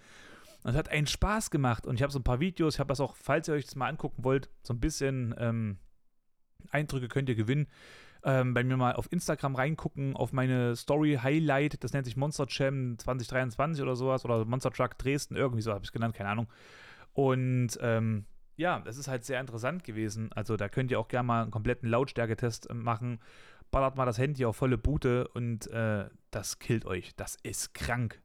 Und 0.64 0.70
es 0.70 0.76
hat 0.76 0.88
einen 0.88 1.06
Spaß 1.06 1.50
gemacht. 1.50 1.86
Und 1.86 1.96
ich 1.96 2.02
habe 2.02 2.12
so 2.12 2.18
ein 2.18 2.24
paar 2.24 2.40
Videos, 2.40 2.74
ich 2.74 2.80
habe 2.80 2.88
das 2.88 3.00
auch, 3.00 3.16
falls 3.16 3.48
ihr 3.48 3.54
euch 3.54 3.64
das 3.64 3.76
mal 3.76 3.88
angucken 3.88 4.24
wollt, 4.24 4.50
so 4.62 4.74
ein 4.74 4.80
bisschen 4.80 5.34
ähm, 5.38 5.78
Eindrücke 6.70 7.08
könnt 7.08 7.28
ihr 7.28 7.34
gewinnen. 7.34 7.68
Ähm, 8.24 8.52
bei 8.52 8.64
mir 8.64 8.76
mal 8.76 8.94
auf 8.94 9.10
Instagram 9.12 9.54
reingucken, 9.54 10.16
auf 10.16 10.32
meine 10.32 10.74
Story 10.74 11.20
Highlight, 11.22 11.84
das 11.84 11.92
nennt 11.92 12.04
sich 12.04 12.16
Monster 12.16 12.46
Jam 12.48 12.98
2023 12.98 13.80
oder 13.80 13.94
sowas, 13.94 14.24
oder 14.24 14.44
Monster 14.44 14.72
Truck 14.72 14.98
Dresden, 14.98 15.36
irgendwie 15.36 15.62
so 15.62 15.70
habe 15.70 15.84
ich 15.84 15.88
es 15.88 15.92
genannt, 15.92 16.16
keine 16.16 16.30
Ahnung. 16.30 16.48
Und 17.12 17.78
ähm, 17.80 18.26
ja, 18.56 18.80
das 18.80 18.96
ist 18.96 19.06
halt 19.06 19.24
sehr 19.24 19.40
interessant 19.40 19.84
gewesen. 19.84 20.30
Also 20.32 20.56
da 20.56 20.68
könnt 20.68 20.90
ihr 20.90 20.98
auch 20.98 21.06
gerne 21.06 21.26
mal 21.26 21.42
einen 21.42 21.52
kompletten 21.52 21.88
Lautstärketest 21.88 22.74
machen. 22.74 23.20
Ballert 23.70 23.96
mal 23.96 24.04
das 24.04 24.18
Handy 24.18 24.44
auf 24.44 24.56
volle 24.56 24.78
Bute 24.78 25.28
und 25.28 25.68
äh, 25.68 26.06
das 26.32 26.58
killt 26.58 26.86
euch. 26.86 27.14
Das 27.14 27.36
ist 27.42 27.72
krank. 27.72 28.20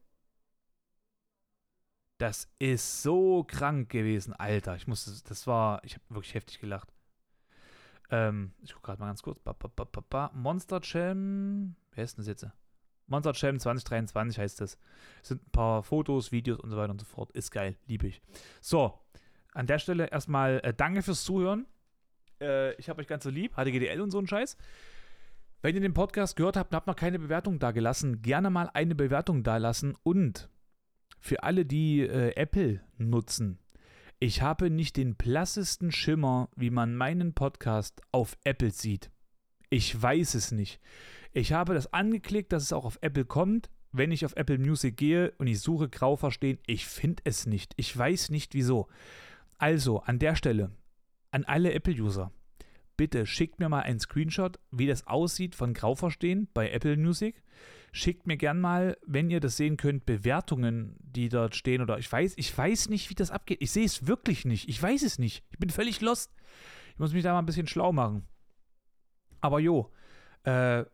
Das 2.23 2.47
ist 2.57 3.03
so 3.03 3.43
krank 3.43 3.89
gewesen, 3.89 4.31
Alter. 4.31 4.77
Ich 4.77 4.87
musste, 4.87 5.11
das 5.27 5.45
war, 5.45 5.83
ich 5.83 5.95
habe 5.95 6.05
wirklich 6.07 6.33
heftig 6.33 6.61
gelacht. 6.61 6.87
Ähm, 8.11 8.53
ich 8.61 8.71
gucke 8.71 8.85
gerade 8.85 9.01
mal 9.01 9.07
ganz 9.07 9.21
kurz. 9.21 9.39
Ba, 9.39 9.51
ba, 9.51 9.85
ba, 10.09 10.31
Monster 10.33 10.79
Jam, 10.81 11.75
wer 11.91 12.05
ist 12.05 12.15
denn 12.15 12.23
das 12.23 12.29
jetzt? 12.29 12.47
Monster 13.07 13.33
Jam 13.35 13.59
2023 13.59 14.39
heißt 14.39 14.61
das. 14.61 14.77
Es 15.21 15.27
sind 15.27 15.45
ein 15.45 15.51
paar 15.51 15.83
Fotos, 15.83 16.31
Videos 16.31 16.61
und 16.61 16.69
so 16.69 16.77
weiter 16.77 16.91
und 16.91 17.01
so 17.01 17.05
fort. 17.05 17.29
Ist 17.31 17.51
geil, 17.51 17.75
liebe 17.87 18.07
ich. 18.07 18.21
So, 18.61 18.97
an 19.53 19.67
der 19.67 19.79
Stelle 19.79 20.05
erstmal 20.05 20.61
äh, 20.63 20.73
danke 20.73 21.01
fürs 21.01 21.25
Zuhören. 21.25 21.67
Äh, 22.39 22.73
ich 22.75 22.87
habe 22.87 23.01
euch 23.01 23.07
ganz 23.07 23.25
so 23.25 23.31
lieb. 23.31 23.57
HDGDL 23.57 23.99
und 23.99 24.11
so 24.11 24.19
ein 24.19 24.27
Scheiß. 24.27 24.55
Wenn 25.61 25.75
ihr 25.75 25.81
den 25.81 25.93
Podcast 25.93 26.37
gehört 26.37 26.55
habt 26.55 26.71
und 26.71 26.77
habt 26.77 26.87
noch 26.87 26.95
keine 26.95 27.19
Bewertung 27.19 27.59
da 27.59 27.71
gelassen, 27.71 28.21
gerne 28.21 28.49
mal 28.49 28.69
eine 28.73 28.95
Bewertung 28.95 29.43
da 29.43 29.57
lassen 29.57 29.97
und 30.03 30.47
für 31.23 31.41
alle, 31.43 31.65
die 31.65 32.01
äh, 32.01 32.35
Apple 32.35 32.81
nutzen, 32.97 33.57
ich 34.19 34.41
habe 34.41 34.69
nicht 34.69 34.97
den 34.97 35.15
blassesten 35.15 35.91
Schimmer, 35.91 36.49
wie 36.55 36.69
man 36.69 36.95
meinen 36.95 37.33
Podcast 37.33 38.01
auf 38.11 38.37
Apple 38.43 38.71
sieht. 38.71 39.09
Ich 39.69 39.99
weiß 39.99 40.33
es 40.35 40.51
nicht. 40.51 40.81
Ich 41.31 41.53
habe 41.53 41.73
das 41.73 41.93
angeklickt, 41.93 42.51
dass 42.51 42.63
es 42.63 42.73
auch 42.73 42.83
auf 42.83 42.99
Apple 43.01 43.23
kommt. 43.23 43.69
Wenn 43.93 44.11
ich 44.11 44.25
auf 44.25 44.35
Apple 44.35 44.57
Music 44.57 44.97
gehe 44.97 45.31
und 45.37 45.47
ich 45.47 45.61
suche 45.61 45.87
grau 45.87 46.17
verstehen, 46.17 46.59
ich 46.67 46.85
finde 46.87 47.23
es 47.25 47.45
nicht. 47.45 47.73
Ich 47.77 47.97
weiß 47.97 48.29
nicht 48.29 48.53
wieso. 48.53 48.89
Also 49.57 50.01
an 50.01 50.19
der 50.19 50.35
Stelle, 50.35 50.71
an 51.31 51.45
alle 51.45 51.73
Apple-User, 51.73 52.31
bitte 52.97 53.25
schickt 53.25 53.59
mir 53.59 53.69
mal 53.69 53.83
einen 53.83 53.99
Screenshot, 53.99 54.59
wie 54.71 54.87
das 54.87 55.07
aussieht 55.07 55.55
von 55.55 55.73
grau 55.73 55.95
verstehen 55.95 56.49
bei 56.53 56.69
Apple 56.69 56.97
Music. 56.97 57.41
Schickt 57.95 58.25
mir 58.25 58.37
gern 58.37 58.59
mal, 58.59 58.97
wenn 59.05 59.29
ihr 59.29 59.39
das 59.39 59.55
sehen 59.55 59.77
könnt, 59.77 60.07
Bewertungen, 60.07 60.95
die 60.99 61.29
dort 61.29 61.55
stehen. 61.55 61.79
Oder 61.79 61.99
ich 61.99 62.11
weiß, 62.11 62.33
ich 62.37 62.57
weiß 62.57 62.89
nicht, 62.89 63.11
wie 63.11 63.15
das 63.15 63.29
abgeht. 63.29 63.59
Ich 63.61 63.69
sehe 63.69 63.85
es 63.85 64.07
wirklich 64.07 64.45
nicht. 64.45 64.67
Ich 64.67 64.81
weiß 64.81 65.03
es 65.03 65.19
nicht. 65.19 65.43
Ich 65.51 65.59
bin 65.59 65.69
völlig 65.69 66.01
lost. 66.01 66.33
Ich 66.93 66.99
muss 66.99 67.13
mich 67.13 67.21
da 67.21 67.33
mal 67.33 67.39
ein 67.39 67.45
bisschen 67.45 67.67
schlau 67.67 67.93
machen. 67.93 68.27
Aber 69.41 69.59
jo, 69.59 69.91
äh, 70.43 70.85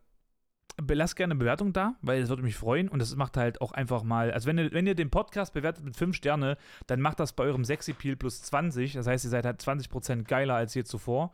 lasst 0.87 1.15
gerne 1.15 1.31
eine 1.31 1.39
Bewertung 1.39 1.71
da, 1.71 1.95
weil 2.01 2.21
es 2.21 2.27
würde 2.27 2.43
mich 2.43 2.57
freuen 2.57 2.89
und 2.89 2.99
das 2.99 3.15
macht 3.15 3.37
halt 3.37 3.61
auch 3.61 3.71
einfach 3.71 4.03
mal, 4.03 4.31
also 4.31 4.47
wenn 4.47 4.57
ihr, 4.57 4.71
wenn 4.71 4.87
ihr 4.87 4.95
den 4.95 5.09
Podcast 5.09 5.53
bewertet 5.53 5.83
mit 5.83 5.95
5 5.95 6.15
Sterne, 6.15 6.57
dann 6.87 6.99
macht 7.01 7.19
das 7.19 7.33
bei 7.33 7.43
eurem 7.43 7.65
Sexy 7.65 7.93
Peel 7.93 8.15
plus 8.15 8.41
20, 8.43 8.93
das 8.93 9.07
heißt, 9.07 9.25
ihr 9.25 9.29
seid 9.29 9.45
halt 9.45 9.61
20% 9.61 10.23
geiler 10.23 10.55
als 10.55 10.73
je 10.73 10.83
zuvor 10.83 11.31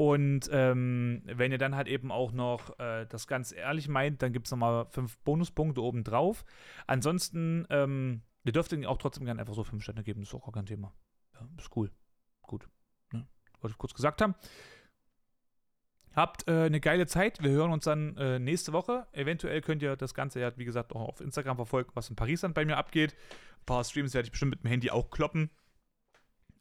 und 0.00 0.48
ähm, 0.50 1.20
wenn 1.26 1.52
ihr 1.52 1.58
dann 1.58 1.76
halt 1.76 1.86
eben 1.86 2.10
auch 2.10 2.32
noch 2.32 2.78
äh, 2.78 3.04
das 3.04 3.26
ganz 3.26 3.52
ehrlich 3.52 3.86
meint, 3.86 4.22
dann 4.22 4.32
gibt 4.32 4.46
es 4.46 4.50
nochmal 4.50 4.86
fünf 4.86 5.18
Bonuspunkte 5.18 5.82
oben 5.82 6.04
drauf. 6.04 6.46
Ansonsten, 6.86 7.66
ähm, 7.68 8.22
ihr 8.44 8.52
dürft 8.52 8.72
ihn 8.72 8.86
auch 8.86 8.96
trotzdem 8.96 9.26
gerne 9.26 9.40
einfach 9.42 9.52
so 9.52 9.62
fünf 9.62 9.82
Sterne 9.82 10.02
geben, 10.02 10.22
ist 10.22 10.32
auch 10.32 10.42
gar 10.42 10.54
kein 10.54 10.64
Thema. 10.64 10.94
Ja, 11.34 11.46
ist 11.58 11.76
cool. 11.76 11.90
Gut. 12.40 12.66
Ne? 13.12 13.26
Wollte 13.60 13.72
ich 13.74 13.78
kurz 13.78 13.92
gesagt 13.92 14.22
haben. 14.22 14.34
Habt 16.16 16.48
äh, 16.48 16.62
eine 16.62 16.80
geile 16.80 17.06
Zeit. 17.06 17.42
Wir 17.42 17.50
hören 17.50 17.70
uns 17.70 17.84
dann 17.84 18.16
äh, 18.16 18.38
nächste 18.38 18.72
Woche. 18.72 19.06
Eventuell 19.12 19.60
könnt 19.60 19.82
ihr 19.82 19.96
das 19.96 20.14
Ganze 20.14 20.40
ja, 20.40 20.56
wie 20.56 20.64
gesagt, 20.64 20.94
auch 20.94 21.06
auf 21.08 21.20
Instagram 21.20 21.56
verfolgen, 21.56 21.90
was 21.92 22.08
in 22.08 22.16
Paris 22.16 22.40
dann 22.40 22.54
bei 22.54 22.64
mir 22.64 22.78
abgeht. 22.78 23.14
Ein 23.58 23.66
paar 23.66 23.84
Streams 23.84 24.14
werde 24.14 24.24
ich 24.24 24.32
bestimmt 24.32 24.52
mit 24.52 24.64
dem 24.64 24.70
Handy 24.70 24.90
auch 24.90 25.10
kloppen. 25.10 25.50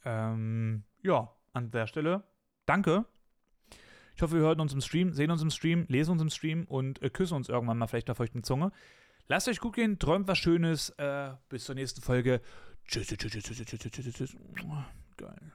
Ähm, 0.04 0.84
ja, 1.02 1.34
an 1.54 1.72
der 1.72 1.88
Stelle 1.88 2.26
danke 2.66 3.06
ich 4.20 4.22
hoffe, 4.22 4.36
wir 4.36 4.42
hören 4.42 4.60
uns 4.60 4.74
im 4.74 4.82
Stream, 4.82 5.14
sehen 5.14 5.32
uns 5.32 5.42
im 5.42 5.50
Stream, 5.50 5.86
lesen 5.88 6.12
uns 6.12 6.22
im 6.22 6.30
Stream 6.30 6.66
und 6.66 7.02
äh, 7.02 7.10
küssen 7.10 7.36
uns 7.36 7.48
irgendwann 7.48 7.78
mal 7.78 7.88
vielleicht 7.88 8.10
auf 8.10 8.18
feuchten 8.18 8.44
Zunge. 8.44 8.74
Lasst 9.30 9.48
euch 9.48 9.62
gut 9.62 9.76
gehen, 9.76 9.98
träumt 9.98 10.28
was 10.28 10.40
Schönes. 10.40 10.90
Äh, 10.98 11.32
bis 11.48 11.64
zur 11.64 11.76
nächsten 11.76 12.02
Folge. 12.02 12.42
Tschüss, 12.86 13.08
tschüss, 13.08 13.18
tschüss, 13.18 13.44
tschüss, 13.44 13.66
tschüss, 13.66 13.80
tschüss, 13.80 14.14
tschüss. 14.14 14.38
Geil. 15.16 15.52